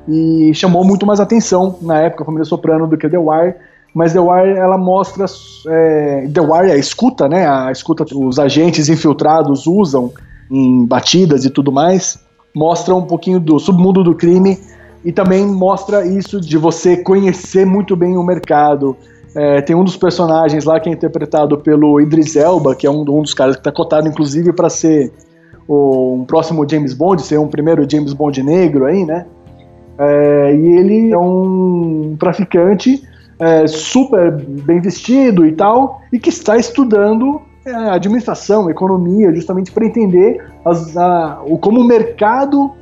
E 0.06 0.52
chamou 0.54 0.84
muito 0.84 1.06
mais 1.06 1.20
atenção 1.20 1.76
na 1.82 2.00
época 2.00 2.22
a 2.22 2.26
família 2.26 2.44
Soprano 2.44 2.86
do 2.86 2.96
que 2.96 3.08
The 3.08 3.18
Wire. 3.18 3.54
Mas 3.94 4.12
The 4.12 4.20
Wire 4.20 4.58
ela 4.58 4.78
mostra 4.78 5.24
é, 5.68 6.28
The 6.32 6.40
Wire 6.40 6.70
é 6.70 6.72
a 6.72 6.76
escuta, 6.76 7.28
né? 7.28 7.48
A 7.48 7.72
escuta 7.72 8.04
os 8.14 8.38
agentes 8.38 8.88
infiltrados 8.88 9.66
usam 9.66 10.12
em 10.50 10.84
batidas 10.84 11.44
e 11.44 11.50
tudo 11.50 11.72
mais. 11.72 12.18
Mostra 12.54 12.94
um 12.94 13.02
pouquinho 13.02 13.40
do 13.40 13.58
submundo 13.58 14.02
do 14.02 14.14
crime 14.14 14.58
e 15.04 15.12
também 15.12 15.46
mostra 15.46 16.06
isso 16.06 16.40
de 16.40 16.58
você 16.58 16.96
conhecer 16.96 17.64
muito 17.64 17.94
bem 17.96 18.16
o 18.16 18.22
mercado, 18.22 18.96
é, 19.34 19.60
tem 19.60 19.76
um 19.76 19.84
dos 19.84 19.96
personagens 19.96 20.64
lá 20.64 20.80
que 20.80 20.88
é 20.88 20.92
interpretado 20.92 21.58
pelo 21.58 22.00
Idris 22.00 22.34
Elba, 22.34 22.74
que 22.74 22.86
é 22.86 22.90
um, 22.90 23.02
um 23.02 23.22
dos 23.22 23.34
caras 23.34 23.56
que 23.56 23.60
está 23.60 23.70
cotado, 23.70 24.08
inclusive, 24.08 24.52
para 24.52 24.70
ser 24.70 25.12
o, 25.66 26.14
um 26.14 26.24
próximo 26.24 26.68
James 26.68 26.94
Bond, 26.94 27.22
ser 27.22 27.38
um 27.38 27.48
primeiro 27.48 27.88
James 27.88 28.12
Bond 28.12 28.42
negro 28.42 28.86
aí, 28.86 29.04
né? 29.04 29.26
É, 29.98 30.54
e 30.54 30.66
ele 30.76 31.12
é 31.12 31.18
um 31.18 32.16
traficante 32.18 33.02
é, 33.38 33.66
super 33.66 34.32
bem 34.32 34.80
vestido 34.80 35.46
e 35.46 35.52
tal, 35.52 36.00
e 36.12 36.18
que 36.18 36.28
está 36.28 36.56
estudando 36.56 37.40
é, 37.64 37.72
administração, 37.90 38.70
economia, 38.70 39.34
justamente 39.34 39.70
para 39.70 39.84
entender 39.86 40.44
as, 40.64 40.96
a, 40.96 41.40
o, 41.46 41.58
como 41.58 41.80
o 41.80 41.84
mercado 41.84 42.72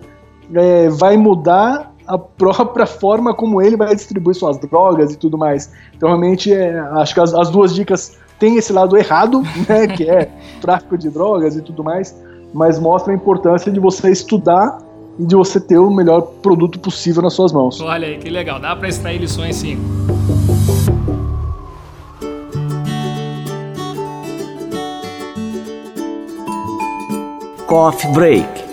é, 0.54 0.88
vai 0.88 1.16
mudar 1.16 1.92
a 2.06 2.16
própria 2.16 2.86
forma 2.86 3.34
como 3.34 3.60
ele 3.60 3.76
vai 3.76 3.94
distribuir 3.94 4.36
suas 4.36 4.58
drogas 4.58 5.12
e 5.12 5.18
tudo 5.18 5.36
mais. 5.36 5.72
Então, 5.96 6.08
realmente, 6.08 6.52
é, 6.52 6.78
acho 6.78 7.14
que 7.14 7.20
as, 7.20 7.34
as, 7.34 7.50
duas 7.50 7.74
dicas 7.74 8.16
têm 8.38 8.56
esse 8.56 8.72
lado 8.72 8.96
errado, 8.96 9.42
né, 9.68 9.88
que 9.88 10.08
é 10.08 10.30
tráfico 10.60 10.96
de 10.96 11.10
drogas 11.10 11.56
e 11.56 11.62
tudo 11.62 11.82
mais, 11.82 12.16
mas 12.54 12.78
mostra 12.78 13.12
a 13.12 13.16
importância 13.16 13.72
de 13.72 13.80
você 13.80 14.10
estudar 14.10 14.78
de 15.18 15.34
você 15.34 15.60
ter 15.60 15.78
o 15.78 15.90
melhor 15.90 16.20
produto 16.20 16.78
possível 16.78 17.22
nas 17.22 17.32
suas 17.32 17.52
mãos. 17.52 17.80
Olha 17.80 18.06
aí, 18.06 18.18
que 18.18 18.28
legal. 18.28 18.60
Dá 18.60 18.74
para 18.76 18.88
extrair 18.88 19.18
lições 19.18 19.56
sim. 19.56 19.78
Coffee 27.66 28.12
Break 28.12 28.65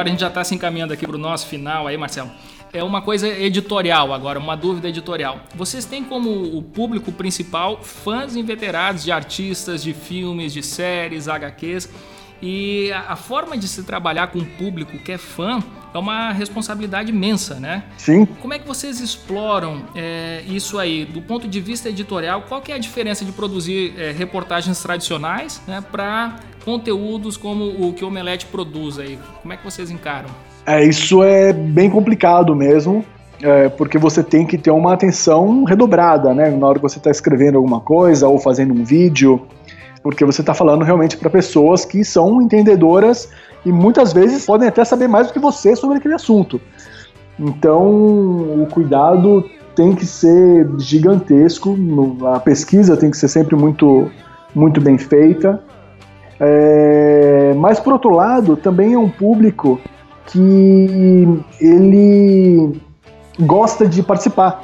agora 0.00 0.08
a 0.08 0.10
gente 0.12 0.20
já 0.20 0.28
está 0.28 0.42
se 0.42 0.54
encaminhando 0.54 0.94
aqui 0.94 1.06
para 1.06 1.16
o 1.16 1.18
nosso 1.18 1.46
final 1.46 1.86
aí, 1.86 1.96
Marcelo. 1.96 2.30
É 2.72 2.82
uma 2.82 3.02
coisa 3.02 3.28
editorial 3.28 4.14
agora, 4.14 4.38
uma 4.38 4.56
dúvida 4.56 4.88
editorial. 4.88 5.40
Vocês 5.54 5.84
têm 5.84 6.02
como 6.02 6.30
o 6.56 6.62
público 6.62 7.12
principal 7.12 7.82
fãs 7.82 8.34
inveterados 8.34 9.04
de 9.04 9.12
artistas, 9.12 9.82
de 9.82 9.92
filmes, 9.92 10.52
de 10.52 10.62
séries, 10.62 11.28
HQs. 11.28 11.90
E 12.42 12.90
a, 12.92 13.16
forma 13.16 13.56
de 13.56 13.68
se 13.68 13.82
trabalhar 13.82 14.28
com 14.28 14.38
um 14.38 14.44
público 14.44 14.98
que 14.98 15.12
é 15.12 15.18
fã 15.18 15.62
é 15.92 15.98
uma 15.98 16.32
responsabilidade 16.32 17.10
imensa, 17.10 17.56
né? 17.56 17.82
Sim. 17.98 18.24
Como 18.24 18.54
é 18.54 18.58
que 18.58 18.66
vocês 18.66 19.00
exploram 19.00 19.82
é, 19.94 20.42
isso 20.46 20.78
aí 20.78 21.04
do 21.04 21.20
ponto 21.20 21.46
de 21.46 21.60
vista 21.60 21.88
editorial? 21.88 22.44
Qual 22.48 22.62
que 22.62 22.72
é 22.72 22.76
a 22.76 22.78
diferença 22.78 23.24
de 23.24 23.32
produzir 23.32 23.94
é, 23.98 24.10
reportagens 24.12 24.80
tradicionais 24.80 25.60
né, 25.66 25.82
para 25.92 26.36
conteúdos 26.64 27.36
como 27.36 27.64
o 27.64 27.92
que 27.92 28.04
o 28.04 28.08
Omelete 28.08 28.46
produz 28.46 28.98
aí? 28.98 29.18
Como 29.42 29.52
é 29.52 29.56
que 29.56 29.64
vocês 29.64 29.90
encaram? 29.90 30.30
É, 30.64 30.84
isso 30.84 31.22
é 31.22 31.52
bem 31.52 31.90
complicado 31.90 32.54
mesmo, 32.54 33.04
é, 33.42 33.68
porque 33.68 33.98
você 33.98 34.22
tem 34.22 34.46
que 34.46 34.56
ter 34.56 34.70
uma 34.70 34.92
atenção 34.92 35.64
redobrada, 35.64 36.32
né? 36.32 36.50
Na 36.50 36.66
hora 36.66 36.78
que 36.78 36.82
você 36.82 36.98
está 36.98 37.10
escrevendo 37.10 37.56
alguma 37.56 37.80
coisa 37.80 38.28
ou 38.28 38.38
fazendo 38.38 38.72
um 38.72 38.84
vídeo, 38.84 39.46
porque 40.02 40.24
você 40.24 40.40
está 40.40 40.54
falando 40.54 40.84
realmente 40.84 41.16
para 41.16 41.28
pessoas 41.28 41.84
que 41.84 42.04
são 42.04 42.40
entendedoras 42.40 43.30
e 43.64 43.70
muitas 43.72 44.12
vezes 44.12 44.46
podem 44.46 44.68
até 44.68 44.84
saber 44.84 45.08
mais 45.08 45.26
do 45.26 45.32
que 45.32 45.38
você 45.38 45.76
sobre 45.76 45.98
aquele 45.98 46.14
assunto. 46.14 46.60
Então, 47.38 47.86
o 47.86 48.66
cuidado 48.70 49.44
tem 49.74 49.94
que 49.94 50.06
ser 50.06 50.68
gigantesco, 50.78 51.76
a 52.34 52.40
pesquisa 52.40 52.96
tem 52.96 53.10
que 53.10 53.16
ser 53.16 53.28
sempre 53.28 53.56
muito, 53.56 54.10
muito 54.54 54.80
bem 54.80 54.98
feita. 54.98 55.62
É, 56.38 57.54
mas 57.56 57.78
por 57.78 57.92
outro 57.92 58.10
lado, 58.10 58.56
também 58.56 58.94
é 58.94 58.98
um 58.98 59.08
público 59.08 59.78
que 60.26 61.42
ele 61.60 62.80
gosta 63.38 63.86
de 63.86 64.02
participar. 64.02 64.62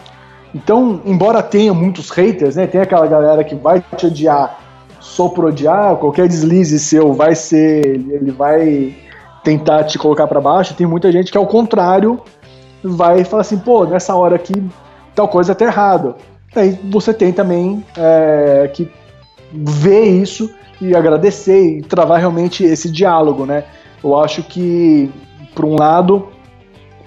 Então, 0.55 1.03
embora 1.05 1.43
tenha 1.43 1.75
muitos 1.75 2.09
haters, 2.11 2.57
né, 2.57 2.67
tem 2.67 2.81
aquela 2.81 3.07
galera 3.07 3.45
que 3.45 3.55
vai 3.55 3.85
te 3.97 4.07
odiar 4.07 4.59
só 5.07 5.29
por 5.29 5.45
odiar, 5.45 5.97
qualquer 5.97 6.27
deslize 6.27 6.79
seu 6.81 7.13
vai 7.13 7.35
ser, 7.35 7.87
ele 7.87 8.33
vai 8.33 8.95
tentar 9.45 9.85
te 9.85 9.99
colocar 9.99 10.27
para 10.27 10.41
baixo. 10.41 10.75
Tem 10.75 10.87
muita 10.87 11.13
gente 11.13 11.31
que 11.31 11.39
ao 11.39 11.47
contrário 11.47 12.21
vai 12.83 13.25
falar 13.25 13.43
assim, 13.43 13.57
pô, 13.57 13.85
nessa 13.85 14.15
hora 14.15 14.35
aqui 14.35 14.69
tal 15.15 15.29
coisa 15.29 15.55
tá 15.55 15.65
errado. 15.65 16.17
Aí 16.55 16.79
você 16.91 17.15
tem 17.15 17.33
também 17.33 17.85
é, 17.97 18.69
que 18.75 18.91
ver 19.53 20.05
isso 20.05 20.51
e 20.81 20.95
agradecer 20.95 21.79
e 21.79 21.83
travar 21.83 22.19
realmente 22.19 22.65
esse 22.65 22.91
diálogo, 22.91 23.47
né? 23.47 23.65
Eu 24.03 24.19
acho 24.19 24.43
que, 24.43 25.11
por 25.55 25.65
um 25.65 25.77
lado, 25.77 26.29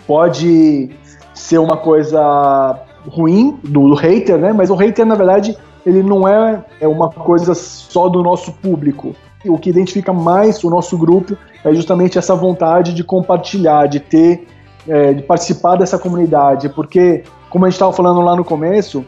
pode 0.08 0.90
ser 1.34 1.58
uma 1.58 1.78
coisa 1.78 2.80
ruim 3.08 3.60
do, 3.64 3.90
do, 3.90 3.96
hater, 3.96 4.38
né? 4.38 4.54
Mas 4.54 4.70
o 4.70 4.76
hater, 4.76 5.06
na 5.06 5.16
verdade, 5.16 5.58
ele 5.86 6.04
não 6.04 6.28
é, 6.28 6.64
é 6.80 6.88
uma 6.88 7.10
coisa 7.10 7.54
só 7.54 8.10
do 8.10 8.22
nosso 8.22 8.52
público. 8.54 9.16
O 9.46 9.58
que 9.58 9.70
identifica 9.70 10.12
mais 10.12 10.64
o 10.64 10.70
nosso 10.70 10.98
grupo 10.98 11.38
é 11.64 11.74
justamente 11.74 12.18
essa 12.18 12.36
vontade 12.36 12.94
de 12.94 13.04
compartilhar, 13.04 13.88
de 13.88 14.00
ter, 14.00 14.48
é, 14.88 15.14
de 15.14 15.24
participar 15.24 15.78
dessa 15.78 15.98
comunidade, 15.98 16.70
porque, 16.70 17.24
como 17.50 17.66
a 17.66 17.70
gente 17.70 17.76
estava 17.76 17.94
falando 17.94 18.20
lá 18.22 18.36
no 18.36 18.44
começo, 18.44 19.06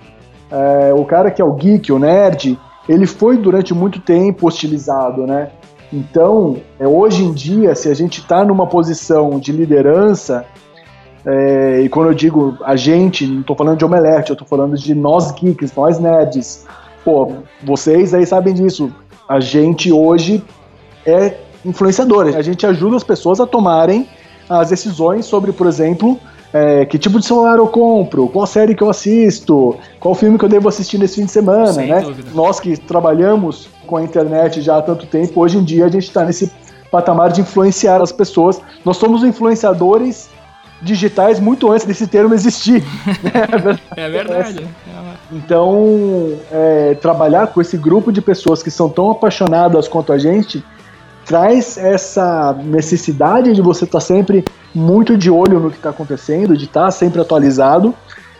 é, 0.49 0.93
o 0.93 1.03
cara 1.05 1.31
que 1.31 1.41
é 1.41 1.45
o 1.45 1.53
geek, 1.53 1.91
o 1.91 1.99
nerd, 1.99 2.57
ele 2.87 3.05
foi 3.05 3.37
durante 3.37 3.73
muito 3.73 3.99
tempo 3.99 4.47
hostilizado, 4.47 5.25
né? 5.25 5.49
Então, 5.93 6.57
é, 6.79 6.87
hoje 6.87 7.23
em 7.23 7.33
dia, 7.33 7.75
se 7.75 7.89
a 7.89 7.93
gente 7.93 8.21
está 8.21 8.45
numa 8.45 8.65
posição 8.65 9.37
de 9.37 9.51
liderança, 9.51 10.45
é, 11.25 11.81
e 11.81 11.89
quando 11.89 12.07
eu 12.07 12.13
digo 12.13 12.57
a 12.63 12.75
gente, 12.75 13.27
não 13.27 13.41
estou 13.41 13.55
falando 13.55 13.77
de 13.77 13.85
omelete, 13.85 14.31
eu 14.31 14.33
estou 14.33 14.47
falando 14.47 14.75
de 14.75 14.95
nós 14.95 15.31
geeks, 15.31 15.73
nós 15.75 15.99
nerds. 15.99 16.65
Pô, 17.03 17.33
vocês 17.63 18.13
aí 18.13 18.25
sabem 18.25 18.53
disso. 18.53 18.91
A 19.27 19.39
gente 19.39 19.91
hoje 19.91 20.43
é 21.05 21.37
influenciador, 21.63 22.35
a 22.35 22.41
gente 22.41 22.65
ajuda 22.65 22.97
as 22.97 23.03
pessoas 23.03 23.39
a 23.39 23.45
tomarem 23.45 24.07
as 24.49 24.69
decisões 24.69 25.25
sobre, 25.25 25.51
por 25.51 25.67
exemplo, 25.67 26.19
é, 26.51 26.85
que 26.85 26.97
tipo 26.97 27.19
de 27.19 27.25
celular 27.25 27.57
eu 27.57 27.67
compro, 27.67 28.27
qual 28.27 28.45
série 28.45 28.75
que 28.75 28.83
eu 28.83 28.89
assisto, 28.89 29.75
qual 29.99 30.13
filme 30.13 30.37
que 30.37 30.43
eu 30.43 30.49
devo 30.49 30.67
assistir 30.67 30.97
nesse 30.97 31.15
fim 31.15 31.25
de 31.25 31.31
semana, 31.31 31.71
Sem 31.71 31.87
né? 31.87 32.01
Dúvida. 32.01 32.31
Nós 32.33 32.59
que 32.59 32.75
trabalhamos 32.77 33.69
com 33.87 33.95
a 33.97 34.03
internet 34.03 34.61
já 34.61 34.77
há 34.77 34.81
tanto 34.81 35.05
tempo, 35.05 35.39
hoje 35.39 35.57
em 35.57 35.63
dia 35.63 35.85
a 35.85 35.89
gente 35.89 36.07
está 36.07 36.25
nesse 36.25 36.51
patamar 36.91 37.31
de 37.31 37.41
influenciar 37.41 38.01
as 38.01 38.11
pessoas. 38.11 38.61
Nós 38.83 38.97
somos 38.97 39.23
influenciadores 39.23 40.29
digitais 40.81 41.39
muito 41.39 41.71
antes 41.71 41.85
desse 41.85 42.07
termo 42.07 42.33
existir. 42.33 42.83
é 43.95 44.09
verdade. 44.09 44.67
Então, 45.31 46.33
é, 46.51 46.95
trabalhar 46.95 47.47
com 47.47 47.61
esse 47.61 47.77
grupo 47.77 48.11
de 48.11 48.21
pessoas 48.21 48.63
que 48.63 48.71
são 48.71 48.89
tão 48.89 49.11
apaixonadas 49.11 49.87
quanto 49.87 50.11
a 50.11 50.17
gente 50.17 50.63
traz 51.25 51.77
essa 51.77 52.53
necessidade 52.63 53.53
de 53.53 53.61
você 53.61 53.85
estar 53.85 53.99
tá 53.99 54.05
sempre 54.05 54.43
muito 54.73 55.15
de 55.15 55.29
olho 55.29 55.59
no 55.59 55.69
que 55.69 55.77
está 55.77 55.91
acontecendo, 55.91 56.57
de 56.57 56.65
estar 56.65 56.85
tá 56.85 56.91
sempre 56.91 57.21
atualizado, 57.21 57.93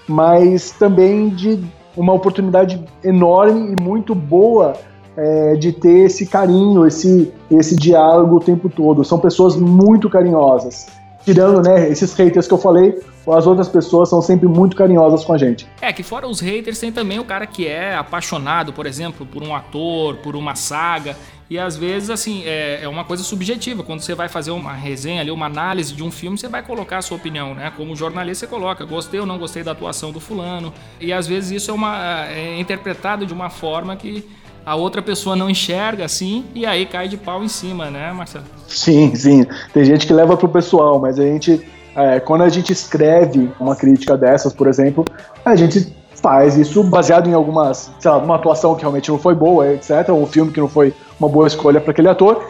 mas 0.07 0.71
também 0.71 1.29
de 1.29 1.63
uma 1.95 2.13
oportunidade 2.13 2.83
enorme 3.03 3.73
e 3.73 3.81
muito 3.81 4.15
boa 4.15 4.73
é, 5.15 5.55
de 5.55 5.71
ter 5.71 6.05
esse 6.05 6.25
carinho, 6.25 6.85
esse, 6.87 7.31
esse 7.49 7.75
diálogo 7.75 8.37
o 8.37 8.39
tempo 8.39 8.69
todo. 8.69 9.03
São 9.03 9.19
pessoas 9.19 9.55
muito 9.55 10.09
carinhosas. 10.09 10.87
Tirando 11.23 11.61
né, 11.61 11.89
esses 11.89 12.13
haters 12.13 12.47
que 12.47 12.53
eu 12.53 12.57
falei, 12.57 12.99
as 13.27 13.45
outras 13.45 13.69
pessoas 13.69 14.09
são 14.09 14.21
sempre 14.21 14.47
muito 14.47 14.75
carinhosas 14.75 15.23
com 15.23 15.33
a 15.33 15.37
gente. 15.37 15.67
É, 15.79 15.93
que 15.93 16.03
fora 16.03 16.27
os 16.27 16.39
haters, 16.39 16.79
tem 16.79 16.91
também 16.91 17.19
o 17.19 17.23
cara 17.23 17.45
que 17.45 17.67
é 17.67 17.95
apaixonado, 17.95 18.73
por 18.73 18.85
exemplo, 18.85 19.25
por 19.25 19.43
um 19.43 19.55
ator, 19.55 20.17
por 20.17 20.35
uma 20.35 20.55
saga. 20.55 21.15
E 21.49 21.59
às 21.59 21.75
vezes, 21.75 22.09
assim, 22.09 22.43
é, 22.45 22.79
é, 22.81 22.87
uma 22.87 23.03
coisa 23.03 23.23
subjetiva. 23.23 23.83
Quando 23.83 23.99
você 23.99 24.15
vai 24.15 24.29
fazer 24.29 24.51
uma 24.51 24.71
resenha 24.71 25.19
ali, 25.19 25.29
uma 25.29 25.47
análise 25.47 25.93
de 25.93 26.01
um 26.01 26.09
filme, 26.09 26.37
você 26.37 26.47
vai 26.47 26.63
colocar 26.63 26.99
a 26.99 27.01
sua 27.01 27.17
opinião, 27.17 27.53
né? 27.53 27.71
Como 27.75 27.93
jornalista, 27.93 28.45
você 28.45 28.49
coloca, 28.49 28.85
gostei 28.85 29.19
ou 29.19 29.25
não 29.25 29.37
gostei 29.37 29.61
da 29.61 29.73
atuação 29.73 30.13
do 30.13 30.19
fulano. 30.21 30.73
E 30.99 31.11
às 31.11 31.27
vezes 31.27 31.51
isso 31.51 31.69
é, 31.69 31.73
uma, 31.73 32.25
é 32.27 32.57
interpretado 32.57 33.25
de 33.25 33.33
uma 33.33 33.49
forma 33.49 33.97
que 33.97 34.25
a 34.65 34.75
outra 34.75 35.01
pessoa 35.01 35.35
não 35.35 35.49
enxerga 35.49 36.05
assim 36.05 36.45
e 36.53 36.65
aí 36.65 36.85
cai 36.85 37.07
de 37.07 37.17
pau 37.17 37.43
em 37.43 37.47
cima, 37.47 37.89
né, 37.89 38.11
Marcelo? 38.11 38.45
Sim, 38.67 39.13
sim. 39.15 39.45
Tem 39.73 39.83
gente 39.83 40.05
que 40.05 40.13
leva 40.13 40.37
pro 40.37 40.47
pessoal, 40.47 40.99
mas 40.99 41.19
a 41.19 41.23
gente, 41.23 41.61
é, 41.95 42.19
quando 42.19 42.43
a 42.43 42.49
gente 42.49 42.71
escreve 42.71 43.51
uma 43.59 43.75
crítica 43.75 44.17
dessas, 44.17 44.53
por 44.53 44.67
exemplo, 44.67 45.05
a 45.43 45.55
gente 45.55 45.95
faz 46.21 46.55
isso 46.55 46.83
baseado 46.83 47.27
em 47.27 47.33
algumas, 47.33 47.91
sei 47.99 48.11
lá, 48.11 48.17
uma 48.17 48.35
atuação 48.35 48.75
que 48.75 48.81
realmente 48.81 49.09
não 49.09 49.17
foi 49.17 49.33
boa, 49.33 49.73
etc., 49.73 50.09
ou 50.09 50.21
um 50.21 50.27
filme 50.27 50.51
que 50.51 50.59
não 50.59 50.67
foi 50.67 50.93
uma 51.19 51.27
boa 51.27 51.47
escolha 51.47 51.81
para 51.81 51.91
aquele 51.91 52.07
ator, 52.07 52.45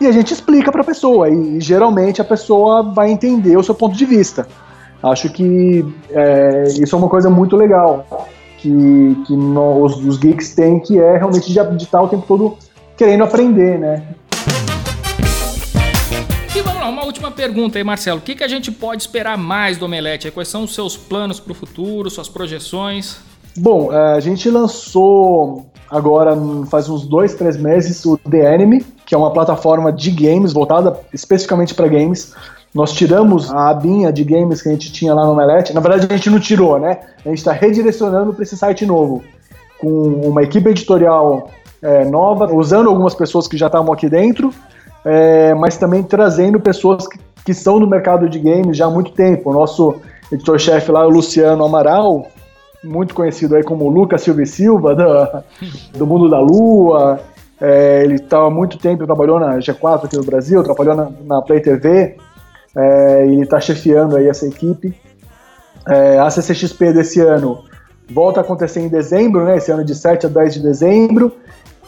e 0.00 0.06
a 0.06 0.12
gente 0.12 0.32
explica 0.32 0.70
para 0.70 0.82
a 0.82 0.84
pessoa, 0.84 1.28
e, 1.28 1.60
geralmente 1.60 2.20
a 2.20 2.24
pessoa 2.24 2.82
vai 2.82 3.10
entender 3.10 3.56
o 3.56 3.62
seu 3.62 3.74
ponto 3.74 3.96
de 3.96 4.04
vista. 4.04 4.46
Acho 5.02 5.28
que 5.30 5.84
é, 6.10 6.64
isso 6.80 6.94
é 6.94 6.98
uma 6.98 7.08
coisa 7.08 7.28
muito 7.28 7.56
legal 7.56 8.06
que, 8.58 9.16
que 9.26 9.32
os, 9.32 9.96
os 10.04 10.18
geeks 10.18 10.54
têm, 10.54 10.80
que 10.80 10.98
é 10.98 11.16
realmente 11.16 11.52
de, 11.52 11.82
estar 11.82 12.02
o 12.02 12.08
tempo 12.08 12.24
todo 12.26 12.58
querendo 12.96 13.24
aprender, 13.24 13.78
né? 13.78 14.02
E 16.54 16.60
vamos 16.60 16.80
lá, 16.80 16.88
uma 16.88 17.04
última 17.04 17.30
pergunta 17.30 17.78
aí, 17.78 17.84
Marcelo. 17.84 18.18
O 18.18 18.22
que, 18.22 18.34
que 18.34 18.44
a 18.44 18.48
gente 18.48 18.70
pode 18.72 19.02
esperar 19.02 19.38
mais 19.38 19.78
do 19.78 19.84
Omelete? 19.84 20.30
Quais 20.30 20.48
são 20.48 20.64
os 20.64 20.74
seus 20.74 20.96
planos 20.96 21.38
para 21.38 21.52
o 21.52 21.54
futuro, 21.54 22.10
suas 22.10 22.28
projeções? 22.28 23.18
Bom, 23.56 23.92
é, 23.92 24.14
a 24.14 24.20
gente 24.20 24.50
lançou 24.50 25.70
agora, 25.90 26.36
faz 26.70 26.88
uns 26.88 27.06
dois, 27.06 27.34
três 27.34 27.56
meses, 27.56 28.04
o 28.04 28.18
The 28.18 28.54
Enemy, 28.54 28.84
que 29.06 29.14
é 29.14 29.18
uma 29.18 29.32
plataforma 29.32 29.92
de 29.92 30.10
games 30.10 30.52
voltada 30.52 30.98
especificamente 31.12 31.74
para 31.74 31.86
games. 31.86 32.34
Nós 32.74 32.92
tiramos 32.92 33.50
a 33.50 33.70
abinha 33.70 34.12
de 34.12 34.22
games 34.24 34.60
que 34.60 34.68
a 34.68 34.72
gente 34.72 34.92
tinha 34.92 35.14
lá 35.14 35.24
no 35.24 35.32
Omelete. 35.32 35.72
Na 35.72 35.80
verdade, 35.80 36.06
a 36.10 36.16
gente 36.16 36.30
não 36.30 36.38
tirou, 36.38 36.78
né? 36.78 36.98
A 37.24 37.28
gente 37.28 37.38
está 37.38 37.52
redirecionando 37.52 38.32
para 38.32 38.42
esse 38.42 38.56
site 38.56 38.84
novo, 38.84 39.22
com 39.80 39.88
uma 39.88 40.42
equipe 40.42 40.68
editorial 40.68 41.50
é, 41.82 42.04
nova, 42.04 42.52
usando 42.52 42.88
algumas 42.88 43.14
pessoas 43.14 43.48
que 43.48 43.56
já 43.56 43.66
estavam 43.66 43.92
aqui 43.92 44.08
dentro, 44.08 44.52
é, 45.04 45.54
mas 45.54 45.76
também 45.76 46.02
trazendo 46.02 46.60
pessoas 46.60 47.06
que, 47.06 47.18
que 47.44 47.54
são 47.54 47.78
no 47.80 47.86
mercado 47.86 48.28
de 48.28 48.38
games 48.38 48.76
já 48.76 48.86
há 48.86 48.90
muito 48.90 49.12
tempo. 49.12 49.50
O 49.50 49.52
nosso 49.52 49.96
editor-chefe 50.30 50.90
lá, 50.90 51.06
o 51.06 51.10
Luciano 51.10 51.64
Amaral, 51.64 52.26
muito 52.84 53.14
conhecido 53.14 53.56
aí 53.56 53.62
como 53.62 53.88
Lucas 53.88 54.22
Silva 54.22 54.42
e 54.42 54.46
Silva, 54.46 54.94
do, 54.94 55.98
do 55.98 56.06
Mundo 56.06 56.28
da 56.28 56.40
Lua. 56.40 57.20
É, 57.60 58.02
ele 58.04 58.14
estava 58.14 58.46
há 58.46 58.50
muito 58.50 58.78
tempo, 58.78 59.04
trabalhou 59.04 59.40
na 59.40 59.58
G4 59.58 60.04
aqui 60.04 60.16
no 60.16 60.24
Brasil, 60.24 60.62
trabalhou 60.62 60.94
na, 60.94 61.10
na 61.24 61.42
Play 61.42 61.60
TV, 61.60 62.16
é, 62.78 63.26
ele 63.26 63.42
está 63.42 63.58
chefiando 63.60 64.16
aí 64.16 64.28
essa 64.28 64.46
equipe. 64.46 64.94
É, 65.88 66.18
a 66.20 66.30
CCXP 66.30 66.92
desse 66.92 67.20
ano 67.20 67.64
volta 68.08 68.40
a 68.40 68.42
acontecer 68.44 68.80
em 68.80 68.88
dezembro, 68.88 69.44
né? 69.44 69.56
Esse 69.56 69.72
ano 69.72 69.84
de 69.84 69.96
7 69.96 70.26
a 70.26 70.28
10 70.28 70.54
de 70.54 70.62
dezembro. 70.62 71.32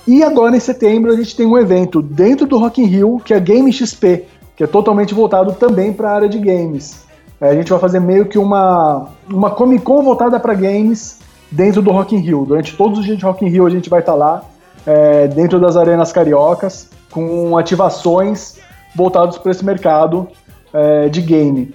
E 0.07 0.25
agora 0.25 0.57
em 0.57 0.61
setembro 0.61 1.13
a 1.13 1.17
gente 1.17 1.37
tem 1.37 1.47
um 1.47 1.57
evento 1.57 2.03
dentro 2.03 2.45
do 2.45 2.59
Rock 2.59 2.83
in 2.83 2.87
Rio, 2.87 3.21
que 3.25 3.33
é 3.33 3.39
Game 3.39 3.73
XP, 3.73 4.25
que 4.57 4.65
é 4.65 4.67
totalmente 4.67 5.15
voltado 5.15 5.53
também 5.53 5.93
para 5.93 6.11
a 6.11 6.15
área 6.15 6.29
de 6.29 6.39
games. 6.39 7.05
É, 7.41 7.51
a 7.51 7.55
gente 7.55 7.71
vai 7.71 7.79
fazer 7.79 8.01
meio 8.01 8.27
que 8.27 8.39
uma, 8.39 9.11
uma 9.29 9.51
Comic 9.51 9.85
Con 9.85 10.03
voltada 10.03 10.41
para 10.41 10.55
games 10.55 11.21
dentro 11.53 11.81
do 11.81 11.93
Rock 11.93 12.17
in 12.17 12.19
Rio. 12.19 12.45
Durante 12.45 12.77
todos 12.77 12.99
os 12.99 13.05
dias 13.05 13.17
de 13.17 13.25
Rock 13.25 13.45
in 13.45 13.49
Rio 13.49 13.65
a 13.65 13.71
gente 13.71 13.89
vai 13.89 14.01
estar 14.01 14.13
tá 14.13 14.19
lá, 14.19 14.45
é, 14.85 15.29
dentro 15.29 15.61
das 15.61 15.77
arenas 15.77 16.11
cariocas, 16.11 16.89
com 17.13 17.57
ativações 17.57 18.57
voltadas 18.97 19.39
para 19.39 19.53
esse 19.53 19.65
mercado 19.65 20.27
é, 20.73 21.09
de 21.09 21.21
game. 21.21 21.75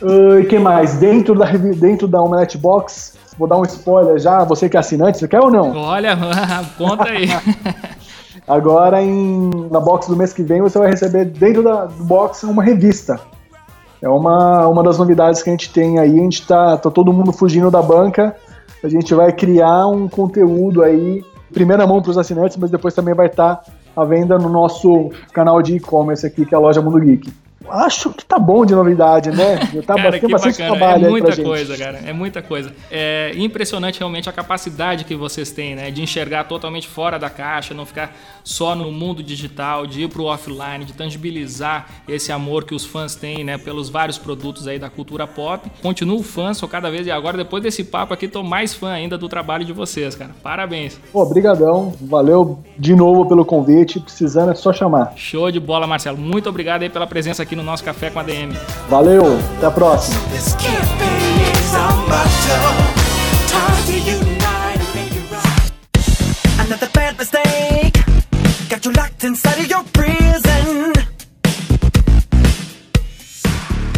E 0.00 0.04
uh, 0.04 0.46
que 0.46 0.58
mais? 0.58 0.94
Dentro 0.94 1.34
da, 1.34 1.46
dentro 1.46 2.06
da 2.06 2.22
Omelette 2.22 2.56
Box, 2.56 3.18
vou 3.36 3.48
dar 3.48 3.56
um 3.56 3.64
spoiler 3.64 4.18
já, 4.18 4.44
você 4.44 4.68
que 4.68 4.76
é 4.76 4.80
assinante, 4.80 5.18
você 5.18 5.28
quer 5.28 5.40
ou 5.40 5.50
não? 5.50 5.76
Olha, 5.76 6.16
conta 6.78 7.08
aí. 7.08 7.26
Agora, 8.46 9.02
em, 9.02 9.50
na 9.70 9.78
box 9.78 10.08
do 10.08 10.16
mês 10.16 10.32
que 10.32 10.42
vem, 10.42 10.62
você 10.62 10.78
vai 10.78 10.88
receber 10.88 11.26
dentro 11.26 11.62
da 11.62 11.86
box 11.86 12.44
uma 12.44 12.62
revista. 12.62 13.20
É 14.00 14.08
uma, 14.08 14.66
uma 14.68 14.82
das 14.82 14.96
novidades 14.96 15.42
que 15.42 15.50
a 15.50 15.52
gente 15.52 15.70
tem 15.70 15.98
aí. 15.98 16.18
A 16.18 16.22
gente 16.22 16.46
tá, 16.46 16.78
tá 16.78 16.90
todo 16.90 17.12
mundo 17.12 17.30
fugindo 17.30 17.70
da 17.70 17.82
banca. 17.82 18.34
A 18.82 18.88
gente 18.88 19.12
vai 19.14 19.32
criar 19.32 19.88
um 19.88 20.08
conteúdo 20.08 20.82
aí, 20.82 21.22
primeira 21.52 21.86
mão 21.86 22.00
para 22.00 22.12
os 22.12 22.16
assinantes, 22.16 22.56
mas 22.56 22.70
depois 22.70 22.94
também 22.94 23.12
vai 23.12 23.26
estar 23.26 23.56
tá 23.56 23.72
à 23.94 24.04
venda 24.04 24.38
no 24.38 24.48
nosso 24.48 25.10
canal 25.32 25.60
de 25.60 25.76
e-commerce 25.76 26.24
aqui, 26.24 26.46
que 26.46 26.54
é 26.54 26.56
a 26.56 26.60
loja 26.60 26.80
Mundo 26.80 27.00
Geek 27.00 27.30
acho 27.70 28.10
que 28.10 28.24
tá 28.24 28.38
bom 28.38 28.64
de 28.64 28.74
novidade, 28.74 29.30
né? 29.30 29.58
Tá 29.88 29.94
cara, 29.94 30.18
tem 30.18 30.28
bastante 30.28 30.58
bacana. 30.58 30.76
trabalho 30.76 31.06
É 31.06 31.10
muita 31.10 31.42
coisa, 31.42 31.76
gente. 31.76 31.84
cara. 31.84 32.00
É 32.04 32.12
muita 32.12 32.42
coisa. 32.42 32.72
É 32.90 33.32
impressionante 33.36 33.98
realmente 34.00 34.28
a 34.28 34.32
capacidade 34.32 35.04
que 35.04 35.14
vocês 35.14 35.50
têm, 35.50 35.74
né? 35.74 35.90
De 35.90 36.02
enxergar 36.02 36.44
totalmente 36.44 36.86
fora 36.86 37.18
da 37.18 37.30
caixa, 37.30 37.72
não 37.72 37.86
ficar 37.86 38.14
só 38.44 38.74
no 38.74 38.90
mundo 38.90 39.22
digital, 39.22 39.86
de 39.86 40.02
ir 40.02 40.08
pro 40.08 40.24
offline, 40.24 40.84
de 40.84 40.92
tangibilizar 40.92 41.86
esse 42.08 42.32
amor 42.32 42.64
que 42.64 42.74
os 42.74 42.84
fãs 42.84 43.14
têm, 43.14 43.44
né? 43.44 43.56
Pelos 43.56 43.88
vários 43.88 44.18
produtos 44.18 44.66
aí 44.66 44.78
da 44.78 44.90
cultura 44.90 45.26
pop. 45.26 45.70
Continuo 45.80 46.22
fã, 46.22 46.52
sou 46.52 46.68
cada 46.68 46.90
vez 46.90 47.06
e 47.06 47.10
agora 47.10 47.36
depois 47.36 47.62
desse 47.62 47.84
papo 47.84 48.12
aqui 48.12 48.28
tô 48.28 48.42
mais 48.42 48.74
fã 48.74 48.90
ainda 48.90 49.16
do 49.16 49.28
trabalho 49.28 49.64
de 49.64 49.72
vocês, 49.72 50.14
cara. 50.14 50.30
Parabéns. 50.42 50.98
Pô, 51.12 51.24
brigadão. 51.24 51.94
Valeu 52.00 52.58
de 52.78 52.94
novo 52.94 53.26
pelo 53.26 53.44
convite. 53.44 54.00
Precisando 54.00 54.52
é 54.52 54.54
só 54.54 54.72
chamar. 54.72 55.12
Show 55.16 55.50
de 55.50 55.60
bola, 55.60 55.86
Marcelo. 55.86 56.18
Muito 56.18 56.48
obrigado 56.48 56.82
aí 56.82 56.90
pela 56.90 57.06
presença 57.06 57.42
aqui 57.42 57.54
no 57.58 57.64
nosso 57.64 57.82
Café 57.82 58.08
com 58.08 58.20
a 58.20 58.22
DM. 58.22 58.56
Valeu, 58.88 59.38
até 59.56 59.66
a 59.66 59.70
próxima. 59.70 60.16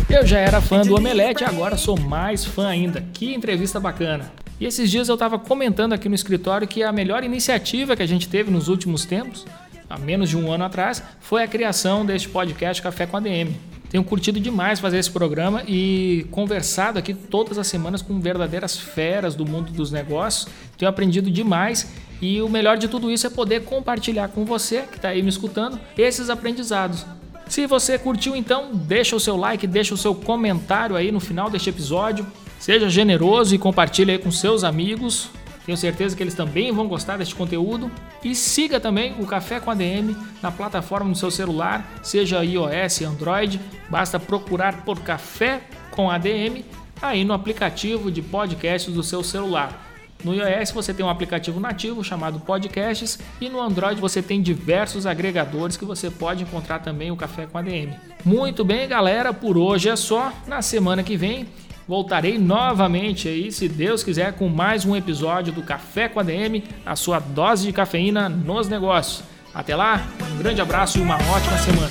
Eu 0.09 0.27
já 0.27 0.39
era 0.39 0.61
fã 0.61 0.83
do 0.83 0.97
Omelete, 0.97 1.45
agora 1.45 1.77
sou 1.77 1.99
mais 1.99 2.45
fã 2.45 2.69
ainda. 2.69 3.05
Que 3.13 3.35
entrevista 3.35 3.79
bacana. 3.79 4.33
E 4.59 4.67
esses 4.67 4.91
dias 4.91 5.09
eu 5.09 5.15
estava 5.15 5.39
comentando 5.39 5.93
aqui 5.93 6.09
no 6.09 6.15
escritório 6.15 6.67
que 6.67 6.83
a 6.83 6.93
melhor 6.93 7.25
iniciativa 7.25 7.95
que 7.95 8.03
a 8.03 8.07
gente 8.07 8.29
teve 8.29 8.51
nos 8.51 8.69
últimos 8.69 9.05
tempos, 9.05 9.47
há 9.91 9.99
menos 9.99 10.31
de 10.31 10.37
um 10.37 10.51
ano 10.53 10.65
atrás, 10.65 11.03
foi 11.19 11.43
a 11.43 11.49
criação 11.49 12.07
deste 12.07 12.29
podcast 12.29 12.81
Café 12.81 13.07
com 13.07 13.17
a 13.17 13.21
DM. 13.21 13.55
Tenho 13.91 14.05
curtido 14.05 14.39
demais 14.39 14.79
fazer 14.79 14.99
esse 14.99 15.11
programa 15.11 15.65
e 15.67 16.25
conversado 16.31 16.97
aqui 16.97 17.13
todas 17.13 17.59
as 17.59 17.67
semanas 17.67 18.01
com 18.01 18.21
verdadeiras 18.21 18.79
feras 18.79 19.35
do 19.35 19.45
mundo 19.45 19.73
dos 19.73 19.91
negócios. 19.91 20.47
Tenho 20.79 20.89
aprendido 20.89 21.29
demais 21.29 21.93
e 22.23 22.41
o 22.41 22.49
melhor 22.49 22.79
de 22.79 22.87
tudo 22.87 23.11
isso 23.11 23.27
é 23.27 23.31
poder 23.31 23.65
compartilhar 23.65 24.29
com 24.29 24.45
você 24.45 24.83
que 24.83 24.97
está 24.97 25.09
aí 25.09 25.21
me 25.23 25.29
escutando 25.29 25.81
esses 25.99 26.31
aprendizados. 26.31 27.05
Se 27.49 27.67
você 27.67 27.99
curtiu, 27.99 28.37
então 28.37 28.71
deixa 28.73 29.17
o 29.17 29.21
seu 29.21 29.37
like, 29.37 29.67
deixa 29.67 29.93
o 29.93 29.97
seu 29.97 30.15
comentário 30.15 30.95
aí 30.95 31.11
no 31.11 31.19
final 31.19 31.51
deste 31.51 31.69
episódio. 31.69 32.25
Seja 32.61 32.89
generoso 32.89 33.57
e 33.57 33.59
compartilhe 33.59 34.13
aí 34.13 34.19
com 34.19 34.31
seus 34.31 34.63
amigos. 34.63 35.31
Tenho 35.65 35.77
certeza 35.77 36.17
que 36.17 36.23
eles 36.23 36.35
também 36.35 36.73
vão 36.73 36.89
gostar 36.89 37.17
deste 37.17 37.35
conteúdo. 37.35 37.91
E 38.25 38.35
siga 38.35 38.81
também 38.81 39.15
o 39.19 39.27
Café 39.27 39.61
com 39.61 39.71
ADM 39.71 40.17
na 40.43 40.51
plataforma 40.51 41.09
no 41.09 41.17
seu 41.17 41.31
celular, 41.31 41.87
seja 42.03 42.45
iOS, 42.45 43.03
Android. 43.03 43.61
Basta 43.89 44.19
procurar 44.19 44.85
por 44.85 45.01
Café 45.01 45.61
com 45.91 46.11
ADM 46.11 46.65
aí 47.01 47.25
no 47.25 47.33
aplicativo 47.33 48.11
de 48.11 48.23
podcasts 48.23 48.93
do 48.93 49.03
seu 49.03 49.23
celular. 49.23 49.89
No 50.23 50.35
iOS 50.35 50.71
você 50.71 50.93
tem 50.93 51.05
um 51.05 51.09
aplicativo 51.09 51.59
nativo 51.59 52.05
chamado 52.05 52.41
Podcasts 52.41 53.19
e 53.41 53.49
no 53.49 53.61
Android 53.61 53.99
você 54.01 54.21
tem 54.21 54.43
diversos 54.43 55.07
agregadores 55.07 55.79
que 55.79 55.85
você 55.85 56.11
pode 56.11 56.43
encontrar 56.43 56.81
também 56.81 57.11
o 57.11 57.17
Café 57.17 57.47
com 57.47 57.57
ADM. 57.57 57.95
Muito 58.23 58.63
bem, 58.63 58.87
galera, 58.87 59.33
por 59.33 59.57
hoje 59.57 59.89
é 59.89 59.97
só. 59.97 60.31
Na 60.47 60.61
semana 60.61 61.03
que 61.03 61.17
vem 61.17 61.49
Voltarei 61.87 62.39
novamente 62.39 63.29
aí, 63.29 63.51
se 63.51 63.69
Deus 63.69 64.03
quiser, 64.03 64.33
com 64.35 64.49
mais 64.49 64.85
um 64.85 64.95
episódio 64.95 65.53
do 65.53 65.63
Café 65.63 66.09
com 66.09 66.21
a 66.21 66.23
DM, 66.23 66.63
a 66.87 66.95
sua 66.95 67.19
dose 67.19 67.67
de 67.67 67.73
cafeína 67.73 68.29
nos 68.29 68.69
negócios. 68.69 69.25
Até 69.53 69.75
lá, 69.75 70.07
um 70.33 70.39
grande 70.39 70.61
abraço 70.61 70.99
e 70.99 71.01
uma 71.01 71.17
ótima 71.17 71.59
semana. 71.59 71.91